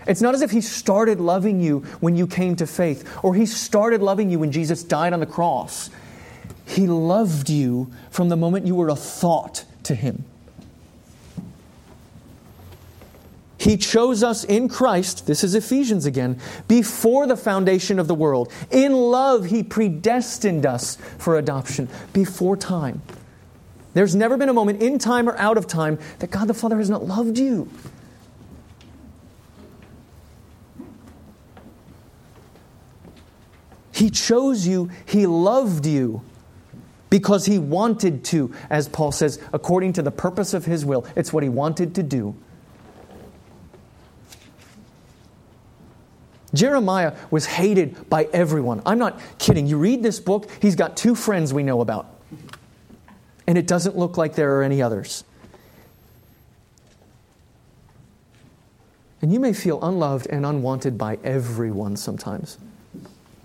It's 0.07 0.21
not 0.21 0.33
as 0.33 0.41
if 0.41 0.51
He 0.51 0.61
started 0.61 1.21
loving 1.21 1.61
you 1.61 1.81
when 2.01 2.15
you 2.15 2.27
came 2.27 2.55
to 2.57 2.67
faith, 2.67 3.17
or 3.23 3.35
He 3.35 3.45
started 3.45 4.01
loving 4.01 4.29
you 4.29 4.39
when 4.39 4.51
Jesus 4.51 4.83
died 4.83 5.13
on 5.13 5.19
the 5.19 5.25
cross. 5.25 5.89
He 6.65 6.87
loved 6.87 7.49
you 7.49 7.91
from 8.09 8.29
the 8.29 8.37
moment 8.37 8.65
you 8.65 8.75
were 8.75 8.89
a 8.89 8.95
thought 8.95 9.63
to 9.83 9.95
Him. 9.95 10.25
He 13.63 13.77
chose 13.77 14.23
us 14.23 14.43
in 14.43 14.67
Christ, 14.67 15.25
this 15.25 15.41
is 15.41 15.55
Ephesians 15.55 16.05
again, 16.05 16.37
before 16.67 17.25
the 17.25 17.37
foundation 17.37 17.97
of 17.97 18.09
the 18.09 18.13
world. 18.13 18.51
In 18.71 18.91
love, 18.91 19.45
He 19.45 19.63
predestined 19.63 20.65
us 20.65 20.97
for 21.17 21.37
adoption 21.37 21.87
before 22.11 22.57
time. 22.57 23.01
There's 23.93 24.15
never 24.15 24.35
been 24.35 24.49
a 24.49 24.53
moment 24.53 24.81
in 24.81 24.99
time 24.99 25.29
or 25.29 25.37
out 25.37 25.57
of 25.57 25.65
time 25.65 25.97
that 26.19 26.29
God 26.29 26.49
the 26.49 26.53
Father 26.53 26.77
has 26.77 26.89
not 26.89 27.05
loved 27.05 27.37
you. 27.37 27.69
He 33.93 34.09
chose 34.09 34.67
you, 34.67 34.91
He 35.05 35.25
loved 35.25 35.85
you 35.85 36.21
because 37.09 37.45
He 37.45 37.59
wanted 37.59 38.25
to, 38.25 38.53
as 38.69 38.89
Paul 38.89 39.13
says, 39.13 39.39
according 39.53 39.93
to 39.93 40.01
the 40.01 40.11
purpose 40.11 40.53
of 40.53 40.65
His 40.65 40.83
will. 40.83 41.07
It's 41.15 41.31
what 41.31 41.43
He 41.43 41.49
wanted 41.49 41.95
to 41.95 42.03
do. 42.03 42.35
Jeremiah 46.53 47.15
was 47.31 47.45
hated 47.45 48.09
by 48.09 48.25
everyone. 48.33 48.81
I'm 48.85 48.99
not 48.99 49.19
kidding. 49.39 49.67
You 49.67 49.77
read 49.77 50.03
this 50.03 50.19
book, 50.19 50.49
he's 50.61 50.75
got 50.75 50.95
two 50.95 51.15
friends 51.15 51.53
we 51.53 51.63
know 51.63 51.81
about. 51.81 52.07
And 53.47 53.57
it 53.57 53.67
doesn't 53.67 53.97
look 53.97 54.17
like 54.17 54.35
there 54.35 54.57
are 54.57 54.63
any 54.63 54.81
others. 54.81 55.23
And 59.21 59.31
you 59.31 59.39
may 59.39 59.53
feel 59.53 59.81
unloved 59.81 60.27
and 60.27 60.45
unwanted 60.45 60.97
by 60.97 61.17
everyone 61.23 61.95
sometimes, 61.95 62.57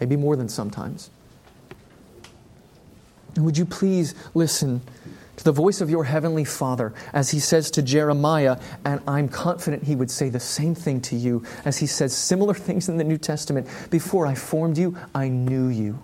maybe 0.01 0.17
more 0.17 0.35
than 0.35 0.49
sometimes. 0.49 1.11
And 3.37 3.45
would 3.45 3.57
you 3.57 3.65
please 3.65 4.17
listen 4.35 4.81
to 5.39 5.45
the 5.45 5.53
voice 5.53 5.81
of 5.81 5.89
your 5.89 6.05
heavenly 6.05 6.45
Father 6.45 6.93
as 7.13 7.31
he 7.31 7.39
says 7.39 7.71
to 7.73 7.83
Jeremiah, 7.83 8.59
and 8.85 9.01
I'm 9.07 9.29
confident 9.29 9.85
he 9.85 9.95
would 9.95 10.11
say 10.11 10.29
the 10.29 10.41
same 10.41 10.75
thing 10.75 11.01
to 11.03 11.17
you 11.17 11.45
as 11.65 11.79
he 11.79 11.87
says 11.87 12.15
similar 12.15 12.55
things 12.69 12.89
in 12.89 12.99
the 12.99 13.05
New 13.05 13.19
Testament. 13.19 13.69
Before 13.89 14.27
I 14.27 14.35
formed 14.35 14.77
you, 14.77 14.99
I 15.15 15.29
knew 15.29 15.69
you. 15.69 16.01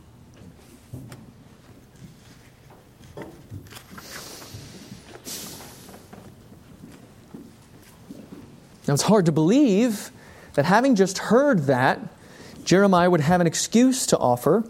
Now, 8.86 8.92
it's 8.92 9.02
hard 9.02 9.26
to 9.26 9.32
believe 9.32 10.10
that 10.54 10.64
having 10.64 10.94
just 10.94 11.18
heard 11.18 11.64
that, 11.66 11.98
Jeremiah 12.64 13.10
would 13.10 13.20
have 13.20 13.40
an 13.40 13.46
excuse 13.46 14.06
to 14.06 14.18
offer. 14.18 14.62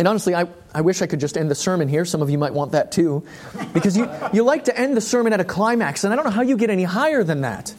And 0.00 0.08
honestly, 0.08 0.34
I, 0.34 0.46
I 0.72 0.80
wish 0.80 1.02
I 1.02 1.06
could 1.06 1.20
just 1.20 1.36
end 1.36 1.50
the 1.50 1.54
sermon 1.54 1.86
here. 1.86 2.06
Some 2.06 2.22
of 2.22 2.30
you 2.30 2.38
might 2.38 2.54
want 2.54 2.72
that 2.72 2.90
too. 2.90 3.22
Because 3.74 3.98
you, 3.98 4.10
you 4.32 4.44
like 4.44 4.64
to 4.64 4.74
end 4.74 4.96
the 4.96 5.00
sermon 5.02 5.34
at 5.34 5.40
a 5.40 5.44
climax, 5.44 6.04
and 6.04 6.12
I 6.12 6.16
don't 6.16 6.24
know 6.24 6.30
how 6.30 6.40
you 6.40 6.56
get 6.56 6.70
any 6.70 6.84
higher 6.84 7.22
than 7.22 7.42
that. 7.42 7.74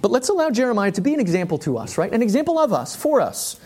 But 0.00 0.10
let's 0.10 0.30
allow 0.30 0.48
Jeremiah 0.48 0.90
to 0.92 1.02
be 1.02 1.12
an 1.12 1.20
example 1.20 1.58
to 1.58 1.76
us, 1.76 1.98
right? 1.98 2.10
An 2.10 2.22
example 2.22 2.58
of 2.58 2.72
us, 2.72 2.96
for 2.96 3.20
us, 3.20 3.60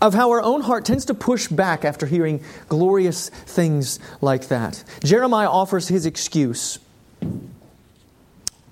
of 0.00 0.14
how 0.14 0.30
our 0.30 0.40
own 0.40 0.60
heart 0.60 0.84
tends 0.84 1.06
to 1.06 1.14
push 1.14 1.48
back 1.48 1.84
after 1.84 2.06
hearing 2.06 2.40
glorious 2.68 3.28
things 3.28 3.98
like 4.20 4.46
that. 4.48 4.84
Jeremiah 5.02 5.50
offers 5.50 5.88
his 5.88 6.06
excuse. 6.06 6.78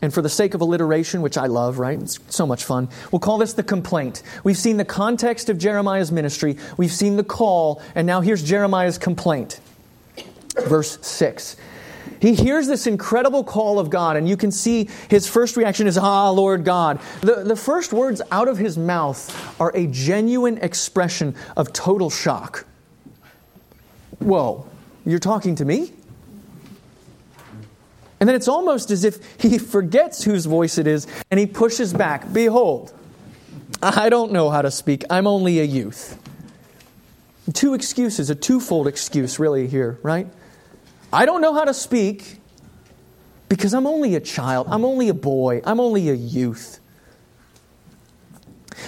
And 0.02 0.12
for 0.12 0.20
the 0.20 0.28
sake 0.28 0.54
of 0.54 0.60
alliteration, 0.60 1.22
which 1.22 1.38
I 1.38 1.46
love, 1.46 1.78
right? 1.78 1.98
It's 1.98 2.18
so 2.28 2.44
much 2.46 2.64
fun, 2.64 2.88
we'll 3.12 3.20
call 3.20 3.38
this 3.38 3.52
the 3.52 3.62
complaint. 3.62 4.22
We've 4.42 4.58
seen 4.58 4.76
the 4.76 4.84
context 4.84 5.48
of 5.48 5.58
Jeremiah's 5.58 6.10
ministry, 6.10 6.58
we've 6.76 6.92
seen 6.92 7.16
the 7.16 7.24
call, 7.24 7.80
and 7.94 8.06
now 8.06 8.20
here's 8.20 8.42
Jeremiah's 8.42 8.98
complaint. 8.98 9.60
Verse 10.66 10.98
6. 11.06 11.56
He 12.20 12.34
hears 12.34 12.68
this 12.68 12.86
incredible 12.86 13.42
call 13.42 13.78
of 13.80 13.90
God, 13.90 14.16
and 14.16 14.28
you 14.28 14.36
can 14.36 14.52
see 14.52 14.88
his 15.08 15.26
first 15.26 15.56
reaction 15.56 15.86
is, 15.86 15.98
Ah, 15.98 16.30
Lord 16.30 16.64
God. 16.64 17.00
The, 17.20 17.42
the 17.44 17.56
first 17.56 17.92
words 17.92 18.22
out 18.30 18.46
of 18.46 18.58
his 18.58 18.78
mouth 18.78 19.60
are 19.60 19.72
a 19.74 19.86
genuine 19.88 20.58
expression 20.58 21.34
of 21.56 21.72
total 21.72 22.10
shock. 22.10 22.64
Whoa, 24.20 24.66
you're 25.04 25.18
talking 25.18 25.56
to 25.56 25.64
me? 25.64 25.92
And 28.22 28.28
then 28.28 28.36
it's 28.36 28.46
almost 28.46 28.92
as 28.92 29.02
if 29.02 29.18
he 29.40 29.58
forgets 29.58 30.22
whose 30.22 30.46
voice 30.46 30.78
it 30.78 30.86
is 30.86 31.08
and 31.32 31.40
he 31.40 31.46
pushes 31.46 31.92
back. 31.92 32.32
Behold, 32.32 32.92
I 33.82 34.10
don't 34.10 34.30
know 34.30 34.48
how 34.48 34.62
to 34.62 34.70
speak. 34.70 35.02
I'm 35.10 35.26
only 35.26 35.58
a 35.58 35.64
youth. 35.64 36.16
Two 37.52 37.74
excuses, 37.74 38.30
a 38.30 38.36
twofold 38.36 38.86
excuse, 38.86 39.40
really, 39.40 39.66
here, 39.66 39.98
right? 40.04 40.28
I 41.12 41.26
don't 41.26 41.40
know 41.40 41.52
how 41.52 41.64
to 41.64 41.74
speak 41.74 42.38
because 43.48 43.74
I'm 43.74 43.88
only 43.88 44.14
a 44.14 44.20
child. 44.20 44.68
I'm 44.70 44.84
only 44.84 45.08
a 45.08 45.14
boy. 45.14 45.60
I'm 45.64 45.80
only 45.80 46.08
a 46.08 46.14
youth. 46.14 46.78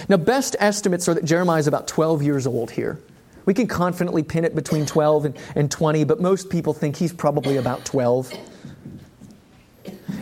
Now, 0.07 0.15
best 0.15 0.55
estimates 0.59 1.09
are 1.09 1.13
that 1.13 1.25
Jeremiah 1.25 1.59
is 1.59 1.67
about 1.67 1.89
12 1.89 2.23
years 2.23 2.47
old 2.47 2.71
here. 2.71 3.01
We 3.43 3.53
can 3.53 3.67
confidently 3.67 4.23
pin 4.23 4.45
it 4.45 4.55
between 4.55 4.85
12 4.85 5.25
and, 5.25 5.37
and 5.55 5.69
20, 5.69 6.05
but 6.05 6.21
most 6.21 6.49
people 6.49 6.73
think 6.73 6.95
he's 6.95 7.11
probably 7.11 7.57
about 7.57 7.83
12. 7.83 8.33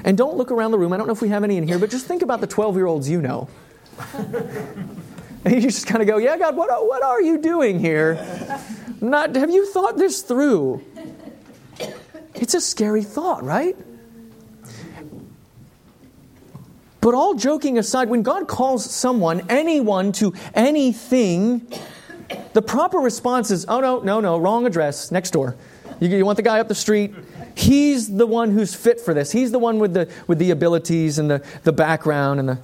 And 0.04 0.18
don't 0.18 0.36
look 0.36 0.52
around 0.52 0.72
the 0.72 0.78
room. 0.78 0.94
I 0.94 0.98
don't 0.98 1.08
know 1.08 1.14
if 1.14 1.22
we 1.22 1.30
have 1.30 1.44
any 1.44 1.58
in 1.58 1.68
here, 1.68 1.80
but 1.80 1.90
just 1.90 2.06
think 2.06 2.22
about 2.22 2.42
the 2.42 2.48
12 2.48 2.76
year 2.76 2.86
olds 2.86 3.10
you 3.10 3.22
know. 3.22 3.48
and 5.46 5.56
you 5.56 5.62
just 5.62 5.88
kind 5.88 6.02
of 6.02 6.08
go, 6.08 6.18
Yeah, 6.18 6.38
God, 6.38 6.56
what, 6.56 6.70
what 6.70 7.04
are 7.04 7.22
you 7.22 7.38
doing 7.38 7.80
here? 7.80 8.26
Not, 9.02 9.36
have 9.36 9.50
you 9.50 9.66
thought 9.66 9.98
this 9.98 10.22
through? 10.22 10.84
It's 12.36 12.54
a 12.54 12.62
scary 12.62 13.04
thought, 13.04 13.44
right? 13.44 13.76
But 17.04 17.14
all 17.14 17.34
joking 17.34 17.78
aside, 17.78 18.10
when 18.10 18.24
God 18.24 18.48
calls 18.48 18.90
someone, 18.90 19.46
anyone, 19.50 20.14
to 20.14 20.34
anything, 20.54 21.68
the 22.54 22.62
proper 22.62 22.98
response 22.98 23.52
is, 23.52 23.66
oh, 23.68 23.82
no, 23.82 24.00
no, 24.00 24.22
no, 24.22 24.38
wrong 24.38 24.66
address, 24.66 25.12
next 25.12 25.32
door. 25.32 25.58
You, 26.00 26.08
you 26.08 26.26
want 26.26 26.38
the 26.38 26.44
guy 26.44 26.62
up 26.62 26.70
the 26.70 26.76
street? 26.76 27.14
He's 27.56 28.16
the 28.16 28.26
one 28.26 28.52
who's 28.52 28.74
fit 28.74 29.00
for 29.00 29.14
this. 29.14 29.32
He's 29.32 29.52
the 29.52 29.60
one 29.60 29.80
with 29.80 29.94
the, 29.94 30.12
with 30.28 30.40
the 30.40 30.52
abilities 30.52 31.20
and 31.20 31.30
the, 31.30 31.46
the 31.64 31.72
background 31.72 32.40
and 32.40 32.50
the. 32.50 32.60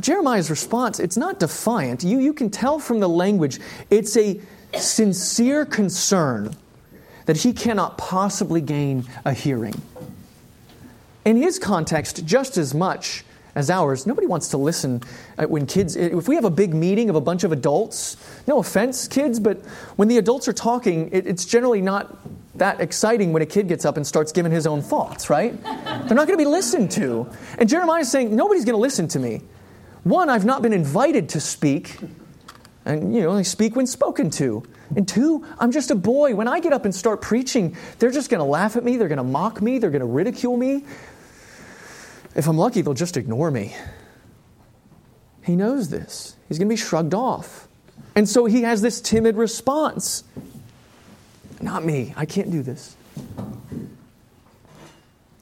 Jeremiah's 0.00 0.50
response, 0.50 1.00
it's 1.00 1.16
not 1.16 1.40
defiant. 1.40 2.04
You, 2.04 2.20
you 2.20 2.32
can 2.32 2.50
tell 2.50 2.78
from 2.78 3.00
the 3.00 3.08
language, 3.08 3.58
it's 3.90 4.16
a 4.16 4.40
sincere 4.78 5.64
concern 5.66 6.54
that 7.26 7.38
he 7.38 7.52
cannot 7.52 7.98
possibly 7.98 8.60
gain 8.60 9.04
a 9.24 9.32
hearing. 9.32 9.80
In 11.24 11.36
his 11.36 11.58
context, 11.58 12.24
just 12.24 12.56
as 12.56 12.72
much, 12.72 13.24
as 13.54 13.70
ours, 13.70 14.06
nobody 14.06 14.26
wants 14.26 14.48
to 14.48 14.56
listen 14.56 15.02
uh, 15.38 15.46
when 15.46 15.66
kids, 15.66 15.96
if 15.96 16.28
we 16.28 16.34
have 16.34 16.44
a 16.44 16.50
big 16.50 16.74
meeting 16.74 17.10
of 17.10 17.16
a 17.16 17.20
bunch 17.20 17.44
of 17.44 17.52
adults, 17.52 18.16
no 18.46 18.58
offense, 18.58 19.08
kids, 19.08 19.40
but 19.40 19.58
when 19.96 20.08
the 20.08 20.18
adults 20.18 20.48
are 20.48 20.52
talking, 20.52 21.10
it's 21.12 21.44
generally 21.44 21.80
not 21.80 22.16
that 22.56 22.80
exciting 22.80 23.32
when 23.32 23.42
a 23.42 23.46
kid 23.46 23.68
gets 23.68 23.84
up 23.84 23.96
and 23.96 24.06
starts 24.06 24.32
giving 24.32 24.52
his 24.52 24.66
own 24.66 24.82
thoughts, 24.82 25.30
right? 25.30 25.60
They're 25.62 26.16
not 26.16 26.26
going 26.26 26.28
to 26.28 26.36
be 26.36 26.44
listened 26.44 26.90
to. 26.92 27.28
And 27.58 27.68
Jeremiah 27.68 28.00
is 28.00 28.10
saying, 28.10 28.34
nobody's 28.34 28.64
going 28.64 28.76
to 28.76 28.80
listen 28.80 29.08
to 29.08 29.18
me. 29.18 29.42
One, 30.04 30.28
I've 30.28 30.44
not 30.44 30.62
been 30.62 30.72
invited 30.72 31.28
to 31.30 31.40
speak, 31.40 31.98
and, 32.84 33.14
you 33.14 33.22
know, 33.22 33.32
I 33.32 33.42
speak 33.42 33.76
when 33.76 33.86
spoken 33.86 34.30
to. 34.30 34.62
And 34.96 35.06
two, 35.06 35.46
I'm 35.58 35.70
just 35.70 35.90
a 35.90 35.94
boy. 35.94 36.34
When 36.34 36.48
I 36.48 36.58
get 36.60 36.72
up 36.72 36.84
and 36.84 36.94
start 36.94 37.20
preaching, 37.20 37.76
they're 37.98 38.10
just 38.10 38.30
going 38.30 38.40
to 38.40 38.44
laugh 38.44 38.76
at 38.76 38.84
me, 38.84 38.96
they're 38.96 39.08
going 39.08 39.18
to 39.18 39.24
mock 39.24 39.62
me, 39.62 39.78
they're 39.78 39.90
going 39.90 40.00
to 40.00 40.06
ridicule 40.06 40.56
me. 40.56 40.84
If 42.34 42.46
I'm 42.46 42.56
lucky, 42.56 42.80
they'll 42.80 42.94
just 42.94 43.16
ignore 43.16 43.50
me. 43.50 43.74
He 45.42 45.56
knows 45.56 45.88
this. 45.88 46.36
He's 46.48 46.58
going 46.58 46.68
to 46.68 46.72
be 46.72 46.76
shrugged 46.76 47.14
off. 47.14 47.66
And 48.14 48.28
so 48.28 48.44
he 48.44 48.62
has 48.62 48.82
this 48.82 49.00
timid 49.00 49.36
response 49.36 50.24
Not 51.60 51.84
me. 51.84 52.14
I 52.16 52.24
can't 52.26 52.50
do 52.50 52.62
this. 52.62 52.96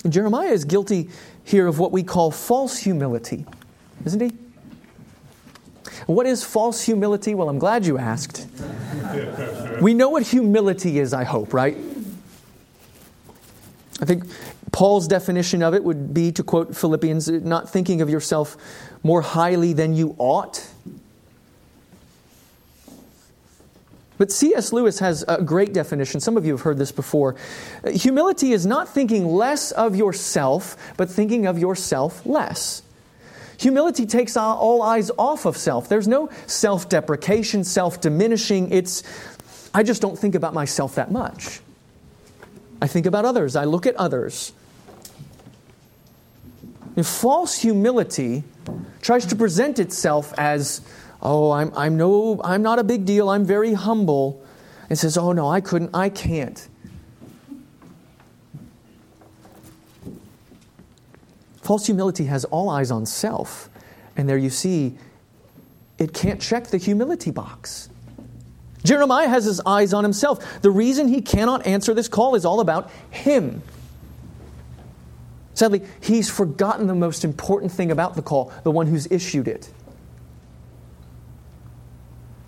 Jeremiah 0.09 0.51
is 0.51 0.65
guilty 0.65 1.11
here 1.45 1.67
of 1.67 1.79
what 1.79 1.93
we 1.93 2.03
call 2.03 2.31
false 2.31 2.79
humility, 2.79 3.47
isn't 4.05 4.21
he? 4.21 4.37
What 6.07 6.27
is 6.27 6.45
false 6.45 6.83
humility? 6.83 7.35
Well, 7.35 7.49
I'm 7.49 7.59
glad 7.59 7.85
you 7.85 7.99
asked. 7.99 8.47
we 9.81 9.95
know 9.95 10.09
what 10.09 10.23
humility 10.23 10.99
is, 10.99 11.13
I 11.13 11.25
hope, 11.25 11.53
right? 11.53 11.77
I 14.01 14.05
think 14.05 14.25
Paul's 14.73 15.09
definition 15.09 15.63
of 15.63 15.75
it 15.75 15.85
would 15.85 16.13
be 16.13 16.33
to 16.33 16.43
quote 16.43 16.77
Philippians, 16.77 17.29
not 17.29 17.71
thinking 17.71 18.01
of 18.01 18.11
yourself 18.11 18.57
more 19.03 19.23
highly 19.23 19.73
than 19.73 19.95
you 19.95 20.15
ought. 20.19 20.69
But 24.19 24.33
C.S. 24.33 24.73
Lewis 24.73 24.99
has 24.99 25.25
a 25.29 25.41
great 25.41 25.73
definition. 25.73 26.21
Some 26.21 26.37
of 26.37 26.45
you 26.45 26.53
have 26.53 26.63
heard 26.63 26.77
this 26.77 26.91
before. 26.91 27.37
Humility 27.87 28.53
is 28.53 28.67
not 28.67 28.89
thinking 28.89 29.27
less 29.27 29.71
of 29.71 29.95
yourself, 29.95 30.77
but 30.97 31.09
thinking 31.09 31.47
of 31.47 31.57
yourself 31.59 32.27
less. 32.27 32.83
Humility 33.59 34.07
takes 34.07 34.37
all 34.37 34.83
eyes 34.83 35.11
off 35.19 35.45
of 35.45 35.57
self. 35.57 35.89
There's 35.89 36.09
no 36.09 36.31
self 36.47 36.89
deprecation, 36.89 37.65
self 37.65 38.01
diminishing. 38.01 38.73
It's, 38.73 39.05
I 39.73 39.85
just 39.85 40.03
don't 40.03 40.19
think 40.19 40.35
about 40.35 40.53
myself 40.53 40.97
that 40.97 41.11
much. 41.11 41.61
I 42.81 42.87
think 42.87 43.07
about 43.07 43.25
others, 43.25 43.57
I 43.57 43.65
look 43.65 43.87
at 43.87 43.97
others. 43.97 44.53
And 46.97 47.07
false 47.07 47.57
humility 47.61 48.43
tries 49.03 49.27
to 49.27 49.37
present 49.37 49.79
itself 49.79 50.35
as, 50.37 50.81
oh, 51.23 51.53
I'm, 51.53 51.73
I'm, 51.77 51.97
no, 51.97 52.41
I'm 52.43 52.63
not 52.63 52.79
a 52.79 52.85
big 52.85 53.05
deal, 53.05 53.29
I'm 53.29 53.45
very 53.45 53.73
humble. 53.73 54.45
And 54.91 54.99
says, 54.99 55.19
oh, 55.19 55.33
no, 55.33 55.49
I 55.49 55.61
couldn't, 55.61 55.95
I 55.95 56.09
can't. 56.09 56.67
False 61.63 61.85
humility 61.85 62.25
has 62.25 62.47
all 62.47 62.71
eyes 62.71 62.91
on 62.91 63.05
self. 63.05 63.69
And 64.17 64.29
there 64.29 64.39
you 64.39 64.49
see, 64.51 64.97
it 65.99 66.15
can't 66.15 66.41
check 66.41 66.69
the 66.69 66.79
humility 66.79 67.31
box. 67.31 67.91
Jeremiah 68.89 69.29
has 69.29 69.45
his 69.45 69.61
eyes 69.67 69.93
on 69.93 70.03
himself. 70.03 70.63
The 70.63 70.71
reason 70.71 71.09
he 71.09 71.21
cannot 71.21 71.67
answer 71.67 71.93
this 71.93 72.09
call 72.09 72.35
is 72.35 72.47
all 72.47 72.59
about 72.59 72.91
him. 73.11 73.61
Sadly, 75.53 75.83
he's 76.01 76.31
forgotten 76.31 76.87
the 76.87 76.95
most 76.95 77.23
important 77.23 77.71
thing 77.71 77.91
about 77.91 78.17
the 78.17 78.23
call, 78.23 78.51
the 78.65 78.71
one 78.71 78.87
who's 78.87 79.07
issued 79.13 79.47
it. 79.47 79.71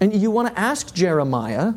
And 0.00 0.14
you 0.14 0.30
want 0.30 0.48
to 0.48 0.58
ask 0.58 0.94
Jeremiah, 0.94 1.74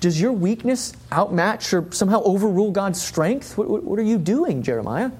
does 0.00 0.20
your 0.20 0.32
weakness 0.32 0.92
outmatch 1.12 1.72
or 1.72 1.86
somehow 1.92 2.20
overrule 2.24 2.72
God's 2.72 3.00
strength? 3.00 3.56
What, 3.56 3.84
what, 3.84 3.96
are 3.96 4.02
you 4.02 4.18
doing, 4.18 4.64
Jeremiah? 4.64 5.12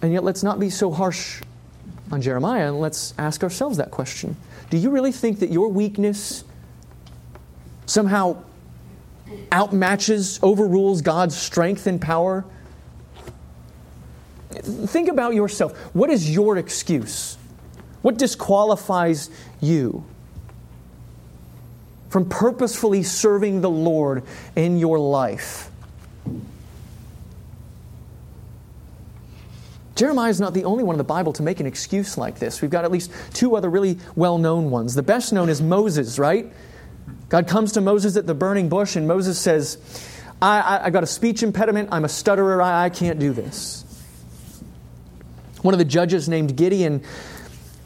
And 0.00 0.10
yet, 0.10 0.24
let's 0.24 0.42
not 0.42 0.58
be 0.58 0.70
so 0.70 0.90
harsh 0.90 1.42
on 2.10 2.22
Jeremiah 2.22 2.68
and 2.68 2.80
let's 2.80 3.12
ask 3.18 3.42
ourselves 3.42 3.76
that 3.76 3.90
question. 3.90 4.36
Do 4.70 4.76
you 4.78 4.90
really 4.90 5.12
think 5.12 5.40
that 5.40 5.50
your 5.50 5.68
weakness 5.68 6.44
somehow 7.86 8.36
outmatches, 9.50 10.38
overrules 10.42 11.02
God's 11.02 11.36
strength 11.36 11.86
and 11.86 12.00
power? 12.00 12.44
Think 14.50 15.08
about 15.08 15.34
yourself. 15.34 15.76
What 15.94 16.10
is 16.10 16.30
your 16.30 16.58
excuse? 16.58 17.38
What 18.02 18.18
disqualifies 18.18 19.30
you 19.60 20.04
from 22.08 22.28
purposefully 22.28 23.02
serving 23.02 23.60
the 23.60 23.70
Lord 23.70 24.22
in 24.54 24.78
your 24.78 24.98
life? 24.98 25.70
Jeremiah 29.96 30.30
is 30.30 30.40
not 30.40 30.52
the 30.52 30.64
only 30.64 30.84
one 30.84 30.94
in 30.94 30.98
the 30.98 31.04
Bible 31.04 31.32
to 31.32 31.42
make 31.42 31.58
an 31.58 31.66
excuse 31.66 32.18
like 32.18 32.38
this. 32.38 32.60
We've 32.60 32.70
got 32.70 32.84
at 32.84 32.92
least 32.92 33.10
two 33.32 33.56
other 33.56 33.70
really 33.70 33.98
well 34.14 34.36
known 34.36 34.70
ones. 34.70 34.94
The 34.94 35.02
best 35.02 35.32
known 35.32 35.48
is 35.48 35.62
Moses, 35.62 36.18
right? 36.18 36.52
God 37.30 37.48
comes 37.48 37.72
to 37.72 37.80
Moses 37.80 38.16
at 38.16 38.26
the 38.26 38.34
burning 38.34 38.68
bush, 38.68 38.94
and 38.94 39.08
Moses 39.08 39.38
says, 39.38 39.78
I, 40.40 40.60
I, 40.60 40.84
I 40.84 40.90
got 40.90 41.02
a 41.02 41.06
speech 41.06 41.42
impediment. 41.42 41.88
I'm 41.92 42.04
a 42.04 42.08
stutterer. 42.08 42.60
I, 42.60 42.84
I 42.84 42.90
can't 42.90 43.18
do 43.18 43.32
this. 43.32 43.84
One 45.62 45.72
of 45.72 45.78
the 45.78 45.84
judges 45.84 46.28
named 46.28 46.56
Gideon, 46.56 47.02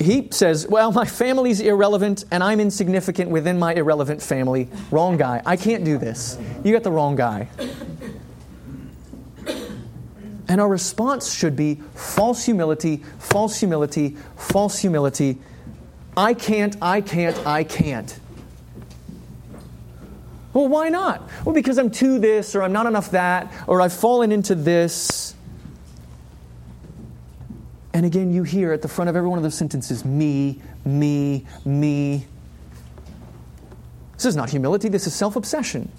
he 0.00 0.28
says, 0.32 0.66
Well, 0.66 0.90
my 0.92 1.04
family's 1.04 1.60
irrelevant 1.60 2.24
and 2.30 2.42
I'm 2.42 2.58
insignificant 2.58 3.30
within 3.30 3.58
my 3.58 3.74
irrelevant 3.74 4.20
family. 4.20 4.68
Wrong 4.90 5.16
guy. 5.16 5.42
I 5.46 5.56
can't 5.56 5.84
do 5.84 5.96
this. 5.96 6.36
You 6.64 6.72
got 6.72 6.82
the 6.82 6.90
wrong 6.90 7.16
guy. 7.16 7.48
And 10.50 10.60
our 10.60 10.68
response 10.68 11.32
should 11.32 11.54
be 11.54 11.76
false 11.94 12.44
humility, 12.44 13.04
false 13.20 13.60
humility, 13.60 14.16
false 14.36 14.80
humility. 14.80 15.38
I 16.16 16.34
can't, 16.34 16.76
I 16.82 17.02
can't, 17.02 17.38
I 17.46 17.62
can't. 17.62 18.18
Well, 20.52 20.66
why 20.66 20.88
not? 20.88 21.30
Well, 21.44 21.54
because 21.54 21.78
I'm 21.78 21.92
too 21.92 22.18
this, 22.18 22.56
or 22.56 22.64
I'm 22.64 22.72
not 22.72 22.86
enough 22.86 23.12
that, 23.12 23.52
or 23.68 23.80
I've 23.80 23.92
fallen 23.92 24.32
into 24.32 24.56
this. 24.56 25.36
And 27.94 28.04
again, 28.04 28.32
you 28.32 28.42
hear 28.42 28.72
at 28.72 28.82
the 28.82 28.88
front 28.88 29.08
of 29.08 29.14
every 29.14 29.28
one 29.28 29.38
of 29.38 29.44
those 29.44 29.54
sentences 29.54 30.04
me, 30.04 30.60
me, 30.84 31.46
me. 31.64 32.26
This 34.14 34.24
is 34.24 34.34
not 34.34 34.50
humility, 34.50 34.88
this 34.88 35.06
is 35.06 35.14
self 35.14 35.36
obsession. 35.36 35.92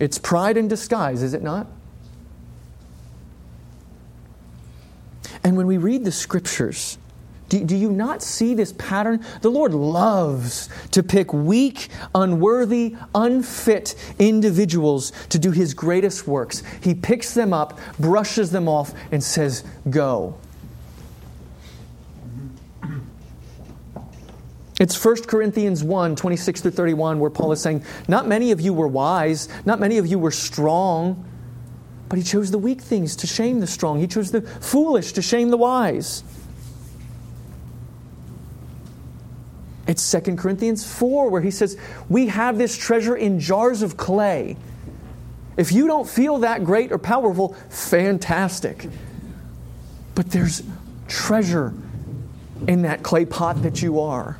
It's 0.00 0.16
pride 0.16 0.56
in 0.56 0.66
disguise, 0.66 1.22
is 1.22 1.34
it 1.34 1.42
not? 1.42 1.66
And 5.46 5.56
when 5.56 5.68
we 5.68 5.76
read 5.78 6.04
the 6.04 6.10
scriptures, 6.10 6.98
do, 7.48 7.62
do, 7.62 7.76
you 7.76 7.92
not 7.92 8.20
see 8.20 8.52
this 8.54 8.72
pattern? 8.72 9.24
The 9.42 9.48
Lord 9.48 9.72
loves 9.74 10.68
to 10.90 11.04
pick 11.04 11.32
weak, 11.32 11.86
unworthy, 12.16 12.96
unfit 13.14 13.94
individuals 14.18 15.12
to 15.28 15.38
do 15.38 15.52
His 15.52 15.72
greatest 15.72 16.26
works. 16.26 16.64
He 16.82 16.96
picks 16.96 17.32
them 17.32 17.52
up, 17.52 17.78
brushes 18.00 18.50
them 18.50 18.68
off, 18.68 18.92
and 19.12 19.22
says, 19.22 19.62
Go. 19.88 20.36
It's 24.80 25.02
1 25.02 25.22
Corinthians 25.28 25.84
1 25.84 26.16
26 26.16 26.60
through 26.62 26.70
31, 26.72 27.20
where 27.20 27.30
Paul 27.30 27.52
is 27.52 27.60
saying, 27.60 27.84
Not 28.08 28.26
many 28.26 28.50
of 28.50 28.60
you 28.60 28.74
were 28.74 28.88
wise, 28.88 29.48
not 29.64 29.78
many 29.78 29.98
of 29.98 30.08
you 30.08 30.18
were 30.18 30.32
strong, 30.32 31.24
but 32.08 32.18
he 32.18 32.24
chose 32.24 32.50
the 32.50 32.58
weak 32.58 32.80
things 32.80 33.16
to 33.16 33.26
shame 33.26 33.60
the 33.60 33.66
strong, 33.66 33.98
he 33.98 34.06
chose 34.06 34.30
the 34.30 34.42
foolish 34.42 35.12
to 35.12 35.22
shame 35.22 35.50
the 35.50 35.56
wise. 35.56 36.22
It's 39.86 40.10
2 40.10 40.36
Corinthians 40.36 40.84
4 40.84 41.30
where 41.30 41.40
he 41.40 41.50
says, 41.50 41.78
We 42.08 42.26
have 42.26 42.58
this 42.58 42.76
treasure 42.76 43.16
in 43.16 43.38
jars 43.38 43.82
of 43.82 43.96
clay. 43.96 44.56
If 45.56 45.72
you 45.72 45.86
don't 45.86 46.08
feel 46.08 46.38
that 46.38 46.64
great 46.64 46.92
or 46.92 46.98
powerful, 46.98 47.54
fantastic. 47.70 48.88
But 50.14 50.30
there's 50.30 50.62
treasure 51.08 51.72
in 52.66 52.82
that 52.82 53.02
clay 53.02 53.24
pot 53.24 53.62
that 53.62 53.80
you 53.80 54.00
are. 54.00 54.38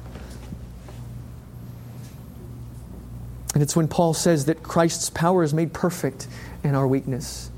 And 3.55 3.63
it's 3.63 3.75
when 3.75 3.89
Paul 3.89 4.13
says 4.13 4.47
that 4.47 4.63
Christ's 4.63 5.09
power 5.09 5.43
is 5.43 5.55
made 5.55 5.73
perfect 5.73 6.27
in 6.63 6.75
our 6.75 6.87
weakness. 6.87 7.51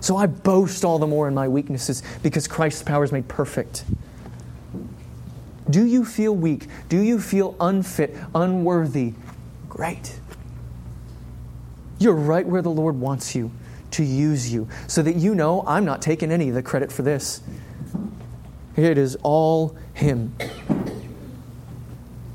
So 0.00 0.16
I 0.16 0.26
boast 0.26 0.84
all 0.84 0.98
the 0.98 1.06
more 1.06 1.28
in 1.28 1.34
my 1.34 1.48
weaknesses 1.48 2.02
because 2.22 2.46
Christ's 2.46 2.82
power 2.82 3.04
is 3.04 3.12
made 3.12 3.28
perfect. 3.28 3.84
Do 5.68 5.84
you 5.84 6.04
feel 6.04 6.34
weak? 6.34 6.66
Do 6.88 7.00
you 7.00 7.20
feel 7.20 7.56
unfit, 7.60 8.16
unworthy? 8.34 9.14
Great. 9.68 10.18
You're 11.98 12.14
right 12.14 12.46
where 12.46 12.62
the 12.62 12.70
Lord 12.70 12.98
wants 12.98 13.34
you 13.34 13.50
to 13.90 14.04
use 14.04 14.52
you 14.52 14.68
so 14.86 15.02
that 15.02 15.16
you 15.16 15.34
know 15.34 15.64
I'm 15.66 15.84
not 15.84 16.00
taking 16.00 16.30
any 16.30 16.48
of 16.48 16.54
the 16.54 16.62
credit 16.62 16.92
for 16.92 17.02
this. 17.02 17.42
It 18.76 18.96
is 18.96 19.16
all 19.22 19.76
Him. 19.94 20.34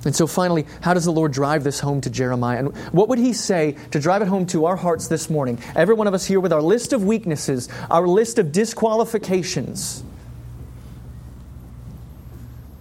And 0.06 0.16
so 0.16 0.28
finally, 0.28 0.66
how 0.82 0.94
does 0.94 1.06
the 1.06 1.12
Lord 1.12 1.32
drive 1.32 1.64
this 1.64 1.80
home 1.80 2.02
to 2.02 2.10
Jeremiah? 2.10 2.60
And 2.60 2.78
what 2.94 3.08
would 3.08 3.20
he 3.20 3.32
say 3.32 3.78
to 3.92 4.00
drive 4.00 4.22
it 4.22 4.28
home 4.28 4.46
to 4.48 4.66
our 4.66 4.76
hearts 4.76 5.08
this 5.08 5.30
morning? 5.30 5.60
Every 5.76 5.96
one 5.96 6.08
of 6.08 6.14
us 6.14 6.26
here 6.26 6.40
with 6.40 6.52
our 6.52 6.62
list 6.62 6.92
of 6.92 7.04
weaknesses, 7.04 7.70
our 7.90 8.08
list 8.08 8.38
of 8.38 8.52
disqualifications 8.52 10.04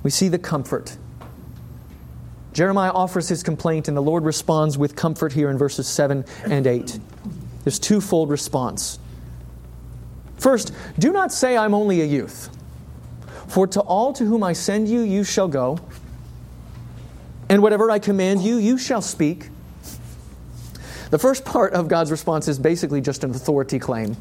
we 0.02 0.10
see 0.10 0.28
the 0.28 0.38
comfort. 0.38 0.96
Jeremiah 2.52 2.90
offers 2.90 3.28
his 3.28 3.42
complaint, 3.42 3.88
and 3.88 3.96
the 3.96 4.02
Lord 4.02 4.24
responds 4.24 4.76
with 4.76 4.94
comfort 4.96 5.32
here 5.32 5.48
in 5.48 5.56
verses 5.56 5.86
7 5.88 6.24
and 6.44 6.66
8. 6.66 6.98
There's 7.64 7.78
twofold 7.78 8.28
response. 8.28 8.98
First, 10.36 10.72
do 10.98 11.12
not 11.12 11.32
say, 11.32 11.56
I'm 11.56 11.72
only 11.72 12.00
a 12.02 12.04
youth. 12.04 12.50
For 13.46 13.66
to 13.68 13.80
all 13.80 14.12
to 14.14 14.24
whom 14.24 14.42
I 14.42 14.52
send 14.54 14.88
you, 14.88 15.00
you 15.00 15.24
shall 15.24 15.48
go, 15.48 15.78
and 17.52 17.62
whatever 17.62 17.90
I 17.90 17.98
command 17.98 18.42
you, 18.42 18.56
you 18.56 18.78
shall 18.78 19.02
speak. 19.02 19.50
The 21.10 21.18
first 21.18 21.44
part 21.44 21.74
of 21.74 21.86
God's 21.86 22.10
response 22.10 22.48
is 22.48 22.58
basically 22.58 23.02
just 23.02 23.24
an 23.24 23.30
authority 23.32 23.78
claim. 23.78 24.16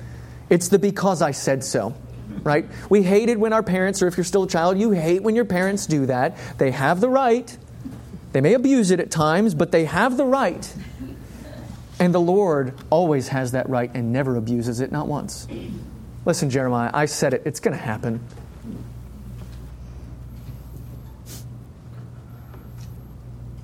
It's 0.50 0.68
the 0.68 0.78
because 0.78 1.22
I 1.22 1.32
said 1.32 1.64
so 1.64 1.96
right? 2.44 2.66
We 2.90 3.04
hate 3.04 3.30
it 3.30 3.40
when 3.40 3.54
our 3.54 3.62
parents, 3.62 4.02
or 4.02 4.08
if 4.08 4.18
you're 4.18 4.24
still 4.24 4.44
a 4.44 4.48
child, 4.48 4.80
you 4.80 4.92
hate 4.92 5.22
when 5.22 5.36
your 5.36 5.46
parents 5.46 5.86
do 5.86 6.06
that. 6.08 6.38
They 6.58 6.72
have 6.72 7.02
the 7.02 7.10
right. 7.10 7.56
They 8.32 8.42
may 8.42 8.54
abuse 8.54 8.90
it 8.90 9.00
at 9.00 9.12
times, 9.12 9.54
but 9.54 9.72
they 9.72 9.86
have 9.86 10.18
the 10.18 10.26
right. 10.26 10.74
And 12.00 12.14
the 12.14 12.22
Lord 12.22 12.74
always 12.90 13.28
has 13.28 13.52
that 13.52 13.70
right 13.70 13.92
and 13.94 14.12
never 14.12 14.38
abuses 14.38 14.80
it, 14.80 14.92
not 14.92 15.08
once. 15.08 15.48
Listen, 16.26 16.50
Jeremiah, 16.50 16.90
I 16.94 17.06
said 17.06 17.34
it. 17.34 17.44
It's 17.46 17.60
going 17.60 17.78
to 17.78 17.84
happen. 17.84 18.22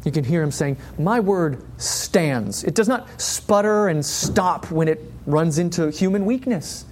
You 0.08 0.12
can 0.14 0.24
hear 0.24 0.42
him 0.42 0.52
saying, 0.52 0.78
My 0.98 1.20
word 1.20 1.62
stands. 1.76 2.64
It 2.64 2.76
does 2.76 2.88
not 2.88 3.20
sputter 3.20 3.90
and 3.90 4.06
stop 4.06 4.72
when 4.72 4.88
it 4.88 5.04
runs 5.26 5.60
into 5.60 5.92
human 5.92 6.26
weakness. 6.26 6.86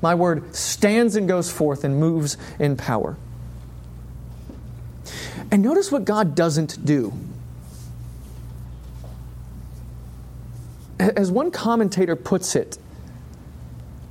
My 0.00 0.14
word 0.14 0.54
stands 0.54 1.16
and 1.16 1.26
goes 1.26 1.50
forth 1.50 1.82
and 1.82 1.98
moves 1.98 2.36
in 2.60 2.76
power. 2.76 3.16
And 5.50 5.64
notice 5.64 5.90
what 5.90 6.04
God 6.04 6.36
doesn't 6.36 6.84
do. 6.86 7.12
As 11.00 11.32
one 11.32 11.50
commentator 11.50 12.14
puts 12.14 12.54
it, 12.54 12.78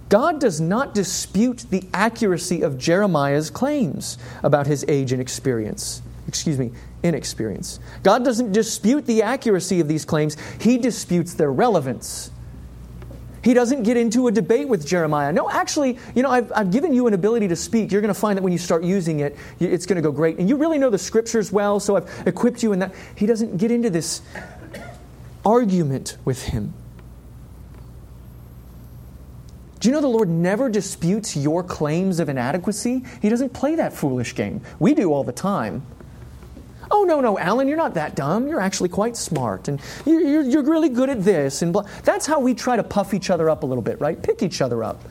God 0.09 0.41
does 0.41 0.59
not 0.59 0.93
dispute 0.93 1.63
the 1.69 1.87
accuracy 1.93 2.61
of 2.61 2.77
Jeremiah's 2.77 3.49
claims 3.49 4.17
about 4.43 4.67
his 4.67 4.83
age 4.89 5.13
and 5.13 5.21
experience. 5.21 6.01
Excuse 6.29 6.59
me, 6.59 6.71
inexperience. 7.01 7.79
God 8.03 8.23
doesn't 8.23 8.51
dispute 8.51 9.07
the 9.07 9.23
accuracy 9.23 9.79
of 9.79 9.87
these 9.87 10.05
claims, 10.05 10.37
he 10.61 10.77
disputes 10.77 11.33
their 11.33 11.51
relevance. 11.51 12.29
He 13.43 13.55
doesn't 13.55 13.81
get 13.81 13.97
into 13.97 14.27
a 14.27 14.31
debate 14.31 14.67
with 14.67 14.85
Jeremiah. 14.85 15.31
No, 15.31 15.49
actually, 15.49 15.97
you 16.13 16.21
know, 16.21 16.29
I've, 16.29 16.51
I've 16.53 16.69
given 16.69 16.93
you 16.93 17.07
an 17.07 17.15
ability 17.15 17.47
to 17.47 17.55
speak. 17.55 17.91
You're 17.91 18.01
going 18.01 18.13
to 18.13 18.19
find 18.19 18.37
that 18.37 18.43
when 18.43 18.51
you 18.51 18.59
start 18.59 18.83
using 18.83 19.21
it, 19.21 19.35
it's 19.59 19.87
going 19.87 19.95
to 19.95 20.03
go 20.03 20.11
great. 20.11 20.37
And 20.37 20.47
you 20.47 20.55
really 20.55 20.77
know 20.77 20.91
the 20.91 20.99
scriptures 20.99 21.51
well, 21.51 21.79
so 21.79 21.95
I've 21.95 22.27
equipped 22.27 22.61
you 22.61 22.73
in 22.73 22.79
that. 22.79 22.93
He 23.15 23.25
doesn't 23.25 23.57
get 23.57 23.71
into 23.71 23.89
this 23.89 24.21
argument 25.43 26.17
with 26.25 26.43
him. 26.43 26.73
Do 29.79 29.87
you 29.87 29.93
know 29.93 30.01
the 30.01 30.07
Lord 30.07 30.29
never 30.29 30.69
disputes 30.69 31.35
your 31.37 31.63
claims 31.63 32.19
of 32.19 32.27
inadequacy? 32.29 33.03
He 33.21 33.29
doesn't 33.29 33.53
play 33.53 33.75
that 33.75 33.93
foolish 33.93 34.35
game. 34.35 34.61
We 34.77 34.93
do 34.93 35.11
all 35.13 35.23
the 35.23 35.31
time. 35.31 35.83
Oh, 36.91 37.03
no, 37.03 37.21
no, 37.21 37.37
Alan, 37.37 37.67
you're 37.67 37.77
not 37.77 37.93
that 37.93 38.15
dumb. 38.15 38.47
You're 38.47 38.61
actually 38.61 38.89
quite 38.89 39.15
smart. 39.15 39.67
And 39.67 39.79
you're, 40.05 40.41
you're 40.41 40.63
really 40.63 40.89
good 40.89 41.09
at 41.09 41.23
this. 41.23 41.61
And 41.61 41.71
blah. 41.71 41.87
That's 42.03 42.25
how 42.25 42.39
we 42.39 42.53
try 42.53 42.75
to 42.75 42.83
puff 42.83 43.13
each 43.13 43.29
other 43.29 43.49
up 43.49 43.63
a 43.63 43.65
little 43.65 43.83
bit, 43.83 43.99
right? 44.01 44.21
Pick 44.21 44.41
each 44.41 44.61
other 44.61 44.83
up. 44.83 45.01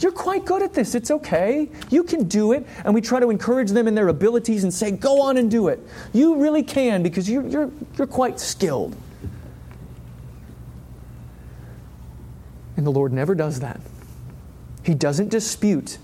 You're 0.00 0.12
quite 0.12 0.44
good 0.46 0.62
at 0.62 0.72
this. 0.72 0.94
It's 0.94 1.10
okay. 1.10 1.68
You 1.90 2.02
can 2.04 2.24
do 2.24 2.52
it. 2.52 2.66
And 2.84 2.94
we 2.94 3.00
try 3.00 3.20
to 3.20 3.30
encourage 3.30 3.70
them 3.70 3.86
in 3.86 3.94
their 3.94 4.08
abilities 4.08 4.64
and 4.64 4.72
say, 4.72 4.90
go 4.90 5.20
on 5.20 5.36
and 5.36 5.50
do 5.50 5.68
it. 5.68 5.78
You 6.12 6.36
really 6.36 6.62
can 6.62 7.02
because 7.02 7.28
you're, 7.28 7.46
you're, 7.46 7.70
you're 7.96 8.06
quite 8.06 8.40
skilled. 8.40 8.96
And 12.76 12.86
the 12.86 12.90
Lord 12.90 13.12
never 13.12 13.34
does 13.34 13.60
that. 13.60 13.78
He 14.84 14.94
doesn't 14.94 15.28
dispute 15.28 15.98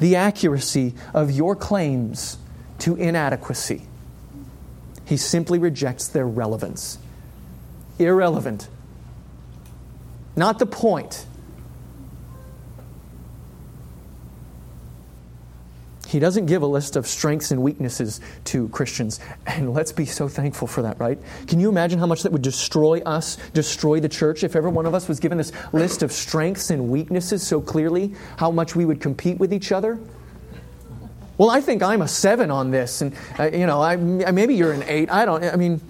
the 0.00 0.16
accuracy 0.16 0.94
of 1.14 1.30
your 1.30 1.54
claims 1.54 2.38
to 2.80 2.96
inadequacy. 2.96 3.86
He 5.08 5.16
simply 5.16 5.58
rejects 5.58 6.08
their 6.08 6.26
relevance. 6.26 6.98
Irrelevant. 7.98 8.68
Not 10.36 10.58
the 10.58 10.66
point. 10.66 11.24
He 16.06 16.18
doesn't 16.18 16.46
give 16.46 16.60
a 16.60 16.66
list 16.66 16.96
of 16.96 17.06
strengths 17.06 17.50
and 17.50 17.62
weaknesses 17.62 18.20
to 18.44 18.68
Christians. 18.68 19.18
And 19.46 19.72
let's 19.72 19.92
be 19.92 20.04
so 20.04 20.28
thankful 20.28 20.68
for 20.68 20.82
that, 20.82 21.00
right? 21.00 21.18
Can 21.46 21.58
you 21.58 21.70
imagine 21.70 21.98
how 21.98 22.06
much 22.06 22.22
that 22.22 22.32
would 22.32 22.42
destroy 22.42 23.00
us, 23.00 23.38
destroy 23.54 24.00
the 24.00 24.08
church, 24.10 24.44
if 24.44 24.56
every 24.56 24.70
one 24.70 24.84
of 24.84 24.94
us 24.94 25.08
was 25.08 25.20
given 25.20 25.38
this 25.38 25.52
list 25.72 26.02
of 26.02 26.12
strengths 26.12 26.68
and 26.70 26.90
weaknesses 26.90 27.46
so 27.46 27.62
clearly, 27.62 28.14
how 28.36 28.50
much 28.50 28.76
we 28.76 28.84
would 28.84 29.00
compete 29.00 29.38
with 29.38 29.54
each 29.54 29.72
other? 29.72 29.98
Well, 31.38 31.50
I 31.50 31.60
think 31.60 31.82
I'm 31.82 32.02
a 32.02 32.08
seven 32.08 32.50
on 32.50 32.70
this, 32.72 33.00
and 33.00 33.14
uh, 33.38 33.44
you 33.44 33.66
know, 33.66 33.80
I, 33.80 33.96
maybe 33.96 34.56
you're 34.56 34.72
an 34.72 34.82
eight. 34.82 35.10
I 35.10 35.24
don't. 35.24 35.42
I 35.44 35.56
mean, 35.56 35.80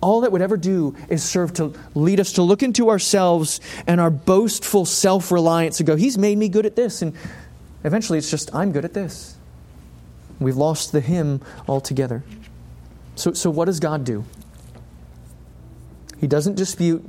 all 0.00 0.20
that 0.22 0.32
would 0.32 0.42
ever 0.42 0.56
do 0.56 0.94
is 1.08 1.22
serve 1.22 1.52
to 1.54 1.74
lead 1.94 2.20
us 2.20 2.32
to 2.32 2.42
look 2.42 2.62
into 2.62 2.90
ourselves 2.90 3.60
and 3.86 4.00
our 4.00 4.10
boastful 4.10 4.84
self 4.84 5.32
reliance 5.32 5.80
and 5.80 5.86
go, 5.86 5.96
He's 5.96 6.18
made 6.18 6.38
me 6.38 6.48
good 6.48 6.66
at 6.66 6.76
this. 6.76 7.02
And 7.02 7.14
eventually 7.84 8.18
it's 8.18 8.30
just, 8.30 8.54
I'm 8.54 8.72
good 8.72 8.84
at 8.84 8.94
this. 8.94 9.36
We've 10.38 10.56
lost 10.56 10.92
the 10.92 11.00
Him 11.00 11.40
altogether. 11.68 12.22
So, 13.14 13.32
so 13.32 13.50
what 13.50 13.64
does 13.64 13.80
God 13.80 14.04
do? 14.04 14.24
He 16.18 16.26
doesn't 16.26 16.54
dispute, 16.54 17.04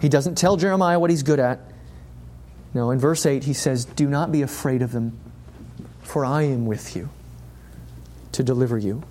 He 0.00 0.08
doesn't 0.08 0.36
tell 0.36 0.56
Jeremiah 0.56 0.98
what 0.98 1.10
he's 1.10 1.22
good 1.22 1.40
at. 1.40 1.60
No, 2.74 2.90
in 2.90 2.98
verse 2.98 3.24
8, 3.24 3.44
he 3.44 3.54
says, 3.54 3.86
Do 3.86 4.06
not 4.06 4.30
be 4.30 4.42
afraid 4.42 4.82
of 4.82 4.92
them, 4.92 5.18
for 6.06 6.24
I 6.24 6.42
am 6.42 6.66
with 6.66 6.94
you 6.94 7.08
to 8.32 8.42
deliver 8.42 8.78
you. 8.78 9.02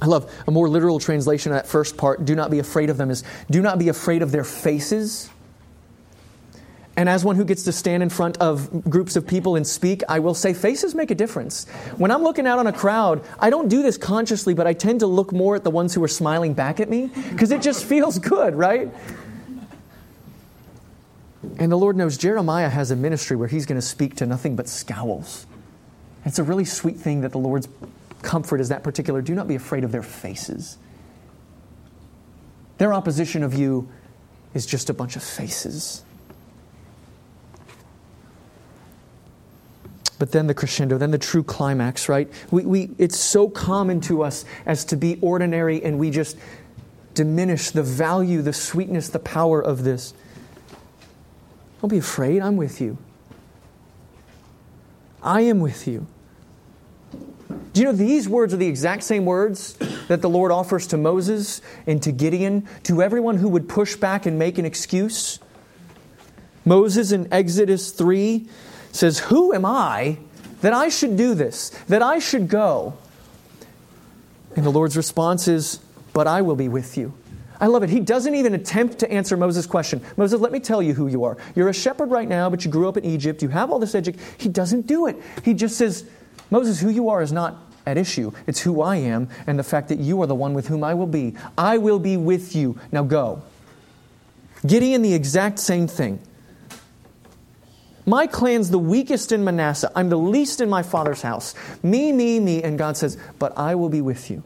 I 0.00 0.06
love 0.06 0.32
a 0.46 0.50
more 0.50 0.68
literal 0.68 0.98
translation 0.98 1.52
of 1.52 1.58
that 1.58 1.66
first 1.66 1.96
part, 1.96 2.24
do 2.24 2.34
not 2.34 2.50
be 2.50 2.58
afraid 2.58 2.88
of 2.88 2.96
them, 2.96 3.10
is 3.10 3.24
do 3.50 3.60
not 3.60 3.78
be 3.78 3.88
afraid 3.88 4.22
of 4.22 4.30
their 4.32 4.44
faces. 4.44 5.28
And 6.96 7.08
as 7.08 7.24
one 7.24 7.36
who 7.36 7.44
gets 7.44 7.64
to 7.64 7.72
stand 7.72 8.02
in 8.02 8.08
front 8.08 8.38
of 8.38 8.88
groups 8.88 9.14
of 9.14 9.26
people 9.26 9.56
and 9.56 9.66
speak, 9.66 10.02
I 10.08 10.20
will 10.20 10.34
say 10.34 10.52
faces 10.54 10.94
make 10.94 11.10
a 11.10 11.14
difference. 11.14 11.68
When 11.96 12.10
I'm 12.10 12.22
looking 12.22 12.46
out 12.46 12.58
on 12.58 12.66
a 12.66 12.72
crowd, 12.72 13.24
I 13.38 13.50
don't 13.50 13.68
do 13.68 13.82
this 13.82 13.96
consciously, 13.96 14.54
but 14.54 14.66
I 14.66 14.72
tend 14.72 15.00
to 15.00 15.06
look 15.06 15.32
more 15.32 15.54
at 15.54 15.64
the 15.64 15.70
ones 15.70 15.94
who 15.94 16.02
are 16.02 16.08
smiling 16.08 16.54
back 16.54 16.80
at 16.80 16.88
me 16.88 17.10
because 17.30 17.50
it 17.50 17.62
just 17.62 17.84
feels 17.92 18.18
good, 18.18 18.54
right? 18.54 18.92
And 21.58 21.70
the 21.70 21.76
Lord 21.76 21.96
knows 21.96 22.16
Jeremiah 22.16 22.68
has 22.68 22.90
a 22.90 22.96
ministry 22.96 23.36
where 23.36 23.48
he's 23.48 23.66
going 23.66 23.80
to 23.80 23.86
speak 23.86 24.16
to 24.16 24.26
nothing 24.26 24.56
but 24.56 24.68
scowls. 24.68 25.46
It's 26.24 26.38
a 26.38 26.42
really 26.42 26.64
sweet 26.64 26.96
thing 26.96 27.20
that 27.20 27.32
the 27.32 27.38
Lord's 27.38 27.68
comfort 28.22 28.60
is 28.60 28.70
that 28.70 28.82
particular 28.82 29.22
do 29.22 29.34
not 29.34 29.46
be 29.46 29.54
afraid 29.54 29.84
of 29.84 29.92
their 29.92 30.02
faces. 30.02 30.78
Their 32.78 32.92
opposition 32.92 33.42
of 33.42 33.54
you 33.54 33.88
is 34.54 34.66
just 34.66 34.90
a 34.90 34.94
bunch 34.94 35.16
of 35.16 35.22
faces. 35.22 36.04
But 40.18 40.32
then 40.32 40.48
the 40.48 40.54
crescendo, 40.54 40.98
then 40.98 41.12
the 41.12 41.18
true 41.18 41.44
climax, 41.44 42.08
right? 42.08 42.28
We, 42.50 42.64
we, 42.64 42.90
it's 42.98 43.18
so 43.18 43.48
common 43.48 44.00
to 44.02 44.22
us 44.22 44.44
as 44.66 44.84
to 44.86 44.96
be 44.96 45.18
ordinary, 45.20 45.82
and 45.84 45.98
we 45.98 46.10
just 46.10 46.36
diminish 47.14 47.70
the 47.70 47.84
value, 47.84 48.42
the 48.42 48.52
sweetness, 48.52 49.10
the 49.10 49.20
power 49.20 49.62
of 49.62 49.84
this. 49.84 50.14
Don't 51.80 51.90
be 51.90 51.98
afraid, 51.98 52.42
I'm 52.42 52.56
with 52.56 52.80
you. 52.80 52.98
I 55.22 55.42
am 55.42 55.60
with 55.60 55.86
you. 55.86 56.06
Do 57.72 57.80
you 57.80 57.84
know 57.84 57.92
these 57.92 58.28
words 58.28 58.52
are 58.52 58.56
the 58.56 58.66
exact 58.66 59.04
same 59.04 59.24
words 59.24 59.74
that 60.08 60.20
the 60.20 60.28
Lord 60.28 60.50
offers 60.50 60.86
to 60.88 60.96
Moses 60.96 61.62
and 61.86 62.02
to 62.02 62.12
Gideon, 62.12 62.66
to 62.84 63.02
everyone 63.02 63.36
who 63.36 63.48
would 63.48 63.68
push 63.68 63.96
back 63.96 64.26
and 64.26 64.38
make 64.38 64.58
an 64.58 64.64
excuse? 64.64 65.38
Moses 66.64 67.12
in 67.12 67.32
Exodus 67.32 67.92
3 67.92 68.48
says, 68.92 69.20
Who 69.20 69.54
am 69.54 69.64
I 69.64 70.18
that 70.60 70.72
I 70.72 70.88
should 70.88 71.16
do 71.16 71.34
this, 71.34 71.70
that 71.88 72.02
I 72.02 72.18
should 72.18 72.48
go? 72.48 72.96
And 74.56 74.66
the 74.66 74.70
Lord's 74.70 74.96
response 74.96 75.46
is, 75.46 75.78
But 76.12 76.26
I 76.26 76.42
will 76.42 76.56
be 76.56 76.68
with 76.68 76.98
you. 76.98 77.14
I 77.60 77.66
love 77.66 77.82
it. 77.82 77.90
He 77.90 78.00
doesn't 78.00 78.34
even 78.34 78.54
attempt 78.54 78.98
to 79.00 79.10
answer 79.10 79.36
Moses' 79.36 79.66
question. 79.66 80.00
Moses, 80.16 80.40
let 80.40 80.52
me 80.52 80.60
tell 80.60 80.80
you 80.80 80.94
who 80.94 81.08
you 81.08 81.24
are. 81.24 81.36
You're 81.56 81.68
a 81.68 81.74
shepherd 81.74 82.10
right 82.10 82.28
now, 82.28 82.48
but 82.48 82.64
you 82.64 82.70
grew 82.70 82.88
up 82.88 82.96
in 82.96 83.04
Egypt. 83.04 83.42
You 83.42 83.48
have 83.48 83.70
all 83.70 83.78
this 83.78 83.94
education. 83.94 84.26
He 84.38 84.48
doesn't 84.48 84.86
do 84.86 85.06
it. 85.06 85.16
He 85.44 85.54
just 85.54 85.76
says, 85.76 86.08
Moses, 86.50 86.80
who 86.80 86.88
you 86.88 87.08
are 87.08 87.20
is 87.20 87.32
not 87.32 87.56
at 87.84 87.98
issue. 87.98 88.32
It's 88.46 88.60
who 88.60 88.82
I 88.82 88.96
am 88.96 89.28
and 89.46 89.58
the 89.58 89.64
fact 89.64 89.88
that 89.88 89.98
you 89.98 90.22
are 90.22 90.26
the 90.26 90.34
one 90.34 90.54
with 90.54 90.68
whom 90.68 90.84
I 90.84 90.94
will 90.94 91.06
be. 91.06 91.34
I 91.56 91.78
will 91.78 91.98
be 91.98 92.16
with 92.16 92.54
you. 92.54 92.78
Now 92.92 93.02
go. 93.02 93.42
Gideon, 94.66 95.02
the 95.02 95.14
exact 95.14 95.58
same 95.58 95.86
thing. 95.86 96.20
My 98.06 98.26
clan's 98.26 98.70
the 98.70 98.78
weakest 98.78 99.32
in 99.32 99.44
Manasseh. 99.44 99.92
I'm 99.94 100.08
the 100.08 100.18
least 100.18 100.60
in 100.60 100.70
my 100.70 100.82
father's 100.82 101.20
house. 101.20 101.54
Me, 101.82 102.10
me, 102.12 102.40
me. 102.40 102.62
And 102.62 102.78
God 102.78 102.96
says, 102.96 103.18
But 103.38 103.56
I 103.58 103.74
will 103.74 103.90
be 103.90 104.00
with 104.00 104.30
you. 104.30 104.42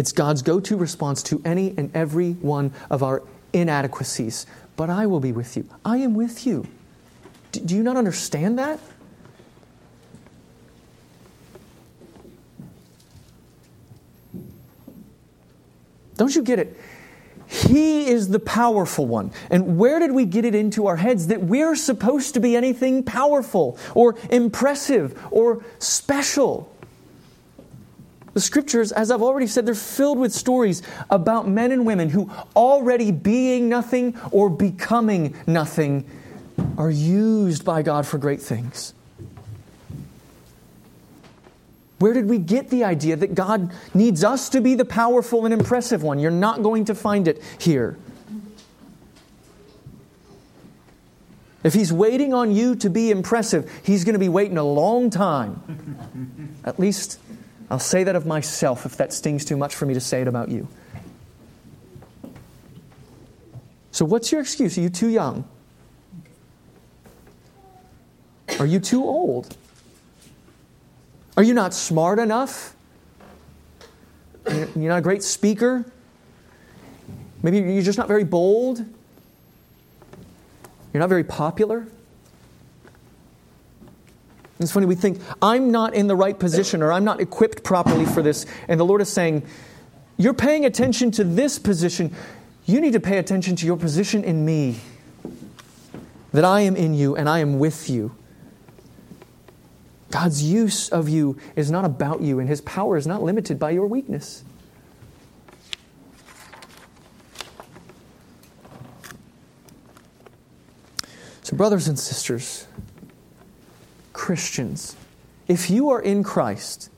It's 0.00 0.12
God's 0.12 0.40
go 0.40 0.60
to 0.60 0.78
response 0.78 1.22
to 1.24 1.42
any 1.44 1.74
and 1.76 1.94
every 1.94 2.32
one 2.32 2.72
of 2.88 3.02
our 3.02 3.22
inadequacies 3.52 4.46
but 4.80 4.88
I 4.88 5.04
will 5.04 5.20
be 5.20 5.30
with 5.30 5.58
you. 5.58 5.68
I 5.84 5.98
am 5.98 6.14
with 6.14 6.46
you. 6.46 6.66
Do 7.52 7.76
you 7.76 7.82
not 7.82 7.98
understand 7.98 8.58
that? 8.58 8.80
Don't 16.16 16.34
you 16.34 16.42
get 16.42 16.58
it? 16.58 16.80
He 17.46 18.08
is 18.08 18.28
the 18.28 18.40
powerful 18.40 19.04
one. 19.04 19.32
And 19.50 19.76
where 19.76 19.98
did 19.98 20.12
we 20.12 20.24
get 20.24 20.46
it 20.46 20.54
into 20.54 20.86
our 20.86 20.96
heads 20.96 21.26
that 21.26 21.42
we're 21.42 21.76
supposed 21.76 22.32
to 22.32 22.40
be 22.40 22.56
anything 22.56 23.02
powerful 23.02 23.76
or 23.94 24.16
impressive 24.30 25.22
or 25.30 25.62
special? 25.78 26.74
The 28.32 28.40
scriptures, 28.40 28.92
as 28.92 29.10
I've 29.10 29.22
already 29.22 29.46
said, 29.46 29.66
they're 29.66 29.74
filled 29.74 30.18
with 30.18 30.32
stories 30.32 30.82
about 31.10 31.48
men 31.48 31.72
and 31.72 31.84
women 31.84 32.10
who, 32.10 32.30
already 32.54 33.10
being 33.10 33.68
nothing 33.68 34.16
or 34.30 34.48
becoming 34.48 35.34
nothing, 35.46 36.08
are 36.78 36.90
used 36.90 37.64
by 37.64 37.82
God 37.82 38.06
for 38.06 38.18
great 38.18 38.40
things. 38.40 38.94
Where 41.98 42.14
did 42.14 42.28
we 42.28 42.38
get 42.38 42.70
the 42.70 42.84
idea 42.84 43.16
that 43.16 43.34
God 43.34 43.72
needs 43.92 44.24
us 44.24 44.48
to 44.50 44.60
be 44.60 44.74
the 44.74 44.86
powerful 44.86 45.44
and 45.44 45.52
impressive 45.52 46.02
one? 46.02 46.18
You're 46.18 46.30
not 46.30 46.62
going 46.62 46.86
to 46.86 46.94
find 46.94 47.28
it 47.28 47.42
here. 47.58 47.98
If 51.62 51.74
He's 51.74 51.92
waiting 51.92 52.32
on 52.32 52.52
you 52.52 52.74
to 52.76 52.88
be 52.88 53.10
impressive, 53.10 53.70
He's 53.82 54.04
going 54.04 54.14
to 54.14 54.18
be 54.20 54.30
waiting 54.30 54.56
a 54.56 54.64
long 54.64 55.10
time. 55.10 56.56
At 56.64 56.78
least 56.78 57.18
I'll 57.70 57.78
say 57.78 58.02
that 58.04 58.16
of 58.16 58.26
myself 58.26 58.84
if 58.84 58.96
that 58.96 59.12
stings 59.12 59.44
too 59.44 59.56
much 59.56 59.74
for 59.74 59.86
me 59.86 59.94
to 59.94 60.00
say 60.00 60.20
it 60.20 60.28
about 60.28 60.48
you. 60.48 60.66
So, 63.92 64.04
what's 64.04 64.32
your 64.32 64.40
excuse? 64.40 64.76
Are 64.76 64.80
you 64.80 64.90
too 64.90 65.08
young? 65.08 65.44
Are 68.58 68.66
you 68.66 68.80
too 68.80 69.04
old? 69.04 69.56
Are 71.36 71.42
you 71.42 71.54
not 71.54 71.72
smart 71.72 72.18
enough? 72.18 72.74
You're 74.48 74.68
not 74.74 74.98
a 74.98 75.02
great 75.02 75.22
speaker? 75.22 75.84
Maybe 77.42 77.58
you're 77.58 77.82
just 77.82 77.98
not 77.98 78.08
very 78.08 78.24
bold? 78.24 78.78
You're 80.92 81.00
not 81.00 81.08
very 81.08 81.24
popular? 81.24 81.86
It's 84.60 84.72
funny, 84.72 84.84
we 84.84 84.94
think, 84.94 85.20
I'm 85.40 85.70
not 85.70 85.94
in 85.94 86.06
the 86.06 86.14
right 86.14 86.38
position 86.38 86.82
or 86.82 86.92
I'm 86.92 87.04
not 87.04 87.18
equipped 87.18 87.64
properly 87.64 88.04
for 88.04 88.22
this. 88.22 88.44
And 88.68 88.78
the 88.78 88.84
Lord 88.84 89.00
is 89.00 89.08
saying, 89.08 89.42
You're 90.18 90.34
paying 90.34 90.66
attention 90.66 91.10
to 91.12 91.24
this 91.24 91.58
position. 91.58 92.14
You 92.66 92.80
need 92.80 92.92
to 92.92 93.00
pay 93.00 93.16
attention 93.16 93.56
to 93.56 93.66
your 93.66 93.78
position 93.78 94.22
in 94.22 94.44
me. 94.44 94.76
That 96.32 96.44
I 96.44 96.60
am 96.60 96.76
in 96.76 96.92
you 96.92 97.16
and 97.16 97.28
I 97.28 97.38
am 97.38 97.58
with 97.58 97.88
you. 97.88 98.14
God's 100.10 100.42
use 100.42 100.90
of 100.90 101.08
you 101.08 101.38
is 101.56 101.70
not 101.70 101.84
about 101.84 102.20
you, 102.20 102.38
and 102.38 102.48
His 102.48 102.60
power 102.60 102.96
is 102.96 103.06
not 103.06 103.22
limited 103.22 103.58
by 103.58 103.70
your 103.70 103.86
weakness. 103.86 104.44
So, 111.42 111.56
brothers 111.56 111.88
and 111.88 111.98
sisters, 111.98 112.66
Christians, 114.30 114.94
if 115.48 115.70
you 115.70 115.90
are 115.90 116.00
in 116.00 116.22
Christ, 116.22 116.88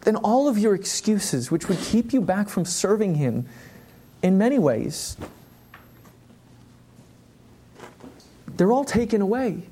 then 0.00 0.16
all 0.16 0.48
of 0.48 0.56
your 0.56 0.74
excuses, 0.74 1.50
which 1.50 1.68
would 1.68 1.76
keep 1.76 2.14
you 2.14 2.22
back 2.22 2.48
from 2.48 2.64
serving 2.64 3.16
Him 3.16 3.46
in 4.22 4.38
many 4.38 4.58
ways, 4.58 5.18
they're 8.56 8.72
all 8.72 8.86
taken 8.86 9.20
away. 9.20 9.64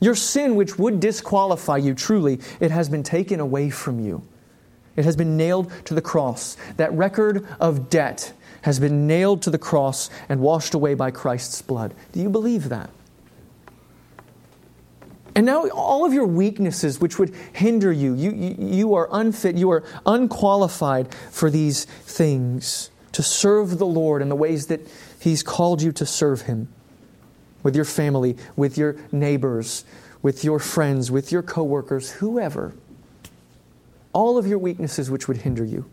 Your 0.00 0.14
sin, 0.14 0.54
which 0.54 0.78
would 0.78 1.00
disqualify 1.00 1.78
you 1.78 1.92
truly, 1.92 2.38
it 2.60 2.70
has 2.70 2.88
been 2.88 3.02
taken 3.02 3.40
away 3.40 3.68
from 3.68 3.98
you. 3.98 4.22
It 4.94 5.04
has 5.04 5.16
been 5.16 5.36
nailed 5.36 5.72
to 5.86 5.94
the 5.94 6.02
cross. 6.02 6.56
That 6.76 6.92
record 6.92 7.44
of 7.58 7.90
debt 7.90 8.32
has 8.62 8.80
been 8.80 9.06
nailed 9.06 9.42
to 9.42 9.50
the 9.50 9.58
cross 9.58 10.10
and 10.28 10.40
washed 10.40 10.74
away 10.74 10.94
by 10.94 11.10
Christ's 11.10 11.62
blood. 11.62 11.94
Do 12.12 12.20
you 12.20 12.30
believe 12.30 12.68
that? 12.70 12.90
And 15.34 15.46
now, 15.46 15.68
all 15.70 16.04
of 16.04 16.12
your 16.12 16.26
weaknesses, 16.26 17.00
which 17.00 17.18
would 17.18 17.34
hinder 17.52 17.90
you, 17.90 18.14
you, 18.14 18.32
you, 18.58 18.94
are 18.94 19.08
unfit, 19.10 19.56
you 19.56 19.70
are 19.70 19.82
unqualified 20.04 21.14
for 21.30 21.50
these 21.50 21.86
things 21.86 22.90
to 23.12 23.22
serve 23.22 23.78
the 23.78 23.86
Lord 23.86 24.20
in 24.20 24.28
the 24.28 24.36
ways 24.36 24.66
that 24.66 24.80
He's 25.18 25.42
called 25.42 25.80
you 25.80 25.92
to 25.92 26.04
serve 26.04 26.42
Him 26.42 26.68
with 27.62 27.74
your 27.74 27.84
family, 27.84 28.36
with 28.56 28.76
your 28.76 28.96
neighbors, 29.10 29.84
with 30.20 30.44
your 30.44 30.58
friends, 30.58 31.10
with 31.10 31.32
your 31.32 31.42
coworkers, 31.42 32.12
whoever. 32.12 32.74
All 34.12 34.36
of 34.36 34.46
your 34.46 34.58
weaknesses, 34.58 35.10
which 35.10 35.28
would 35.28 35.38
hinder 35.38 35.64
you. 35.64 35.90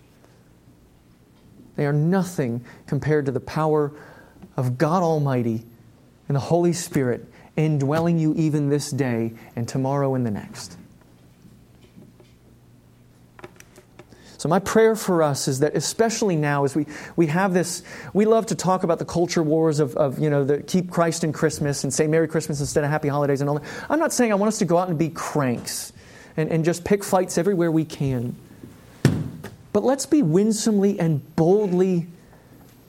They 1.80 1.86
are 1.86 1.94
nothing 1.94 2.66
compared 2.88 3.28
to 3.28 3.32
the 3.32 3.40
power 3.40 3.94
of 4.58 4.78
God 4.78 5.02
Almighty 5.02 5.64
and 6.28 6.36
the 6.36 6.42
Holy 6.42 6.74
Spirit 6.74 7.26
indwelling 7.56 8.20
you 8.20 8.34
even 8.36 8.68
this 8.68 8.92
day 8.92 9.32
and 9.56 9.66
tomorrow 9.66 10.14
and 10.14 10.26
the 10.26 10.32
next. 10.32 10.76
So, 14.38 14.50
my 14.50 14.60
prayer 14.60 14.94
for 14.94 15.24
us 15.24 15.48
is 15.48 15.62
that, 15.62 15.74
especially 15.74 16.36
now, 16.36 16.66
as 16.66 16.76
we, 16.76 16.86
we 17.16 17.28
have 17.28 17.54
this, 17.54 17.82
we 18.14 18.26
love 18.26 18.48
to 18.48 18.56
talk 18.56 18.84
about 18.84 19.00
the 19.00 19.06
culture 19.06 19.42
wars 19.42 19.80
of, 19.80 19.96
of 19.96 20.20
you 20.20 20.30
know, 20.30 20.44
the 20.44 20.62
keep 20.62 20.92
Christ 20.92 21.24
in 21.24 21.32
Christmas 21.32 21.86
and 21.86 21.94
say 21.94 22.08
Merry 22.08 22.28
Christmas 22.28 22.60
instead 22.60 22.84
of 22.84 22.90
Happy 22.90 23.08
Holidays 23.08 23.40
and 23.40 23.50
all 23.50 23.58
that. 23.58 23.70
I'm 23.90 24.00
not 24.00 24.12
saying 24.12 24.34
I 24.34 24.36
want 24.36 24.50
us 24.50 24.60
to 24.60 24.66
go 24.66 24.78
out 24.78 24.90
and 24.90 25.00
be 25.00 25.08
cranks 25.08 25.94
and, 26.36 26.52
and 26.52 26.66
just 26.66 26.84
pick 26.84 27.06
fights 27.06 27.38
everywhere 27.38 27.72
we 27.72 27.86
can. 27.86 28.36
But 29.80 29.86
let's 29.86 30.06
be 30.06 30.22
winsomely 30.22 31.00
and 31.00 31.22
boldly 31.38 32.08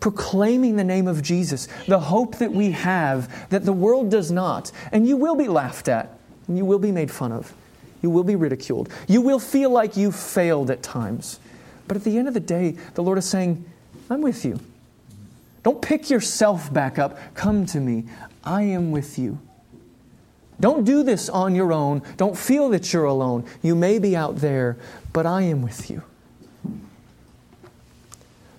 proclaiming 0.00 0.74
the 0.74 0.82
name 0.82 1.06
of 1.06 1.22
Jesus, 1.22 1.68
the 1.86 2.00
hope 2.00 2.38
that 2.38 2.50
we 2.50 2.72
have 2.72 3.48
that 3.50 3.64
the 3.64 3.72
world 3.72 4.10
does 4.10 4.32
not. 4.32 4.72
And 4.90 5.06
you 5.06 5.16
will 5.16 5.36
be 5.36 5.46
laughed 5.46 5.86
at, 5.86 6.18
and 6.48 6.58
you 6.58 6.64
will 6.64 6.80
be 6.80 6.90
made 6.90 7.08
fun 7.08 7.30
of, 7.30 7.54
you 8.02 8.10
will 8.10 8.24
be 8.24 8.34
ridiculed, 8.34 8.88
you 9.06 9.20
will 9.20 9.38
feel 9.38 9.70
like 9.70 9.96
you 9.96 10.10
failed 10.10 10.68
at 10.68 10.82
times. 10.82 11.38
But 11.86 11.96
at 11.96 12.02
the 12.02 12.18
end 12.18 12.26
of 12.26 12.34
the 12.34 12.40
day, 12.40 12.72
the 12.94 13.04
Lord 13.04 13.18
is 13.18 13.24
saying, 13.24 13.64
I'm 14.10 14.20
with 14.20 14.44
you. 14.44 14.58
Don't 15.62 15.80
pick 15.80 16.10
yourself 16.10 16.74
back 16.74 16.98
up. 16.98 17.16
Come 17.34 17.66
to 17.66 17.78
me. 17.78 18.06
I 18.42 18.62
am 18.62 18.90
with 18.90 19.16
you. 19.16 19.38
Don't 20.58 20.82
do 20.82 21.04
this 21.04 21.28
on 21.28 21.54
your 21.54 21.72
own. 21.72 22.02
Don't 22.16 22.36
feel 22.36 22.68
that 22.70 22.92
you're 22.92 23.04
alone. 23.04 23.44
You 23.62 23.76
may 23.76 24.00
be 24.00 24.16
out 24.16 24.38
there, 24.38 24.76
but 25.12 25.24
I 25.24 25.42
am 25.42 25.62
with 25.62 25.88
you 25.88 26.02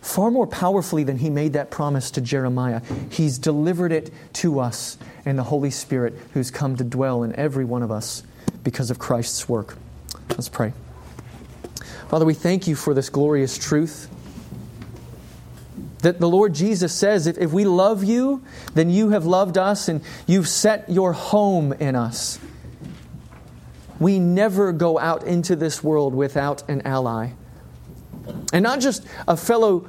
far 0.01 0.31
more 0.31 0.47
powerfully 0.47 1.03
than 1.03 1.17
he 1.17 1.29
made 1.29 1.53
that 1.53 1.69
promise 1.69 2.11
to 2.11 2.21
Jeremiah, 2.21 2.81
he's 3.09 3.37
delivered 3.37 3.91
it 3.91 4.11
to 4.33 4.59
us 4.59 4.97
in 5.25 5.35
the 5.35 5.43
Holy 5.43 5.71
Spirit 5.71 6.17
who's 6.33 6.51
come 6.51 6.75
to 6.75 6.83
dwell 6.83 7.23
in 7.23 7.35
every 7.35 7.65
one 7.65 7.83
of 7.83 7.91
us 7.91 8.23
because 8.63 8.91
of 8.91 8.99
Christ's 8.99 9.47
work. 9.47 9.77
Let's 10.29 10.49
pray. 10.49 10.73
Father, 12.09 12.25
we 12.25 12.33
thank 12.33 12.67
you 12.67 12.75
for 12.75 12.93
this 12.93 13.09
glorious 13.09 13.57
truth. 13.57 14.09
That 15.99 16.19
the 16.19 16.27
Lord 16.27 16.55
Jesus 16.55 16.93
says, 16.93 17.27
if, 17.27 17.37
if 17.37 17.53
we 17.53 17.63
love 17.63 18.03
you, 18.03 18.43
then 18.73 18.89
you 18.89 19.11
have 19.11 19.25
loved 19.25 19.57
us 19.57 19.87
and 19.87 20.01
you've 20.25 20.47
set 20.47 20.89
your 20.89 21.13
home 21.13 21.73
in 21.73 21.95
us. 21.95 22.39
We 23.99 24.17
never 24.17 24.71
go 24.71 24.97
out 24.97 25.23
into 25.23 25.55
this 25.55 25.83
world 25.83 26.15
without 26.15 26.67
an 26.67 26.81
ally. 26.85 27.33
And 28.53 28.63
not 28.63 28.79
just 28.79 29.05
a 29.27 29.37
fellow 29.37 29.87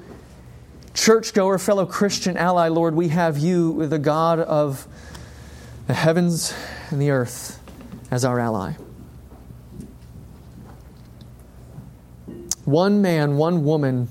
churchgoer, 0.95 1.59
fellow 1.59 1.87
Christian 1.87 2.37
ally, 2.37 2.69
Lord, 2.69 2.95
we 2.95 3.09
have 3.09 3.39
you, 3.39 3.87
the 3.87 3.99
God 3.99 4.39
of 4.41 4.87
the 5.87 5.95
heavens 5.95 6.55
and 6.91 7.01
the 7.01 7.11
earth, 7.11 7.61
as 8.11 8.25
our 8.25 8.39
ally. 8.39 8.75
One 12.65 13.03
man, 13.03 13.37
one 13.37 13.65
woman 13.65 14.09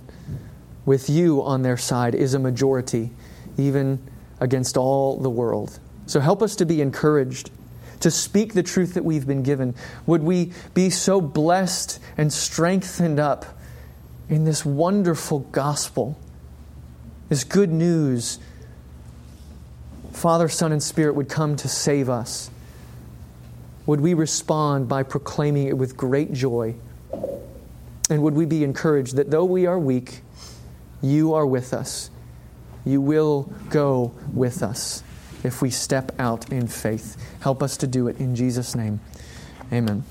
with 0.86 1.10
you 1.10 1.41
on 1.41 1.62
their 1.62 1.78
side 1.78 2.14
is 2.16 2.34
a 2.34 2.39
majority, 2.39 3.12
even 3.58 3.99
against 4.39 4.76
all 4.76 5.18
the 5.18 5.30
world. 5.30 5.80
So 6.08 6.20
help 6.20 6.41
us 6.41 6.56
to 6.58 6.66
be 6.66 6.82
encouraged, 6.82 7.52
to 8.02 8.12
speak 8.12 8.54
the 8.54 8.64
truth 8.64 8.95
that 8.95 9.06
we've 9.06 9.26
been 9.26 9.43
given. 9.43 9.76
Would 10.08 10.24
we 10.24 10.52
be 10.74 10.89
so 10.89 11.22
blessed 11.22 11.99
and 12.18 12.34
strengthened 12.34 13.20
up 13.20 13.45
in 14.32 14.45
this 14.45 14.65
wonderful 14.65 15.39
gospel, 15.39 16.17
this 17.27 17.43
good 17.43 17.69
news, 17.69 18.39
Father, 20.13 20.47
Son, 20.47 20.71
and 20.71 20.82
Spirit 20.82 21.15
would 21.15 21.29
come 21.29 21.57
to 21.57 21.67
save 21.67 22.09
us. 22.09 22.49
Would 23.86 23.99
we 23.99 24.13
respond 24.13 24.88
by 24.88 25.03
proclaiming 25.03 25.67
it 25.67 25.77
with 25.77 25.97
great 25.97 26.32
joy? 26.32 26.75
And 28.09 28.23
would 28.23 28.34
we 28.34 28.45
be 28.45 28.63
encouraged 28.63 29.17
that 29.17 29.29
though 29.29 29.45
we 29.45 29.65
are 29.65 29.77
weak, 29.77 30.21
you 31.01 31.34
are 31.34 31.45
with 31.45 31.73
us? 31.73 32.09
You 32.86 33.01
will 33.01 33.51
go 33.69 34.13
with 34.34 34.63
us 34.63 35.03
if 35.43 35.61
we 35.61 35.69
step 35.69 36.13
out 36.19 36.51
in 36.51 36.67
faith. 36.67 37.17
Help 37.41 37.61
us 37.61 37.75
to 37.77 37.88
do 37.88 38.07
it 38.07 38.17
in 38.17 38.36
Jesus' 38.36 38.75
name. 38.75 39.01
Amen. 39.73 40.03